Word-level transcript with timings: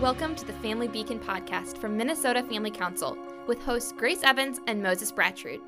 Welcome 0.00 0.34
to 0.36 0.46
the 0.46 0.54
Family 0.54 0.88
Beacon 0.88 1.20
podcast 1.20 1.76
from 1.76 1.94
Minnesota 1.94 2.42
Family 2.42 2.70
Council 2.70 3.18
with 3.46 3.62
hosts 3.62 3.92
Grace 3.92 4.22
Evans 4.22 4.58
and 4.66 4.82
Moses 4.82 5.12
Bratrud. 5.12 5.60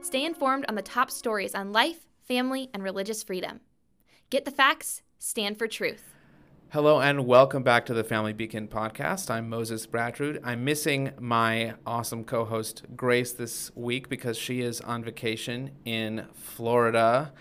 Stay 0.00 0.24
informed 0.24 0.64
on 0.70 0.74
the 0.74 0.80
top 0.80 1.10
stories 1.10 1.54
on 1.54 1.70
life, 1.70 2.06
family, 2.26 2.70
and 2.72 2.82
religious 2.82 3.22
freedom. 3.22 3.60
Get 4.30 4.46
the 4.46 4.50
facts, 4.50 5.02
stand 5.18 5.58
for 5.58 5.68
truth. 5.68 6.14
Hello 6.70 6.98
and 6.98 7.26
welcome 7.26 7.62
back 7.62 7.84
to 7.84 7.92
the 7.92 8.02
Family 8.02 8.32
Beacon 8.32 8.68
podcast. 8.68 9.30
I'm 9.30 9.50
Moses 9.50 9.86
Bratrud. 9.86 10.40
I'm 10.42 10.64
missing 10.64 11.12
my 11.20 11.74
awesome 11.84 12.24
co 12.24 12.46
host 12.46 12.84
Grace 12.96 13.32
this 13.32 13.70
week 13.74 14.08
because 14.08 14.38
she 14.38 14.62
is 14.62 14.80
on 14.80 15.04
vacation 15.04 15.72
in 15.84 16.24
Florida. 16.32 17.34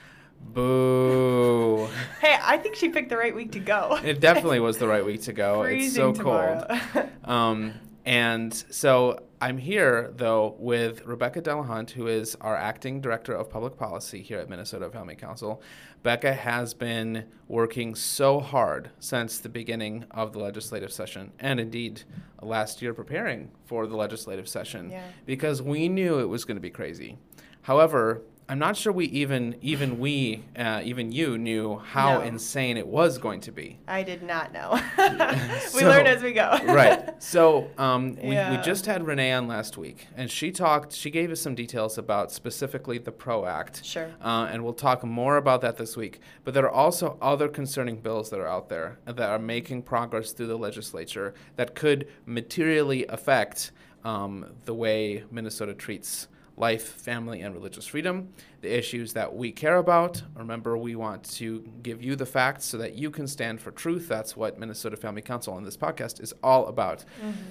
Boo. 0.44 1.88
Hey, 2.22 2.38
I 2.42 2.58
think 2.58 2.76
she 2.76 2.90
picked 2.90 3.10
the 3.10 3.18
right 3.18 3.36
week 3.36 3.52
to 3.54 3.60
go. 3.60 4.00
It 4.04 4.20
definitely 4.20 4.60
was 4.60 4.78
the 4.78 4.88
right 4.88 5.06
week 5.06 5.22
to 5.24 5.34
go. 5.34 5.64
it's 5.64 5.96
so 5.96 6.14
tomorrow. 6.14 6.66
cold. 6.94 7.10
Um, 7.24 7.74
and 8.06 8.54
so 8.54 9.18
I'm 9.40 9.58
here, 9.58 10.12
though, 10.18 10.56
with 10.60 11.06
Rebecca 11.06 11.42
Delahunt, 11.42 11.92
who 11.92 12.08
is 12.08 12.36
our 12.42 12.56
acting 12.56 13.00
director 13.00 13.34
of 13.34 13.50
public 13.50 13.78
policy 13.78 14.22
here 14.22 14.40
at 14.40 14.50
Minnesota 14.50 14.90
Family 14.90 15.16
Council. 15.16 15.62
Becca 16.04 16.34
has 16.34 16.74
been 16.74 17.24
working 17.48 17.96
so 17.96 18.42
hard 18.42 18.90
since 19.00 19.40
the 19.40 19.48
beginning 19.48 20.04
of 20.12 20.34
the 20.34 20.40
legislative 20.40 20.92
session, 20.92 21.32
and 21.40 21.62
indeed 21.62 22.04
last 22.42 22.82
year 22.82 22.94
preparing 22.94 23.50
for 23.66 23.88
the 23.88 23.96
legislative 23.96 24.50
session, 24.50 24.90
Yeah. 24.92 25.04
because 25.26 25.62
we 25.62 25.88
knew 25.88 26.20
it 26.20 26.28
was 26.28 26.44
going 26.44 26.58
to 26.58 26.62
be 26.62 26.70
crazy. 26.70 27.18
However, 27.62 28.22
I'm 28.50 28.60
not 28.60 28.76
sure 28.76 28.92
we 28.92 29.06
even 29.06 29.56
even 29.62 30.00
we 30.00 30.44
uh, 30.58 30.82
even 30.84 31.12
you 31.12 31.38
knew 31.38 31.78
how 31.78 32.16
No. 32.20 32.22
insane 32.22 32.78
it 32.78 32.86
was 32.86 33.18
going 33.18 33.40
to 33.42 33.52
be. 33.52 33.80
I 33.88 34.04
did 34.04 34.22
not 34.22 34.52
know. 34.52 34.72
we 35.74 35.80
So- 35.80 35.88
learn 35.88 36.06
as 36.08 36.22
we 36.22 36.34
go. 36.34 36.50
right. 36.66 37.22
So 37.24 37.70
um, 37.78 38.16
we, 38.22 38.30
we 38.30 38.58
just 38.64 38.86
had 38.86 39.06
Renee 39.08 39.32
on 39.32 39.48
last 39.48 39.78
week, 39.78 40.08
and 40.18 40.30
she 40.30 40.52
talked. 40.52 40.94
She 40.94 41.10
gave 41.10 41.32
us 41.32 41.40
some 41.40 41.56
details 41.56 41.98
about 41.98 42.32
specifically 42.32 42.98
the 42.98 43.12
PRO 43.12 43.46
Act. 43.46 43.84
Sure. 43.86 44.12
Uh, 44.22 44.50
and 44.52 44.64
we'll 44.64 44.74
talk 44.74 45.04
more 45.04 45.38
about 45.38 45.62
that 45.62 45.78
this 45.78 45.96
week. 45.96 46.20
But 46.44 46.54
there 46.54 46.66
are 46.66 46.72
also 46.72 47.18
other 47.22 47.48
concerning 47.48 47.98
bills 48.02 48.30
that 48.30 48.40
are 48.40 48.48
out 48.48 48.68
there 48.70 49.00
that 49.06 49.20
are 49.20 49.40
making 49.40 49.84
progress 49.84 50.34
through 50.34 50.48
the 50.48 50.58
legislature 50.58 51.34
that 51.56 51.76
could 51.76 52.08
materially 52.26 53.06
affect 53.08 53.72
um, 54.04 54.46
the 54.66 54.74
way 54.74 55.24
Minnesota 55.32 55.74
treats 55.74 56.28
life, 56.56 56.84
family, 56.84 57.42
and 57.42 57.54
religious 57.56 57.88
freedom, 57.88 58.30
the 58.62 58.76
issues 58.78 59.14
that 59.14 59.36
we 59.36 59.52
care 59.52 59.78
about. 59.78 60.22
Remember, 60.36 60.78
we 60.78 60.96
want 60.96 61.24
to 61.32 61.68
give 61.82 62.04
you 62.04 62.16
the 62.16 62.26
facts 62.26 62.66
so 62.66 62.78
that 62.78 62.94
you 62.94 63.10
can 63.10 63.28
stand 63.28 63.60
for 63.60 63.72
truth. 63.72 64.08
That's 64.08 64.38
what 64.38 64.60
Minnesota 64.60 64.96
Family 64.96 65.22
Council 65.24 65.58
and 65.58 65.66
this 65.66 65.78
podcast 65.78 66.22
is 66.22 66.34
all 66.44 66.68
about. 66.68 67.06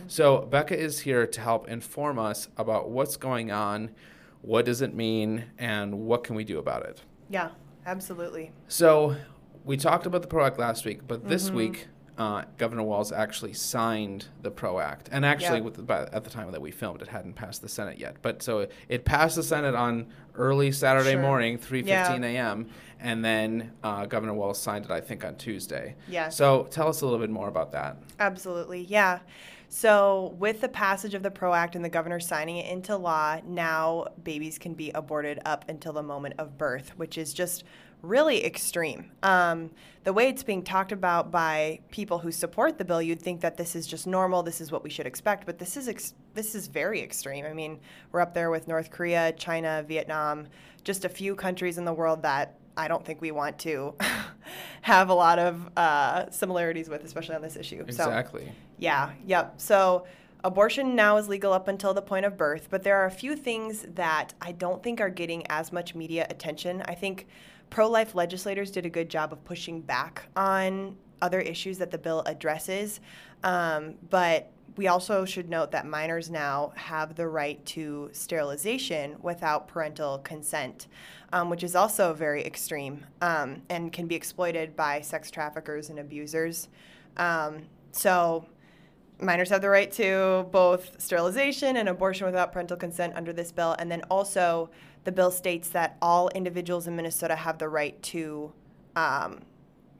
So, 0.06 0.42
Becca 0.42 0.78
is 0.78 1.00
here 1.00 1.26
to 1.26 1.40
help 1.40 1.68
inform 1.68 2.18
us 2.18 2.48
about 2.56 2.90
what's 2.90 3.16
going 3.16 3.50
on, 3.50 3.90
what 4.40 4.64
does 4.64 4.82
it 4.82 4.94
mean, 4.94 5.44
and 5.58 6.00
what 6.00 6.22
can 6.24 6.36
we 6.36 6.44
do 6.44 6.58
about 6.58 6.84
it. 6.84 7.02
Yeah, 7.28 7.50
absolutely. 7.86 8.52
So, 8.68 9.16
we 9.64 9.76
talked 9.76 10.06
about 10.06 10.22
the 10.22 10.28
PRO 10.28 10.44
Act 10.44 10.58
last 10.58 10.84
week, 10.84 11.06
but 11.08 11.28
this 11.28 11.46
Mm-hmm. 11.48 11.56
week, 11.56 11.88
uh, 12.22 12.44
Governor 12.56 12.84
Walz 12.84 13.10
actually 13.10 13.52
signed 13.52 14.26
the 14.42 14.50
PRO 14.50 14.78
Act, 14.78 15.08
and 15.10 15.24
actually, 15.26 15.58
Yeah. 15.58 15.64
with 15.64 15.74
the, 15.74 15.82
by, 15.82 16.02
at 16.12 16.22
the 16.24 16.30
time 16.30 16.50
that 16.52 16.60
we 16.62 16.70
filmed, 16.70 17.02
it 17.02 17.08
hadn't 17.08 17.34
passed 17.34 17.62
the 17.62 17.68
Senate 17.68 17.98
yet. 17.98 18.16
But 18.22 18.42
so 18.42 18.60
it, 18.60 18.72
it 18.88 19.04
passed 19.04 19.36
the 19.36 19.42
Senate 19.42 19.74
on 19.74 20.06
early 20.36 20.70
Saturday 20.72 21.12
Sure. 21.12 21.20
morning, 21.22 21.58
3.15 21.58 21.86
Yeah. 21.86 22.14
a.m., 22.14 22.68
and 23.00 23.24
then 23.24 23.72
uh, 23.82 24.06
Governor 24.06 24.34
Walz 24.34 24.58
signed 24.60 24.84
it, 24.84 24.90
I 24.92 25.00
think, 25.00 25.24
on 25.24 25.34
Tuesday. 25.34 25.96
Yes. 26.08 26.36
So 26.36 26.68
tell 26.70 26.88
us 26.88 27.00
a 27.00 27.04
little 27.04 27.18
bit 27.18 27.30
more 27.30 27.48
about 27.48 27.72
that. 27.72 27.96
Absolutely. 28.20 28.82
Yeah. 28.84 29.18
So, 29.68 30.36
with 30.38 30.60
the 30.60 30.68
passage 30.68 31.14
of 31.14 31.22
the 31.22 31.30
PRO 31.30 31.54
Act 31.54 31.74
and 31.76 31.84
the 31.84 31.88
governor 31.88 32.20
signing 32.20 32.58
it 32.58 32.70
into 32.70 32.94
law, 32.96 33.40
now 33.46 34.06
babies 34.22 34.58
can 34.58 34.74
be 34.74 34.90
aborted 34.90 35.40
up 35.46 35.64
until 35.68 35.94
the 35.94 36.02
moment 36.02 36.34
of 36.38 36.58
birth, 36.58 36.92
which 36.98 37.16
is 37.16 37.32
just 37.32 37.64
really 38.02 38.44
extreme. 38.44 39.10
Um, 39.22 39.70
the 40.04 40.12
way 40.12 40.28
it's 40.28 40.42
being 40.42 40.62
talked 40.64 40.90
about 40.90 41.30
by 41.30 41.80
people 41.90 42.18
who 42.18 42.32
support 42.32 42.76
the 42.76 42.84
bill, 42.84 43.00
you'd 43.00 43.22
think 43.22 43.40
that 43.40 43.56
this 43.56 43.76
is 43.76 43.86
just 43.86 44.06
normal, 44.06 44.42
this 44.42 44.60
is 44.60 44.72
what 44.72 44.82
we 44.82 44.90
should 44.90 45.06
expect, 45.06 45.46
but 45.46 45.58
this 45.58 45.76
is 45.76 45.88
ex- 45.88 46.14
this 46.34 46.54
is 46.54 46.66
very 46.66 47.00
extreme. 47.00 47.44
I 47.44 47.52
mean, 47.52 47.78
we're 48.10 48.20
up 48.20 48.34
there 48.34 48.50
with 48.50 48.66
North 48.66 48.90
Korea, 48.90 49.32
China, 49.32 49.84
Vietnam, 49.86 50.48
just 50.82 51.04
a 51.04 51.08
few 51.08 51.36
countries 51.36 51.78
in 51.78 51.84
the 51.84 51.92
world 51.92 52.22
that 52.22 52.58
I 52.76 52.88
don't 52.88 53.04
think 53.04 53.20
we 53.20 53.30
want 53.30 53.58
to 53.60 53.94
have 54.82 55.08
a 55.08 55.14
lot 55.14 55.38
of 55.38 55.68
uh, 55.76 56.30
similarities 56.30 56.88
with, 56.88 57.04
especially 57.04 57.36
on 57.36 57.42
this 57.42 57.56
issue. 57.56 57.78
So, 57.90 58.04
Exactly. 58.04 58.50
yeah, 58.78 59.12
yep. 59.24 59.54
So 59.58 60.06
abortion 60.42 60.96
now 60.96 61.18
is 61.18 61.28
legal 61.28 61.52
up 61.52 61.68
until 61.68 61.94
the 61.94 62.02
point 62.02 62.24
of 62.24 62.36
birth, 62.36 62.68
but 62.70 62.82
there 62.82 62.96
are 62.96 63.06
a 63.06 63.10
few 63.10 63.36
things 63.36 63.86
that 63.94 64.34
I 64.40 64.52
don't 64.52 64.82
think 64.82 65.00
are 65.00 65.10
getting 65.10 65.46
as 65.48 65.70
much 65.70 65.94
media 65.94 66.26
attention. 66.30 66.82
I 66.86 66.94
think 66.94 67.28
pro 67.72 67.88
life 67.88 68.14
legislators 68.14 68.70
did 68.70 68.84
a 68.84 68.90
good 68.90 69.08
job 69.08 69.32
of 69.32 69.42
pushing 69.44 69.80
back 69.80 70.28
on 70.36 70.94
other 71.22 71.40
issues 71.40 71.78
that 71.78 71.90
the 71.90 71.96
bill 71.96 72.22
addresses. 72.26 73.00
Um, 73.44 73.94
but 74.10 74.52
we 74.76 74.88
also 74.88 75.24
should 75.24 75.48
note 75.48 75.70
that 75.70 75.86
minors 75.86 76.28
now 76.28 76.72
have 76.76 77.14
the 77.14 77.26
right 77.26 77.64
to 77.64 78.10
sterilization 78.12 79.16
without 79.22 79.68
parental 79.68 80.18
consent, 80.18 80.86
um, 81.32 81.48
which 81.48 81.64
is 81.64 81.74
also 81.74 82.12
very 82.12 82.44
extreme 82.44 83.06
um, 83.22 83.62
and 83.70 83.90
can 83.90 84.06
be 84.06 84.14
exploited 84.14 84.76
by 84.76 85.00
sex 85.00 85.30
traffickers 85.30 85.88
and 85.88 85.98
abusers. 85.98 86.68
Um, 87.16 87.62
so, 87.90 88.44
minors 89.18 89.48
have 89.48 89.62
the 89.62 89.70
right 89.70 89.90
to 89.92 90.46
both 90.50 91.00
sterilization 91.00 91.78
and 91.78 91.88
abortion 91.88 92.26
without 92.26 92.52
parental 92.52 92.76
consent 92.76 93.14
under 93.16 93.32
this 93.32 93.50
bill. 93.50 93.76
And 93.78 93.90
then 93.90 94.02
also, 94.10 94.68
the 95.04 95.12
bill 95.12 95.30
states 95.30 95.68
that 95.70 95.96
all 96.00 96.28
individuals 96.30 96.86
in 96.86 96.96
Minnesota 96.96 97.36
have 97.36 97.58
the 97.58 97.68
right 97.68 98.00
to 98.02 98.52
um, 98.96 99.40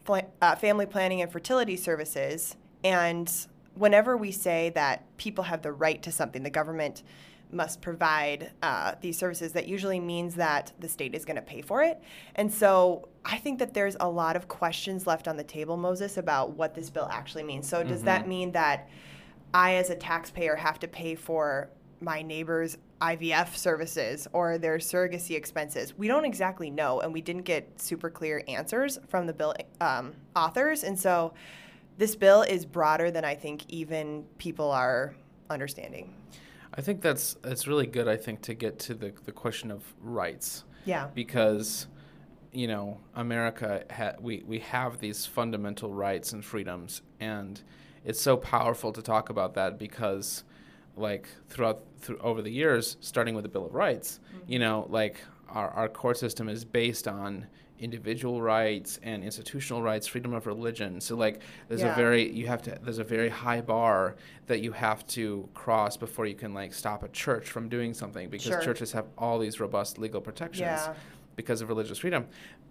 fla- 0.04 0.26
uh, 0.40 0.56
family 0.56 0.86
planning 0.86 1.22
and 1.22 1.30
fertility 1.30 1.76
services. 1.76 2.56
And 2.84 3.32
whenever 3.74 4.16
we 4.16 4.30
say 4.30 4.70
that 4.70 5.04
people 5.16 5.44
have 5.44 5.62
the 5.62 5.72
right 5.72 6.02
to 6.02 6.12
something, 6.12 6.42
the 6.42 6.50
government 6.50 7.02
must 7.50 7.82
provide 7.82 8.50
uh, 8.62 8.94
these 9.00 9.18
services, 9.18 9.52
that 9.52 9.68
usually 9.68 10.00
means 10.00 10.34
that 10.36 10.72
the 10.80 10.88
state 10.88 11.14
is 11.14 11.24
going 11.24 11.36
to 11.36 11.42
pay 11.42 11.60
for 11.60 11.82
it. 11.82 12.00
And 12.34 12.50
so 12.50 13.08
I 13.24 13.36
think 13.36 13.58
that 13.58 13.74
there's 13.74 13.96
a 14.00 14.08
lot 14.08 14.36
of 14.36 14.48
questions 14.48 15.06
left 15.06 15.28
on 15.28 15.36
the 15.36 15.44
table, 15.44 15.76
Moses, 15.76 16.16
about 16.16 16.52
what 16.52 16.74
this 16.74 16.88
bill 16.88 17.08
actually 17.10 17.42
means. 17.42 17.68
So 17.68 17.84
does 17.84 18.02
that 18.04 18.26
mean 18.26 18.52
that 18.52 18.88
I, 19.52 19.74
as 19.74 19.90
a 19.90 19.94
taxpayer, 19.94 20.56
have 20.56 20.78
to 20.80 20.88
pay 20.88 21.14
for 21.14 21.68
my 22.02 22.22
neighbor's 22.22 22.76
IVF 23.00 23.56
services 23.56 24.28
or 24.32 24.58
their 24.58 24.78
surrogacy 24.78 25.36
expenses? 25.36 25.96
We 25.96 26.08
don't 26.08 26.24
exactly 26.24 26.70
know, 26.70 27.00
and 27.00 27.12
we 27.12 27.20
didn't 27.20 27.42
get 27.42 27.80
super 27.80 28.10
clear 28.10 28.42
answers 28.48 28.98
from 29.08 29.26
the 29.26 29.32
bill 29.32 29.54
um, 29.80 30.12
authors. 30.36 30.84
And 30.84 30.98
so 30.98 31.32
this 31.96 32.16
bill 32.16 32.42
is 32.42 32.64
broader 32.66 33.10
than 33.10 33.24
I 33.24 33.34
think 33.34 33.64
even 33.68 34.24
people 34.38 34.70
are 34.70 35.14
understanding. 35.48 36.14
I 36.74 36.80
think 36.80 37.02
that's 37.02 37.36
it's 37.44 37.66
really 37.66 37.86
good. 37.86 38.08
I 38.08 38.16
think 38.16 38.42
to 38.42 38.54
get 38.54 38.78
to 38.80 38.94
the 38.94 39.12
the 39.24 39.32
question 39.32 39.70
of 39.70 39.82
rights. 40.00 40.64
Yeah. 40.84 41.08
because 41.14 41.86
you 42.52 42.66
know 42.66 42.98
America 43.14 43.84
ha- 43.90 44.14
we 44.20 44.42
we 44.44 44.58
have 44.58 44.98
these 44.98 45.26
fundamental 45.26 45.92
rights 45.92 46.32
and 46.32 46.44
freedoms 46.44 47.02
and 47.20 47.62
it's 48.04 48.20
so 48.20 48.36
powerful 48.36 48.92
to 48.92 49.00
talk 49.00 49.30
about 49.30 49.54
that 49.54 49.78
because 49.78 50.44
like 50.96 51.28
throughout 51.48 51.84
through 52.00 52.18
over 52.18 52.42
the 52.42 52.50
years 52.50 52.96
starting 53.00 53.34
with 53.34 53.44
the 53.44 53.48
bill 53.48 53.66
of 53.66 53.74
rights 53.74 54.20
you 54.46 54.58
mm-hmm. 54.58 54.64
know 54.64 54.86
like 54.90 55.16
our, 55.48 55.70
our 55.70 55.88
court 55.88 56.16
system 56.16 56.48
is 56.48 56.64
based 56.64 57.08
on 57.08 57.46
individual 57.78 58.40
rights 58.40 59.00
and 59.02 59.24
institutional 59.24 59.82
rights 59.82 60.06
freedom 60.06 60.32
of 60.34 60.46
religion 60.46 61.00
so 61.00 61.16
like 61.16 61.40
there's 61.68 61.82
a 61.82 61.92
very 61.94 62.30
you 62.30 62.46
have 62.46 62.62
to 62.62 62.78
there's 62.82 62.98
a 62.98 63.04
very 63.04 63.28
high 63.28 63.60
bar 63.60 64.14
that 64.46 64.60
you 64.60 64.70
have 64.70 65.04
to 65.06 65.48
cross 65.52 65.96
before 65.96 66.24
you 66.26 66.34
can 66.34 66.54
like 66.54 66.72
stop 66.72 67.02
a 67.02 67.08
church 67.08 67.50
from 67.50 67.68
doing 67.68 67.92
something 67.92 68.28
because 68.28 68.52
Sure. 68.52 68.60
churches 68.60 68.92
have 68.92 69.06
all 69.18 69.38
these 69.38 69.58
robust 69.58 69.98
legal 69.98 70.20
protections 70.20 70.60
Yeah. 70.60 70.94
because 71.34 71.60
of 71.60 71.68
religious 71.68 71.98
freedom. 71.98 72.26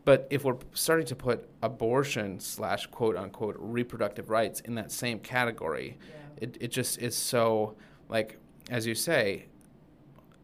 But 0.05 0.27
if 0.29 0.43
we're 0.45 0.57
starting 0.73 1.05
to 1.07 1.15
put 1.15 1.49
abortion 1.61 2.39
slash 2.39 2.87
quote 2.87 3.17
unquote 3.17 3.55
reproductive 3.59 4.29
rights 4.29 4.61
in 4.61 4.75
that 4.75 4.91
same 4.91 5.19
category, 5.19 5.97
it, 6.37 6.57
it 6.59 6.69
just 6.69 6.99
is 6.99 7.15
so 7.15 7.75
like 8.11 8.37
as 8.69 8.85
you 8.85 8.93
say, 8.93 9.45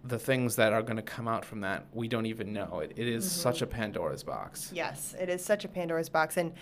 the 0.03 0.17
things 0.17 0.55
that 0.55 0.73
are 0.73 0.81
going 0.81 0.95
to 0.95 1.03
come 1.03 1.27
out 1.27 1.45
from 1.45 1.61
that 1.61 1.85
we 1.93 2.07
don't 2.07 2.25
even 2.25 2.53
know. 2.53 2.79
It, 2.79 2.93
it 2.95 3.07
is 3.07 3.29
such 3.29 3.61
a 3.61 3.67
Pandora's 3.67 4.23
box. 4.23 4.71
Yes, 4.73 5.13
it 5.19 5.29
is 5.29 5.45
such 5.45 5.65
a 5.65 5.67
Pandora's 5.67 6.09
box, 6.09 6.37
and 6.37 6.53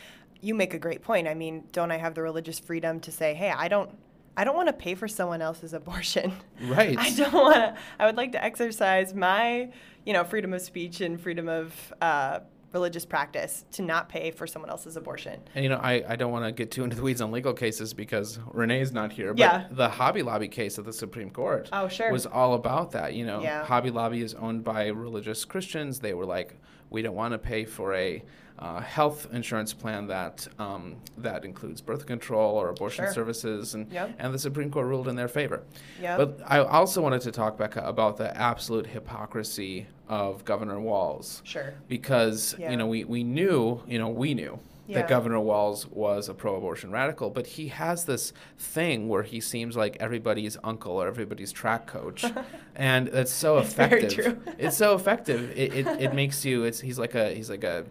you 0.41 0.53
make 0.53 0.73
a 0.73 0.79
great 0.79 1.01
point. 1.01 1.27
I 1.27 1.33
mean, 1.33 1.63
don't 1.71 1.91
I 1.91 1.97
have 1.97 2.15
the 2.15 2.21
religious 2.21 2.59
freedom 2.59 2.99
to 3.01 3.11
say, 3.11 3.33
"Hey, 3.33 3.51
I 3.51 3.67
don't, 3.67 3.91
I 4.35 4.43
don't 4.43 4.55
want 4.55 4.67
to 4.67 4.73
pay 4.73 4.95
for 4.95 5.07
someone 5.07 5.41
else's 5.41 5.73
abortion. 5.73 6.33
Right. 6.61 6.97
I 6.99 7.11
don't 7.11 7.33
want 7.33 7.55
to. 7.55 7.75
I 7.99 8.05
would 8.05 8.17
like 8.17 8.33
to 8.33 8.43
exercise 8.43 9.13
my, 9.13 9.71
you 10.05 10.13
know, 10.13 10.23
freedom 10.23 10.53
of 10.53 10.61
speech 10.61 11.01
and 11.01 11.19
freedom 11.19 11.47
of 11.47 11.93
uh, 12.01 12.39
religious 12.75 13.05
practice 13.05 13.63
to 13.71 13.81
not 13.81 14.09
pay 14.09 14.31
for 14.31 14.45
someone 14.45 14.69
else's 14.69 14.97
abortion. 14.97 15.39
And 15.55 15.63
you 15.63 15.69
know, 15.69 15.77
I, 15.81 16.03
I 16.09 16.15
don't 16.17 16.33
want 16.33 16.43
to 16.43 16.51
get 16.51 16.71
too 16.71 16.83
into 16.83 16.97
the 16.97 17.01
weeds 17.01 17.21
on 17.21 17.31
legal 17.31 17.53
cases 17.53 17.93
because 17.93 18.37
Renee's 18.51 18.91
not 18.91 19.13
here. 19.13 19.33
But 19.33 19.39
Yeah. 19.39 19.67
the 19.71 19.87
Hobby 19.87 20.21
Lobby 20.23 20.49
case 20.49 20.77
of 20.77 20.83
the 20.83 20.91
Supreme 20.91 21.29
Court 21.29 21.69
Oh, 21.71 21.87
sure. 21.87 22.11
was 22.11 22.25
all 22.25 22.53
about 22.53 22.91
that. 22.91 23.13
You 23.13 23.25
know, 23.25 23.41
Yeah. 23.41 23.63
Hobby 23.63 23.91
Lobby 23.91 24.21
is 24.21 24.33
owned 24.33 24.65
by 24.65 24.87
religious 24.87 25.45
Christians. 25.45 25.99
They 26.01 26.13
were 26.13 26.25
like, 26.25 26.59
we 26.89 27.01
don't 27.01 27.15
want 27.15 27.31
to 27.33 27.37
pay 27.37 27.65
for 27.65 27.93
a 27.93 28.23
uh, 28.57 28.79
health 28.79 29.27
insurance 29.33 29.73
plan 29.73 30.07
that 30.07 30.47
um, 30.59 30.95
that 31.17 31.43
includes 31.43 31.81
birth 31.81 32.05
control 32.05 32.55
or 32.55 32.69
abortion 32.69 33.03
Sure. 33.05 33.13
services, 33.13 33.73
and 33.75 33.91
Yep. 33.91 34.15
and 34.17 34.33
the 34.33 34.39
Supreme 34.39 34.71
Court 34.71 34.87
ruled 34.87 35.09
in 35.09 35.15
their 35.17 35.27
favor. 35.27 35.63
Yep. 36.01 36.17
But 36.17 36.39
I 36.45 36.59
also 36.59 37.01
wanted 37.01 37.19
to 37.21 37.31
talk, 37.33 37.57
Becca, 37.57 37.81
about 37.81 38.15
the 38.15 38.35
absolute 38.37 38.87
hypocrisy 38.87 39.87
of 40.07 40.45
Governor 40.45 40.79
Walz 40.79 41.41
Sure. 41.43 41.73
because 41.89 42.55
Yeah. 42.57 42.71
you 42.71 42.77
know 42.77 42.87
we, 42.87 43.03
we 43.03 43.23
knew 43.25 43.81
you 43.87 43.99
know 43.99 44.07
we 44.07 44.33
knew 44.33 44.59
Yeah. 44.87 44.99
that 44.99 45.07
Governor 45.09 45.39
Walz 45.39 45.87
was 45.87 46.29
a 46.29 46.33
pro-abortion 46.33 46.91
radical, 46.91 47.29
but 47.31 47.47
he 47.47 47.69
has 47.69 48.05
this 48.05 48.33
thing 48.57 49.07
where 49.09 49.23
he 49.23 49.39
seems 49.39 49.75
like 49.75 49.97
everybody's 49.99 50.57
uncle 50.63 50.93
or 50.93 51.07
everybody's 51.07 51.51
track 51.51 51.87
coach, 51.87 52.23
and 52.75 53.07
that's 53.07 53.31
so 53.31 53.57
It's 53.57 53.73
very 53.73 54.03
effective. 54.03 54.43
true. 54.43 54.53
it's 54.59 54.77
so 54.77 54.93
effective. 54.95 55.51
It, 55.57 55.73
it, 55.73 55.87
it 55.87 56.13
makes 56.13 56.45
you. 56.45 56.63
It's 56.65 56.79
he's 56.79 56.99
like 56.99 57.15
a 57.15 57.33
he's 57.33 57.49
like 57.49 57.63
a 57.63 57.85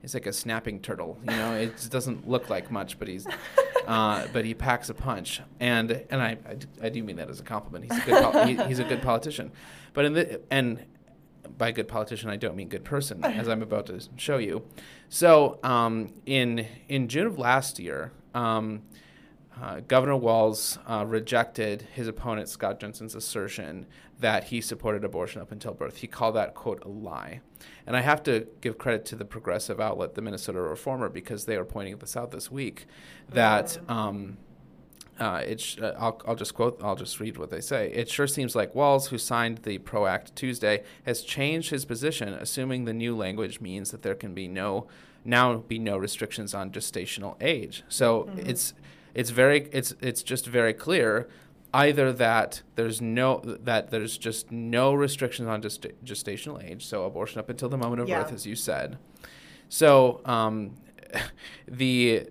he's 0.00 0.14
like 0.14 0.26
a 0.26 0.32
snapping 0.32 0.80
turtle. 0.80 1.18
You 1.28 1.36
know, 1.36 1.54
it 1.54 1.76
just 1.76 1.92
doesn't 1.92 2.26
look 2.28 2.48
like 2.48 2.70
much, 2.70 2.98
but 2.98 3.08
he's. 3.08 3.26
Uh, 3.86 4.26
but 4.34 4.44
he 4.44 4.52
packs 4.52 4.90
a 4.90 4.94
punch, 4.94 5.40
and 5.60 5.90
and 6.10 6.20
I 6.20 6.36
I 6.82 6.90
do 6.90 7.02
mean 7.02 7.16
that 7.16 7.30
as 7.30 7.40
a 7.40 7.42
compliment. 7.42 7.90
He's 7.90 8.02
a 8.02 8.04
good 8.04 8.22
pol- 8.22 8.44
he, 8.46 8.54
he's 8.68 8.80
a 8.80 8.84
good 8.84 9.00
politician, 9.00 9.50
but 9.94 10.04
in 10.04 10.12
the 10.12 10.42
and 10.50 10.84
by 11.56 11.72
good 11.72 11.88
politician, 11.88 12.30
I 12.30 12.36
don't 12.36 12.56
mean 12.56 12.68
good 12.68 12.84
person, 12.84 13.24
as 13.24 13.48
I'm 13.48 13.62
about 13.62 13.86
to 13.86 14.00
show 14.16 14.38
you. 14.38 14.64
So, 15.08 15.58
um, 15.62 16.12
in 16.26 16.66
in 16.88 17.08
June 17.08 17.26
of 17.26 17.38
last 17.38 17.78
year, 17.78 18.12
um, 18.34 18.82
uh, 19.60 19.80
Governor 19.80 20.16
Walz 20.16 20.78
uh, 20.86 21.04
rejected 21.06 21.82
his 21.92 22.06
opponent 22.06 22.48
Scott 22.48 22.78
Jensen's 22.78 23.14
assertion 23.14 23.86
that 24.20 24.44
he 24.44 24.60
supported 24.60 25.04
abortion 25.04 25.40
up 25.40 25.50
until 25.50 25.74
birth. 25.74 25.98
He 25.98 26.06
called 26.06 26.34
that 26.36 26.54
quote 26.54 26.84
a 26.84 26.88
lie, 26.88 27.40
and 27.86 27.96
I 27.96 28.00
have 28.00 28.22
to 28.24 28.46
give 28.60 28.78
credit 28.78 29.04
to 29.06 29.16
the 29.16 29.24
progressive 29.24 29.80
outlet, 29.80 30.14
the 30.14 30.22
Minnesota 30.22 30.60
Reformer, 30.60 31.08
because 31.08 31.46
they 31.46 31.56
are 31.56 31.64
pointing 31.64 31.96
this 31.98 32.16
out 32.16 32.30
this 32.30 32.50
week 32.50 32.86
that. 33.30 33.78
Um, 33.88 34.38
uh, 35.20 35.42
it 35.46 35.60
sh- 35.60 35.78
uh, 35.80 35.94
I'll, 35.98 36.20
I'll 36.26 36.34
just 36.36 36.54
quote, 36.54 36.80
I'll 36.82 36.96
just 36.96 37.18
read 37.20 37.36
what 37.38 37.50
they 37.50 37.60
say. 37.60 37.90
It 37.92 38.08
sure 38.08 38.26
seems 38.26 38.54
like 38.54 38.74
Walz, 38.74 39.08
who 39.08 39.18
signed 39.18 39.58
the 39.58 39.78
PRO 39.78 40.06
Act 40.06 40.34
Tuesday, 40.36 40.84
has 41.04 41.22
changed 41.22 41.70
his 41.70 41.84
position, 41.84 42.28
assuming 42.34 42.84
the 42.84 42.92
new 42.92 43.16
language 43.16 43.60
means 43.60 43.90
that 43.90 44.02
there 44.02 44.14
can 44.14 44.34
be 44.34 44.46
no, 44.48 44.86
now 45.24 45.56
be 45.56 45.78
no 45.78 45.96
restrictions 45.96 46.54
on 46.54 46.70
gestational 46.70 47.36
age. 47.40 47.82
So 47.88 48.30
it's, 48.36 48.74
it's 49.14 49.30
very, 49.30 49.68
it's, 49.72 49.94
it's 50.00 50.22
just 50.22 50.46
very 50.46 50.72
clear 50.72 51.28
either 51.74 52.12
that 52.14 52.62
there's 52.76 53.00
no, 53.02 53.42
that 53.44 53.90
there's 53.90 54.16
just 54.16 54.50
no 54.50 54.94
restrictions 54.94 55.48
on 55.48 55.60
gest- 55.60 55.86
gestational 56.04 56.62
age, 56.64 56.86
so 56.86 57.04
abortion 57.04 57.38
up 57.40 57.50
until 57.50 57.68
the 57.68 57.76
moment 57.76 58.00
of 58.00 58.08
Yeah. 58.08 58.22
birth, 58.22 58.32
as 58.32 58.46
you 58.46 58.54
said. 58.54 58.98
So 59.68 60.20
um, 60.24 60.76
the 61.66 62.26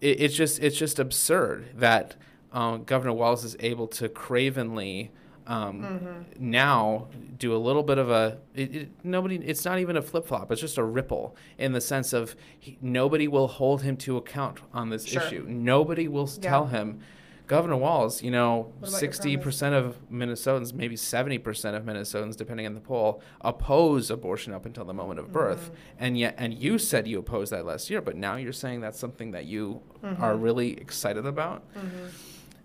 it, 0.00 0.20
it's 0.20 0.34
just 0.34 0.58
it's 0.60 0.76
just 0.76 0.98
absurd 0.98 1.70
that 1.74 2.14
um, 2.52 2.84
Governor 2.84 3.12
Walz 3.12 3.44
is 3.44 3.56
able 3.60 3.86
to 3.88 4.08
cravenly 4.08 5.10
um, 5.46 6.26
now 6.38 7.08
do 7.38 7.54
a 7.54 7.58
little 7.58 7.82
bit 7.82 7.96
of 7.98 8.10
a 8.10 8.38
it, 8.54 8.74
it, 8.74 8.88
nobody. 9.02 9.36
It's 9.36 9.64
not 9.64 9.78
even 9.78 9.96
a 9.96 10.02
flip 10.02 10.26
flop. 10.26 10.52
It's 10.52 10.60
just 10.60 10.76
a 10.76 10.84
ripple 10.84 11.34
in 11.56 11.72
the 11.72 11.80
sense 11.80 12.12
of 12.12 12.36
he, 12.58 12.76
nobody 12.82 13.28
will 13.28 13.48
hold 13.48 13.80
him 13.82 13.96
to 13.98 14.16
account 14.18 14.60
on 14.74 14.90
this 14.90 15.06
Sure. 15.06 15.22
issue. 15.22 15.46
Nobody 15.48 16.06
will 16.06 16.28
Yeah. 16.42 16.50
tell 16.50 16.66
him. 16.66 17.00
Governor 17.46 17.78
Walz, 17.78 18.22
you 18.22 18.30
know, 18.30 18.56
What 18.58 18.76
about 18.76 18.90
your 18.90 19.00
sixty 19.00 19.36
promise? 19.38 19.44
percent 19.56 19.74
of 19.74 19.96
Minnesotans, 20.12 20.74
maybe 20.74 20.96
seventy 20.96 21.38
percent 21.38 21.74
of 21.76 21.82
Minnesotans, 21.84 22.36
depending 22.36 22.66
on 22.66 22.74
the 22.74 22.80
poll, 22.80 23.22
oppose 23.40 24.10
abortion 24.10 24.52
up 24.52 24.66
until 24.66 24.84
the 24.84 24.92
moment 24.92 25.18
of 25.18 25.32
birth. 25.32 25.70
And 25.98 26.18
yet, 26.18 26.34
and 26.36 26.52
you 26.52 26.76
said 26.76 27.08
you 27.08 27.18
opposed 27.18 27.50
that 27.52 27.64
last 27.64 27.88
year, 27.88 28.02
but 28.02 28.16
now 28.16 28.36
you're 28.36 28.52
saying 28.52 28.82
that's 28.82 28.98
something 28.98 29.30
that 29.30 29.46
you 29.46 29.80
are 30.18 30.36
really 30.36 30.72
excited 30.78 31.24
about. 31.24 31.62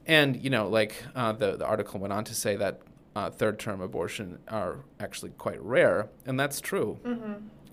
And 0.06 0.42
you 0.44 0.50
know, 0.50 0.68
like 0.68 0.96
uh, 1.16 1.32
the 1.34 1.56
the 1.58 1.66
article 1.66 2.00
went 2.00 2.14
on 2.14 2.24
to 2.26 2.36
say 2.36 2.56
that 2.58 2.82
uh, 3.16 3.30
third 3.30 3.60
term 3.60 3.82
abortion 3.82 4.40
are 4.48 4.80
actually 5.00 5.32
quite 5.32 5.62
rare, 5.62 6.10
and 6.26 6.40
that's 6.40 6.60
true. 6.60 7.00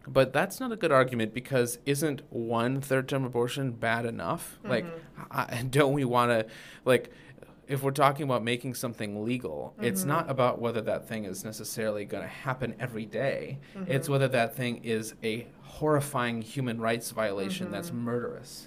But 0.06 0.32
that's 0.32 0.58
not 0.60 0.72
a 0.72 0.76
good 0.76 0.92
argument 0.92 1.34
because 1.34 1.78
isn't 1.86 2.22
one 2.30 2.80
third 2.80 3.08
term 3.08 3.24
abortion 3.24 3.72
bad 3.72 4.06
enough? 4.06 4.58
Like, 4.64 4.86
I, 5.30 5.62
don't 5.70 5.92
we 5.92 6.04
want 6.04 6.30
to, 6.30 6.46
like, 6.84 7.10
if 7.70 7.84
we're 7.84 7.93
talking 7.93 8.25
about 8.25 8.43
making 8.43 8.75
something 8.75 9.25
legal, 9.25 9.75
it's 9.81 10.05
not 10.05 10.22
mm-hmm. 10.22 10.32
about 10.32 10.61
whether 10.61 10.81
that 10.81 11.06
thing 11.06 11.25
is 11.25 11.44
necessarily 11.44 12.05
going 12.05 12.25
to 12.25 12.28
happen 12.28 12.75
every 12.81 13.06
day. 13.06 13.61
It's 13.87 14.05
mm-hmm. 14.05 14.12
whether 14.12 14.28
that 14.28 14.56
thing 14.56 14.82
is 14.82 15.14
a 15.22 15.46
horrifying 15.62 16.43
human 16.43 16.81
rights 16.81 17.12
violation 17.12 17.70
that's 17.70 17.90
mm-hmm. 17.90 18.05
murderous, 18.05 18.67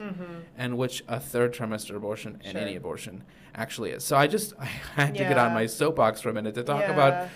and 0.57 0.77
which 0.77 1.03
a 1.09 1.19
third 1.19 1.53
trimester 1.53 1.95
abortion 1.95 2.41
and 2.45 2.57
any 2.57 2.77
abortion 2.77 3.23
actually 3.53 3.91
is. 3.91 4.05
So 4.05 4.15
I 4.15 4.27
just 4.27 4.53
I 4.59 4.65
had 4.65 5.15
to 5.15 5.23
get 5.23 5.37
on 5.37 5.53
my 5.53 5.65
soapbox 5.65 6.21
for 6.21 6.29
a 6.29 6.33
minute 6.33 6.55
to 6.55 6.63
talk 6.63 6.81
Yeah. 6.81 6.93
about 6.93 7.29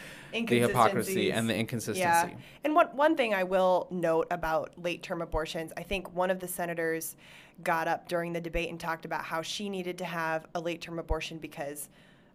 the 0.46 0.60
hypocrisy 0.60 1.32
and 1.32 1.50
the 1.50 1.56
inconsistency. 1.56 2.02
Yeah. 2.02 2.30
And 2.64 2.76
one, 2.76 2.88
one 2.88 3.16
thing 3.16 3.34
I 3.34 3.44
will 3.44 3.88
note 3.92 4.28
about 4.32 4.72
late 4.82 5.04
term 5.04 5.22
abortions, 5.22 5.72
I 5.78 5.84
think 5.84 6.14
one 6.14 6.30
of 6.30 6.40
the 6.40 6.48
senators 6.48 7.16
got 7.64 7.88
up 7.88 8.08
during 8.08 8.34
the 8.34 8.42
debate 8.42 8.70
and 8.70 8.80
talked 8.80 9.06
about 9.06 9.24
how 9.24 9.42
she 9.42 9.70
needed 9.70 9.98
to 9.98 10.06
have 10.06 10.46
a 10.56 10.60
late 10.60 10.82
term 10.82 11.00
abortion 11.00 11.38
because 11.38 11.90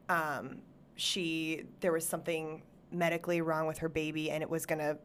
um, 0.09 0.59
she 0.97 1.65
there 1.81 1.93
was 1.93 2.07
something 2.07 2.63
medically 2.91 3.41
wrong 3.41 3.67
with 3.67 3.79
her 3.79 3.89
baby 3.89 4.31
and 4.31 4.43
it 4.43 4.51
was 4.51 4.67
going 4.67 4.79
to 4.79 4.99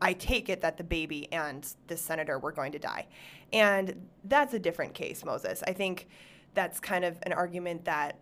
I 0.00 0.12
take 0.12 0.48
it 0.48 0.60
that 0.60 0.76
the 0.76 0.84
baby 0.84 1.32
and 1.32 1.66
the 1.86 1.96
senator 1.96 2.38
were 2.38 2.52
going 2.52 2.72
to 2.72 2.78
die. 2.78 3.06
And 3.52 4.08
that's 4.24 4.54
a 4.54 4.58
different 4.58 4.94
case, 4.94 5.24
Moses. 5.24 5.62
I 5.66 5.72
think 5.72 6.08
that's 6.54 6.80
kind 6.80 7.04
of 7.04 7.16
an 7.22 7.32
argument 7.32 7.84
that 7.84 8.18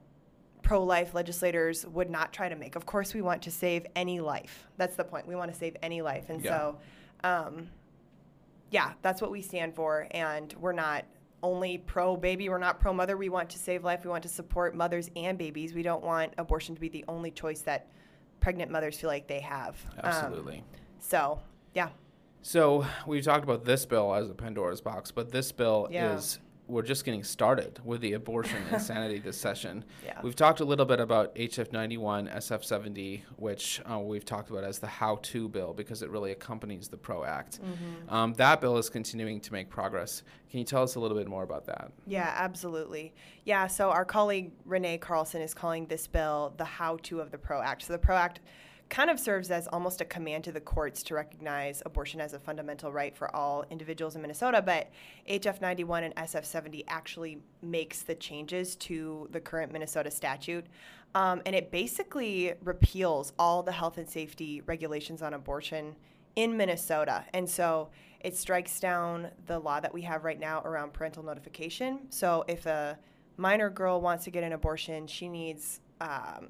pro 0.63 0.83
life 0.83 1.15
legislators 1.15 1.87
would 1.87 2.11
not 2.11 2.33
try 2.33 2.49
to 2.49 2.57
make. 2.57 2.77
Of 2.77 2.85
course, 2.87 3.15
we 3.15 3.23
want 3.23 3.43
to 3.43 3.51
save 3.51 3.87
any 3.97 4.21
life. 4.21 4.67
That's 4.77 4.97
the 4.97 5.05
point. 5.05 5.27
We 5.27 5.35
want 5.35 5.53
to 5.53 5.57
save 5.59 5.77
any 5.83 6.03
life. 6.03 6.29
And 6.31 6.43
Yeah. 6.45 6.51
so, 6.59 6.79
um, 7.25 7.69
yeah, 8.71 8.93
that's 9.03 9.23
what 9.23 9.31
we 9.31 9.41
stand 9.43 9.75
for. 9.75 10.07
And 10.11 10.53
we're 10.61 10.73
not 10.73 11.05
only 11.43 11.79
pro 11.79 12.17
baby, 12.17 12.49
we're 12.49 12.59
not 12.59 12.81
pro 12.81 12.93
mother. 12.93 13.17
We 13.17 13.29
want 13.29 13.49
to 13.51 13.59
save 13.59 13.85
life. 13.85 14.05
We 14.05 14.11
want 14.11 14.23
to 14.25 14.29
support 14.29 14.75
mothers 14.75 15.11
and 15.17 15.39
babies. 15.39 15.73
We 15.75 15.83
don't 15.83 16.03
want 16.03 16.35
abortion 16.37 16.75
to 16.75 16.81
be 16.81 16.89
the 16.89 17.05
only 17.09 17.31
choice 17.31 17.61
that 17.63 17.87
pregnant 18.41 18.71
mothers 18.71 18.99
feel 18.99 19.09
like 19.09 19.27
they 19.29 19.41
have. 19.41 19.77
Um, 19.95 20.01
Absolutely. 20.05 20.65
so, 20.99 21.41
yeah. 21.75 21.89
So 22.43 22.85
we've 23.07 23.25
talked 23.25 23.45
about 23.45 23.65
this 23.65 23.87
bill 23.87 24.15
as 24.15 24.31
a 24.31 24.35
Pandora's 24.35 24.81
box, 24.81 25.11
but 25.11 25.31
this 25.31 25.51
bill 25.53 25.89
Yeah. 25.91 26.15
is 26.17 26.39
we're 26.69 26.83
just 26.83 27.05
getting 27.05 27.25
started 27.25 27.81
with 27.83 28.01
the 28.03 28.13
abortion 28.13 28.63
insanity 28.73 29.19
this 29.19 29.41
session. 29.41 29.85
Yeah. 30.05 30.21
We've 30.23 30.37
talked 30.37 30.61
a 30.61 30.65
little 30.65 30.85
bit 30.85 31.01
about 31.01 31.35
HF 31.35 31.73
91, 31.73 32.29
SF 32.29 32.65
70, 32.65 33.25
which 33.37 33.81
uh, 33.91 33.99
we've 33.99 34.25
talked 34.25 34.51
about 34.51 34.65
as 34.65 34.79
the 34.79 34.87
how-to 34.87 35.49
bill 35.49 35.73
because 35.73 36.03
it 36.03 36.11
really 36.11 36.31
accompanies 36.31 36.89
the 36.89 36.99
PRO 36.99 37.25
Act. 37.25 37.61
Mm-hmm. 37.61 38.15
Um, 38.15 38.35
that 38.35 38.61
bill 38.61 38.77
is 38.77 38.91
continuing 38.91 39.41
to 39.41 39.53
make 39.53 39.71
progress. 39.71 40.23
Can 40.51 40.59
you 40.59 40.65
tell 40.65 40.83
us 40.83 40.95
a 40.95 41.01
little 41.01 41.17
bit 41.17 41.27
more 41.27 41.43
about 41.43 41.65
that? 41.67 41.91
Yeah, 42.07 42.33
absolutely. 42.37 43.15
Yeah, 43.45 43.67
so 43.67 43.91
our 43.91 44.05
colleague 44.05 44.53
Renee 44.65 44.99
Carlson 44.99 45.41
is 45.41 45.55
calling 45.55 45.87
this 45.87 46.07
bill 46.07 46.55
the 46.59 46.65
how 46.65 46.99
to 47.05 47.21
of 47.21 47.31
the 47.31 47.39
PRO 47.39 47.63
Act. 47.63 47.83
So 47.85 47.95
the 47.95 47.99
PRO 47.99 48.17
Act 48.17 48.41
kind 48.89 49.11
of 49.11 49.21
serves 49.21 49.51
as 49.51 49.67
almost 49.69 50.01
a 50.01 50.05
command 50.05 50.45
to 50.45 50.53
the 50.53 50.61
courts 50.61 51.03
to 51.05 51.15
recognize 51.15 51.83
abortion 51.85 52.21
as 52.21 52.33
a 52.33 52.39
fundamental 52.39 52.93
right 52.93 53.17
for 53.17 53.35
all 53.35 53.65
individuals 53.71 54.17
in 54.17 54.23
Minnesota, 54.23 54.63
but 54.63 54.91
HF 55.29 55.61
91 55.61 56.05
and 56.05 56.15
SF 56.17 56.45
70 56.45 56.85
actually 56.89 57.39
makes 57.63 58.03
the 58.03 58.15
changes 58.15 58.77
to 58.77 59.29
the 59.31 59.41
current 59.41 59.73
Minnesota 59.73 60.11
statute. 60.11 60.67
Um, 61.15 61.43
and 61.47 61.55
it 61.55 61.71
basically 61.71 62.55
repeals 62.63 63.33
all 63.39 63.63
the 63.63 63.73
health 63.73 63.99
and 63.99 64.09
safety 64.09 64.63
regulations 64.63 65.23
on 65.23 65.35
abortion 65.35 65.97
in 66.37 66.57
Minnesota. 66.57 67.25
And 67.35 67.49
so 67.49 67.91
it 68.21 68.37
strikes 68.37 68.79
down 68.81 69.29
the 69.47 69.59
law 69.59 69.81
that 69.81 69.93
we 69.93 70.03
have 70.03 70.25
right 70.25 70.39
now 70.39 70.63
around 70.63 70.93
parental 70.93 71.23
notification. 71.23 72.01
So 72.11 72.45
if 72.49 72.67
a 72.67 72.99
minor 73.37 73.71
girl 73.71 74.01
wants 74.01 74.25
to 74.25 74.31
get 74.31 74.45
an 74.45 74.53
abortion, 74.53 75.07
she 75.07 75.29
needs 75.29 75.81
um, 76.01 76.49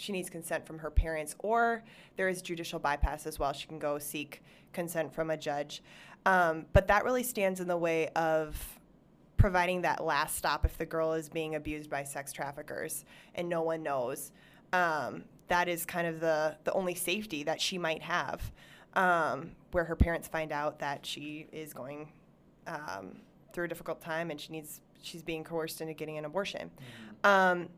she 0.00 0.12
needs 0.12 0.30
consent 0.30 0.66
from 0.66 0.78
her 0.78 0.90
parents, 0.90 1.34
or 1.38 1.82
there 2.16 2.28
is 2.28 2.42
judicial 2.42 2.78
bypass 2.78 3.26
as 3.26 3.38
well. 3.38 3.52
She 3.52 3.66
can 3.66 3.78
go 3.78 3.98
seek 3.98 4.42
consent 4.72 5.12
from 5.12 5.30
a 5.30 5.36
judge. 5.36 5.82
Um, 6.26 6.66
but 6.72 6.86
that 6.88 7.04
really 7.04 7.22
stands 7.22 7.60
in 7.60 7.68
the 7.68 7.76
way 7.76 8.08
of 8.08 8.78
providing 9.36 9.82
that 9.82 10.04
last 10.04 10.36
stop 10.36 10.64
if 10.64 10.76
the 10.78 10.86
girl 10.86 11.12
is 11.12 11.28
being 11.28 11.54
abused 11.54 11.88
by 11.90 12.04
sex 12.04 12.32
traffickers 12.32 13.04
and 13.34 13.48
no 13.48 13.62
one 13.62 13.82
knows. 13.82 14.32
Um, 14.72 15.24
that 15.48 15.68
is 15.68 15.84
kind 15.86 16.06
of 16.06 16.20
the, 16.20 16.56
the 16.64 16.72
only 16.72 16.94
safety 16.94 17.42
that 17.44 17.60
she 17.60 17.78
might 17.78 18.02
have. 18.02 18.40
um, 18.94 19.52
where 19.72 19.84
her 19.84 19.96
parents 19.96 20.28
find 20.28 20.52
out 20.52 20.78
that 20.80 21.06
she 21.06 21.46
is 21.52 21.72
going 21.72 22.08
um, 22.66 23.16
through 23.52 23.64
a 23.64 23.68
difficult 23.68 24.00
time 24.00 24.30
and 24.30 24.40
she 24.40 24.52
needs 24.52 24.80
she's 25.02 25.22
being 25.22 25.44
coerced 25.44 25.80
into 25.80 25.94
getting 25.94 26.18
an 26.18 26.24
abortion. 26.24 26.70
Um, 27.24 27.68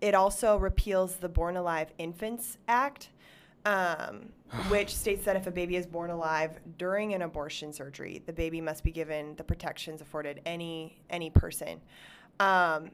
it 0.00 0.14
also 0.14 0.56
repeals 0.56 1.16
the 1.16 1.28
Born 1.28 1.56
Alive 1.56 1.92
Infants 1.98 2.58
Act, 2.68 3.10
um, 3.64 4.30
which 4.68 4.94
states 4.94 5.24
that 5.24 5.36
if 5.36 5.46
a 5.46 5.50
baby 5.50 5.76
is 5.76 5.86
born 5.86 6.10
alive 6.10 6.58
during 6.78 7.14
an 7.14 7.22
abortion 7.22 7.72
surgery, 7.72 8.22
the 8.26 8.32
baby 8.32 8.60
must 8.60 8.84
be 8.84 8.90
given 8.90 9.34
the 9.36 9.44
protections 9.44 10.00
afforded 10.00 10.40
any 10.46 11.00
any 11.10 11.30
person. 11.30 11.80
Um, 12.38 12.90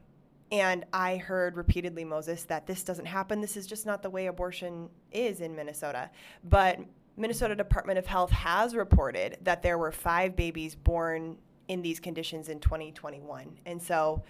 and 0.51 0.85
I 0.93 1.17
heard 1.17 1.57
repeatedly, 1.57 2.05
Moses, 2.05 2.43
that 2.43 2.67
this 2.67 2.83
doesn't 2.83 3.07
happen. 3.07 3.41
This 3.41 3.57
is 3.57 3.65
just 3.65 3.87
not 3.87 4.03
the 4.03 4.09
way 4.09 4.27
abortion 4.27 4.87
is 5.11 5.41
in 5.41 5.55
Minnesota. 5.55 6.11
But 6.43 6.79
Minnesota 7.17 7.55
Department 7.55 7.97
of 7.97 8.05
Health 8.05 8.29
has 8.29 8.75
reported 8.75 9.37
that 9.41 9.63
there 9.63 9.79
were 9.79 9.91
five 9.91 10.35
babies 10.35 10.75
born 10.75 11.37
in 11.69 11.81
these 11.81 11.99
conditions 11.99 12.49
in 12.49 12.59
2021. 12.59 13.57
And 13.65 13.81
so, 13.81 14.23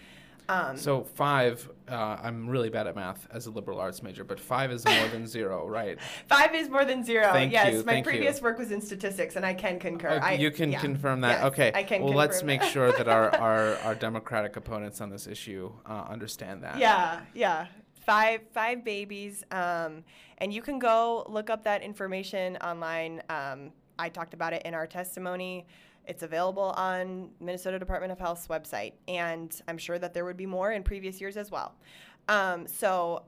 um, 0.50 0.78
So 0.78 1.04
five, 1.04 1.70
uh, 1.88 2.18
I'm 2.22 2.50
really 2.50 2.70
bad 2.70 2.88
at 2.88 2.96
math 2.96 3.28
as 3.32 3.46
a 3.48 3.52
liberal 3.52 3.80
arts 3.80 4.04
major, 4.04 4.24
but 4.24 4.40
five 4.40 4.72
is 4.72 4.86
more 4.86 5.08
than 5.10 5.28
zero, 5.28 5.68
right? 5.70 5.98
five 6.28 6.54
is 6.54 6.70
more 6.70 6.86
than 6.86 7.04
zero. 7.04 7.32
Thank 7.32 7.52
yes, 7.52 7.74
you, 7.74 7.80
my 7.80 7.94
thank 7.94 8.06
you. 8.06 8.12
previous 8.12 8.42
work 8.42 8.58
was 8.58 8.72
in 8.72 8.82
statistics, 8.82 9.36
and 9.36 9.46
I 9.46 9.54
can 9.54 9.80
concur. 9.80 10.20
Oh, 10.22 10.26
I, 10.26 10.34
you 10.34 10.52
can 10.52 10.72
yeah. 10.72 10.80
confirm 10.80 11.22
that. 11.22 11.40
Yes, 11.40 11.46
okay. 11.46 11.72
I 11.74 11.84
can 11.84 12.04
well, 12.04 12.14
let's 12.14 12.44
make 12.44 12.62
that. 12.62 12.72
sure 12.72 12.92
that 12.92 13.08
our, 13.08 13.34
our, 13.40 13.76
our 13.78 13.96
Democratic 13.96 14.56
opponents 14.56 15.02
on 15.02 15.10
this 15.10 15.28
issue 15.28 15.72
uh, 15.86 16.06
understand 16.10 16.64
that. 16.64 16.78
Yeah, 16.78 17.22
yeah. 17.34 17.68
Five 18.06 18.42
five 18.54 18.84
babies. 18.84 19.46
Um, 19.52 20.04
and 20.40 20.54
you 20.54 20.62
can 20.62 20.78
go 20.78 21.26
look 21.30 21.50
up 21.50 21.64
that 21.64 21.82
information 21.82 22.58
online. 22.58 23.22
Um, 23.30 23.72
I 23.98 24.10
talked 24.10 24.34
about 24.34 24.54
it 24.54 24.64
in 24.66 24.74
our 24.74 24.88
testimony. 24.88 25.66
It's 26.06 26.24
available 26.24 26.74
on 26.76 27.30
Minnesota 27.40 27.80
Department 27.80 28.12
of 28.12 28.20
Health's 28.20 28.48
website, 28.48 28.94
and 29.08 29.60
I'm 29.68 29.78
sure 29.78 29.98
that 30.00 30.14
there 30.14 30.26
would 30.26 30.38
be 30.38 30.46
more 30.46 30.72
in 30.72 30.84
previous 30.84 31.22
years 31.22 31.38
as 31.38 31.50
well. 31.50 31.76
Um, 32.28 32.68
so 32.68 33.24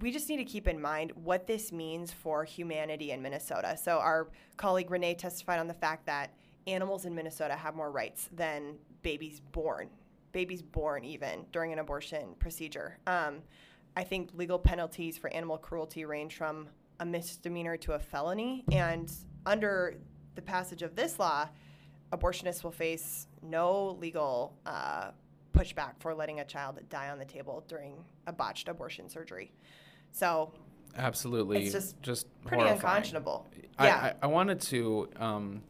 we 0.00 0.12
just 0.12 0.28
need 0.28 0.36
to 0.36 0.44
keep 0.44 0.68
in 0.68 0.80
mind 0.80 1.12
what 1.14 1.46
this 1.46 1.72
means 1.72 2.12
for 2.12 2.44
humanity 2.44 3.10
in 3.10 3.22
Minnesota. 3.22 3.76
So 3.76 3.98
our 3.98 4.28
colleague 4.56 4.90
Renee 4.90 5.14
testified 5.14 5.58
on 5.58 5.66
the 5.66 5.74
fact 5.74 6.06
that 6.06 6.34
animals 6.66 7.06
in 7.06 7.14
Minnesota 7.14 7.54
have 7.54 7.74
more 7.74 7.90
rights 7.90 8.28
than 8.32 8.76
babies 9.02 9.40
born, 9.52 9.88
babies 10.32 10.62
born 10.62 11.04
even 11.04 11.46
during 11.52 11.72
an 11.72 11.78
abortion 11.78 12.34
procedure. 12.38 12.98
Um, 13.06 13.38
I 13.96 14.04
think 14.04 14.30
legal 14.34 14.58
penalties 14.58 15.18
for 15.18 15.32
animal 15.32 15.58
cruelty 15.58 16.04
range 16.04 16.36
from 16.36 16.68
a 17.00 17.04
misdemeanor 17.04 17.76
to 17.78 17.94
a 17.94 17.98
felony, 17.98 18.64
and 18.70 19.10
under 19.46 19.96
the 20.34 20.42
passage 20.42 20.82
of 20.82 20.94
this 20.94 21.18
law, 21.18 21.48
abortionists 22.12 22.62
will 22.64 22.70
face 22.72 23.26
no 23.42 23.96
legal 24.00 24.56
uh, 24.66 25.10
pushback 25.52 25.92
for 25.98 26.14
letting 26.14 26.40
a 26.40 26.44
child 26.44 26.80
die 26.88 27.08
on 27.10 27.18
the 27.18 27.24
table 27.24 27.64
during 27.68 27.94
a 28.26 28.32
botched 28.32 28.68
abortion 28.68 29.08
surgery. 29.08 29.52
So 30.12 30.52
Absolutely. 30.96 31.64
It's 31.64 31.72
just 31.72 32.02
just 32.02 32.26
pretty 32.44 32.64
horrifying. 32.64 32.96
unconscionable. 32.96 33.46
I, 33.78 33.86
yeah. 33.86 34.12
I, 34.22 34.24
I 34.24 34.26
wanted 34.26 34.60
to. 34.62 35.08
Um, 35.16 35.62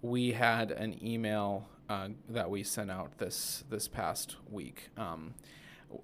we 0.00 0.30
had 0.32 0.70
an 0.70 1.02
email 1.04 1.66
uh, 1.88 2.08
that 2.28 2.48
we 2.50 2.62
sent 2.62 2.90
out 2.90 3.18
this 3.18 3.64
this 3.68 3.88
past 3.88 4.36
week 4.50 4.90
um, 4.96 5.34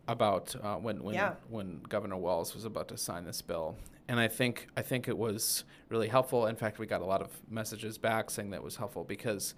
about 0.08 0.54
uh, 0.62 0.76
when 0.76 1.02
when 1.04 1.14
Yeah. 1.14 1.34
when 1.48 1.80
Governor 1.88 2.16
Walz 2.16 2.54
was 2.54 2.64
about 2.64 2.88
to 2.88 2.96
sign 2.96 3.24
this 3.24 3.40
bill, 3.40 3.76
and 4.10 4.18
I 4.18 4.26
think 4.26 4.66
I 4.76 4.82
think 4.82 5.06
it 5.08 5.16
was 5.16 5.64
really 5.88 6.08
helpful. 6.08 6.46
In 6.46 6.56
fact, 6.56 6.78
we 6.80 6.86
got 6.86 7.00
a 7.00 7.06
lot 7.06 7.22
of 7.22 7.30
messages 7.48 7.96
back 7.96 8.28
saying 8.28 8.50
that 8.50 8.56
it 8.56 8.62
was 8.62 8.76
helpful 8.76 9.04
because 9.04 9.54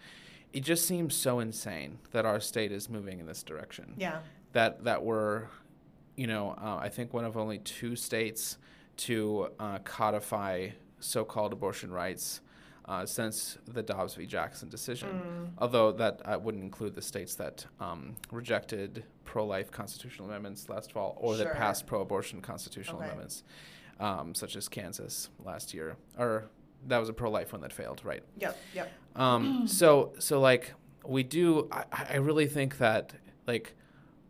it 0.53 0.61
just 0.61 0.87
seems 0.87 1.15
so 1.15 1.41
insane 1.41 1.99
that 2.11 2.27
our 2.27 2.39
state 2.39 2.71
is 2.71 2.91
moving 2.91 3.19
in 3.19 3.27
this 3.27 3.43
direction 3.43 3.95
yeah. 3.97 4.19
that 4.53 4.85
that 4.85 5.03
we're, 5.03 5.45
you 6.17 6.27
know, 6.27 6.51
uh, 6.63 6.77
I 6.77 6.91
think 6.91 7.15
one 7.15 7.25
of 7.25 7.37
only 7.39 7.59
two 7.59 7.97
states 7.97 8.59
to 8.99 9.49
uh, 9.59 9.79
codify 9.79 10.69
so-called 11.01 11.55
abortion 11.55 11.91
rights 11.91 12.43
uh, 12.85 13.07
since 13.07 13.57
the 13.67 13.83
Dobbs 13.83 14.15
v. 14.15 14.27
Jackson 14.27 14.69
decision. 14.69 15.09
Mm. 15.09 15.51
Although 15.59 15.93
that 15.93 16.21
uh, 16.27 16.39
wouldn't 16.39 16.63
include 16.63 16.95
the 16.95 17.03
states 17.03 17.35
that 17.37 17.65
um, 17.81 18.17
rejected 18.31 19.05
pro-life 19.25 19.71
constitutional 19.71 20.29
amendments 20.29 20.69
last 20.69 20.93
fall 20.93 21.17
or 21.19 21.37
Sure. 21.37 21.47
that 21.47 21.55
passed 21.55 21.87
pro-abortion 21.87 22.43
constitutional 22.43 22.99
Okay. 22.99 23.07
amendments, 23.07 23.45
um, 24.01 24.35
such 24.35 24.57
as 24.57 24.69
Kansas 24.69 25.29
last 25.45 25.73
year, 25.75 25.97
or 26.19 26.47
that 26.89 26.99
was 26.99 27.09
a 27.09 27.13
pro-life 27.13 27.53
one 27.53 27.61
that 27.63 27.73
failed, 27.73 28.01
right? 28.05 28.23
Yep. 28.39 28.59
Yep. 28.75 28.93
Um, 29.17 29.67
so 29.69 30.13
so 30.19 30.41
like 30.41 30.75
we 31.07 31.23
do. 31.23 31.69
I, 31.71 31.85
I 32.11 32.17
really 32.17 32.47
think 32.47 32.79
that 32.79 33.13
like 33.47 33.75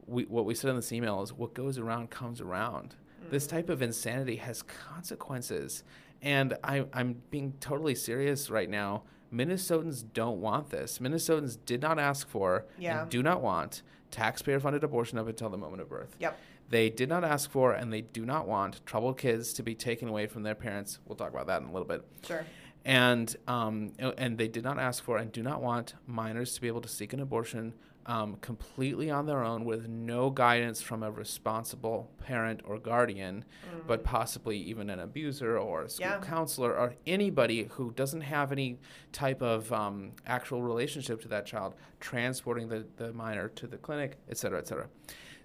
we 0.07 0.25
what 0.25 0.45
we 0.45 0.55
said 0.55 0.71
in 0.71 0.77
this 0.77 0.93
email 0.93 1.23
is 1.23 1.33
what 1.33 1.55
goes 1.55 1.79
around 1.79 2.11
comes 2.11 2.41
around. 2.41 2.95
This 3.31 3.47
type 3.47 3.69
of 3.71 3.81
insanity 3.81 4.37
has 4.37 4.63
consequences, 4.63 5.85
and 6.21 6.55
I 6.65 6.85
I'm 6.93 7.23
being 7.31 7.55
totally 7.61 7.95
serious 7.95 8.51
right 8.51 8.69
now. 8.69 9.03
Minnesotans 9.33 10.05
don't 10.13 10.41
want 10.43 10.69
this. 10.69 10.99
Minnesotans 10.99 11.57
did 11.65 11.81
not 11.81 11.99
ask 11.99 12.29
for 12.29 12.67
Yeah. 12.79 13.03
and 13.03 13.11
do 13.11 13.23
not 13.23 13.41
want 13.41 13.81
taxpayer-funded 14.11 14.85
abortion 14.85 15.17
up 15.17 15.27
until 15.27 15.49
the 15.49 15.57
moment 15.57 15.81
of 15.81 15.89
birth. 15.89 16.15
Yep. 16.19 16.39
They 16.71 16.89
did 16.91 17.09
not 17.09 17.25
ask 17.25 17.51
for 17.51 17.73
and 17.73 17.93
they 17.93 18.01
do 18.01 18.25
not 18.25 18.47
want 18.49 18.85
troubled 18.87 19.19
kids 19.19 19.53
to 19.55 19.63
be 19.63 19.75
taken 19.75 20.09
away 20.09 20.27
from 20.27 20.43
their 20.43 20.55
parents. 20.55 20.99
We'll 21.07 21.17
talk 21.17 21.31
about 21.31 21.47
that 21.49 21.61
in 21.63 21.69
a 21.69 21.73
little 21.73 21.87
bit 21.89 22.03
Sure. 22.27 22.45
and 22.85 23.35
um, 23.47 23.93
and 24.19 24.39
they 24.39 24.49
did 24.49 24.65
not 24.65 24.79
ask 24.79 25.05
for 25.05 25.19
and 25.19 25.31
do 25.31 25.43
not 25.43 25.61
want 25.63 25.95
minors 26.07 26.55
to 26.55 26.61
be 26.61 26.69
able 26.69 26.81
to 26.81 26.89
seek 26.89 27.13
an 27.13 27.21
abortion 27.21 27.75
um, 28.07 28.35
completely 28.41 29.11
on 29.13 29.27
their 29.27 29.45
own 29.45 29.65
with 29.65 29.87
no 29.87 30.29
guidance 30.29 30.83
from 30.83 31.05
a 31.05 31.11
responsible 31.13 32.11
parent 32.19 32.61
or 32.65 32.77
guardian, 32.77 33.45
but 33.87 34.03
possibly 34.03 34.57
even 34.59 34.91
an 34.91 34.99
abuser 34.99 35.57
or 35.57 35.83
a 35.83 35.89
school 35.89 36.07
Mm-hmm. 36.09 36.23
Yeah. 36.25 36.29
counselor 36.29 36.75
or 36.77 36.95
anybody 37.07 37.69
who 37.71 37.93
doesn't 37.93 38.23
have 38.23 38.51
any 38.51 38.81
type 39.13 39.41
of 39.41 39.73
um, 39.73 40.13
actual 40.27 40.63
relationship 40.63 41.21
to 41.23 41.29
that 41.29 41.47
child, 41.47 41.75
transporting 42.01 42.67
the, 42.69 42.85
the 42.97 43.13
minor 43.13 43.47
to 43.51 43.69
the 43.69 43.77
clinic, 43.77 44.17
et 44.29 44.37
cetera, 44.37 44.59
et 44.59 44.67
cetera. 44.67 44.89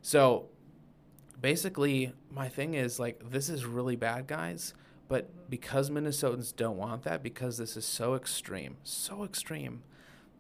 So 0.02 0.48
basically 1.40 2.14
my 2.32 2.50
thing 2.50 2.74
is 2.74 3.00
like 3.00 3.30
this 3.30 3.50
is 3.50 3.66
really 3.66 3.96
bad 3.96 4.28
guys 4.28 4.74
but 5.08 5.50
because 5.50 5.90
minnesotans 5.90 6.56
don't 6.56 6.78
want 6.78 7.04
that 7.04 7.24
because 7.24 7.58
this 7.58 7.78
is 7.78 7.86
so 7.86 8.16
extreme 8.16 8.78
so 8.84 9.24
extreme 9.24 9.84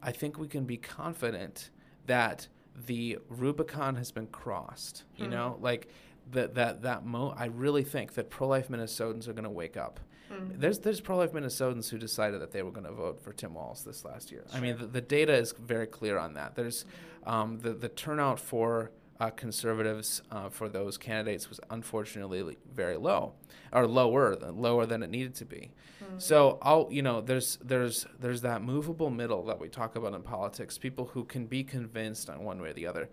i 0.01 0.11
think 0.11 0.37
we 0.37 0.47
can 0.47 0.65
be 0.65 0.77
confident 0.77 1.69
that 2.05 2.47
the 2.85 3.17
rubicon 3.29 3.95
has 3.95 4.11
been 4.11 4.27
crossed 4.27 5.03
you 5.15 5.25
hmm. 5.25 5.31
know? 5.31 5.57
Like 5.61 5.89
that 6.31 6.55
that 6.55 6.81
that 6.81 7.05
mo 7.05 7.33
i 7.37 7.45
really 7.45 7.83
think 7.83 8.13
that 8.15 8.29
pro-life 8.29 8.67
minnesotans 8.67 9.27
are 9.27 9.33
going 9.33 9.45
to 9.45 9.49
wake 9.49 9.77
up. 9.77 9.99
Hmm. 10.29 10.49
There's 10.55 10.79
there's 10.79 10.99
pro-life 10.99 11.31
minnesotans 11.31 11.89
who 11.89 11.97
decided 11.97 12.41
that 12.41 12.51
they 12.51 12.63
were 12.63 12.71
going 12.71 12.85
to 12.85 12.91
vote 12.91 13.21
for 13.21 13.31
tim 13.33 13.53
walz 13.53 13.83
this 13.83 14.03
last 14.03 14.31
year. 14.31 14.43
I 14.53 14.59
mean 14.59 14.77
the, 14.77 14.87
the 14.87 15.01
data 15.01 15.33
is 15.33 15.53
very 15.53 15.87
clear 15.87 16.17
on 16.17 16.33
that. 16.33 16.55
There's 16.55 16.85
hmm. 17.23 17.29
um, 17.29 17.59
the, 17.59 17.73
the 17.73 17.89
turnout 17.89 18.39
for 18.39 18.91
uh, 19.19 19.29
conservatives 19.31 20.21
uh, 20.31 20.49
for 20.49 20.69
those 20.69 20.97
candidates 20.97 21.49
was 21.49 21.59
unfortunately 21.69 22.57
very 22.73 22.97
low, 22.97 23.33
or 23.73 23.87
lower 23.87 24.35
than 24.35 24.61
lower 24.61 24.85
than 24.85 25.01
it 25.03 25.09
needed 25.09 25.33
to 25.35 25.45
be. 25.45 25.71
So 26.19 26.57
I'll 26.61 26.87
you 26.89 27.01
know 27.01 27.19
there's 27.21 27.57
there's 27.63 28.05
there's 28.19 28.41
that 28.41 28.61
movable 28.61 29.09
middle 29.09 29.43
that 29.45 29.59
we 29.59 29.67
talk 29.69 29.95
about 29.95 30.13
in 30.13 30.21
politics. 30.21 30.77
People 30.77 31.05
who 31.13 31.25
can 31.25 31.47
be 31.47 31.63
convinced 31.63 32.29
on 32.29 32.43
one 32.43 32.61
way 32.61 32.69
or 32.69 32.73
the 32.73 32.87
other. 32.87 33.09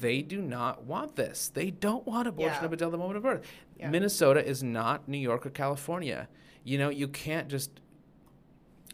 They 0.00 0.22
do 0.22 0.40
not 0.40 0.84
want 0.84 1.16
this. 1.16 1.48
They 1.48 1.70
don't 1.70 2.06
want 2.06 2.28
abortion 2.28 2.58
Yeah. 2.60 2.66
up 2.66 2.72
until 2.72 2.90
the 2.90 2.98
moment 2.98 3.16
of 3.16 3.22
birth. 3.24 3.44
Yeah. 3.78 3.90
Minnesota 3.90 4.46
is 4.46 4.62
not 4.62 5.08
New 5.08 5.18
York 5.18 5.44
or 5.44 5.50
California. 5.50 6.28
You 6.64 6.78
know, 6.78 6.88
you 6.88 7.08
can't 7.08 7.48
just. 7.48 7.70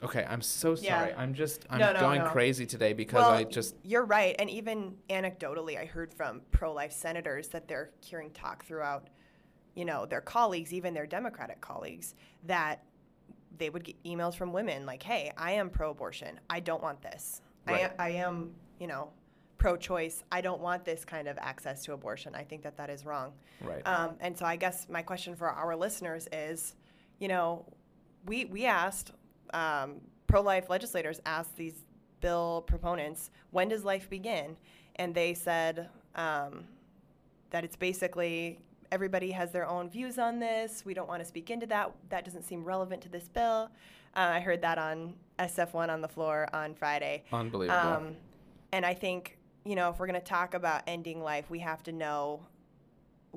Okay, 0.02 0.26
I'm 0.28 0.42
so 0.42 0.70
Yeah. 0.74 0.98
sorry. 0.98 1.14
I'm 1.14 1.34
just 1.34 1.64
I'm 1.70 1.78
No, 1.80 1.92
no, 1.92 2.00
going 2.00 2.22
no. 2.22 2.30
crazy 2.30 2.66
today 2.66 2.92
because 2.92 3.26
well, 3.26 3.30
I 3.30 3.44
just 3.44 3.76
you're 3.82 4.04
right, 4.04 4.34
and 4.38 4.50
even 4.50 4.96
anecdotally, 5.08 5.78
I 5.78 5.84
heard 5.86 6.12
from 6.12 6.42
pro-life 6.50 6.92
senators 6.92 7.48
that 7.48 7.68
they're 7.68 7.90
hearing 8.00 8.30
talk 8.32 8.64
throughout, 8.64 9.08
you 9.74 9.84
know, 9.84 10.04
their 10.06 10.20
colleagues, 10.20 10.72
even 10.72 10.94
their 10.94 11.06
Democratic 11.06 11.60
colleagues, 11.60 12.14
that 12.44 12.84
they 13.56 13.70
would 13.70 13.84
get 13.84 14.02
emails 14.04 14.34
from 14.34 14.52
women 14.52 14.84
like, 14.84 15.02
"Hey, 15.02 15.32
I 15.36 15.52
am 15.52 15.70
pro-abortion. 15.70 16.40
I 16.50 16.60
don't 16.60 16.82
want 16.82 17.00
this. 17.00 17.40
I, 17.66 17.72
Right. 17.72 17.80
am, 17.82 17.90
I 17.98 18.08
am, 18.10 18.54
you 18.80 18.88
know, 18.88 19.12
pro-choice. 19.58 20.24
I 20.30 20.40
don't 20.40 20.60
want 20.60 20.84
this 20.84 21.04
kind 21.04 21.28
of 21.28 21.38
access 21.38 21.84
to 21.84 21.92
abortion. 21.92 22.34
I 22.34 22.42
think 22.42 22.62
that 22.62 22.76
that 22.76 22.90
is 22.90 23.06
wrong." 23.06 23.32
right. 23.60 23.86
Um, 23.86 24.16
and 24.20 24.36
so 24.36 24.44
I 24.44 24.56
guess 24.56 24.88
my 24.88 25.02
question 25.02 25.36
for 25.36 25.48
our 25.48 25.76
listeners 25.76 26.28
is, 26.32 26.74
you 27.20 27.28
know, 27.28 27.64
we 28.26 28.44
we 28.46 28.66
asked 28.66 29.12
um, 29.54 30.00
pro-life 30.26 30.68
legislators 30.68 31.20
asked 31.24 31.56
these 31.56 31.84
bill 32.20 32.64
proponents, 32.66 33.30
when 33.50 33.68
does 33.68 33.84
life 33.84 34.10
begin? 34.10 34.56
And 34.96 35.14
they 35.14 35.34
said 35.34 35.88
um, 36.14 36.64
that 37.50 37.64
it's 37.64 37.76
basically 37.76 38.58
everybody 38.92 39.30
has 39.32 39.50
their 39.50 39.66
own 39.66 39.88
views 39.88 40.18
on 40.18 40.38
this. 40.38 40.84
We 40.84 40.94
don't 40.94 41.08
want 41.08 41.22
to 41.22 41.28
speak 41.28 41.50
into 41.50 41.66
that. 41.66 41.92
That 42.10 42.24
doesn't 42.24 42.44
seem 42.44 42.64
relevant 42.64 43.02
to 43.02 43.08
this 43.08 43.28
bill. 43.28 43.70
Uh, 44.16 44.30
I 44.34 44.40
heard 44.40 44.62
that 44.62 44.78
on 44.78 45.14
SF1 45.38 45.88
on 45.88 46.00
the 46.00 46.08
floor 46.08 46.48
on 46.52 46.74
Friday. 46.74 47.24
Unbelievable. 47.32 47.78
Um, 47.78 48.16
and 48.72 48.86
I 48.86 48.94
think, 48.94 49.36
you 49.64 49.74
know, 49.74 49.90
if 49.90 49.98
we're 49.98 50.06
going 50.06 50.20
to 50.20 50.26
talk 50.26 50.54
about 50.54 50.82
ending 50.86 51.22
life, 51.22 51.50
we 51.50 51.58
have 51.60 51.82
to 51.84 51.92
know 51.92 52.40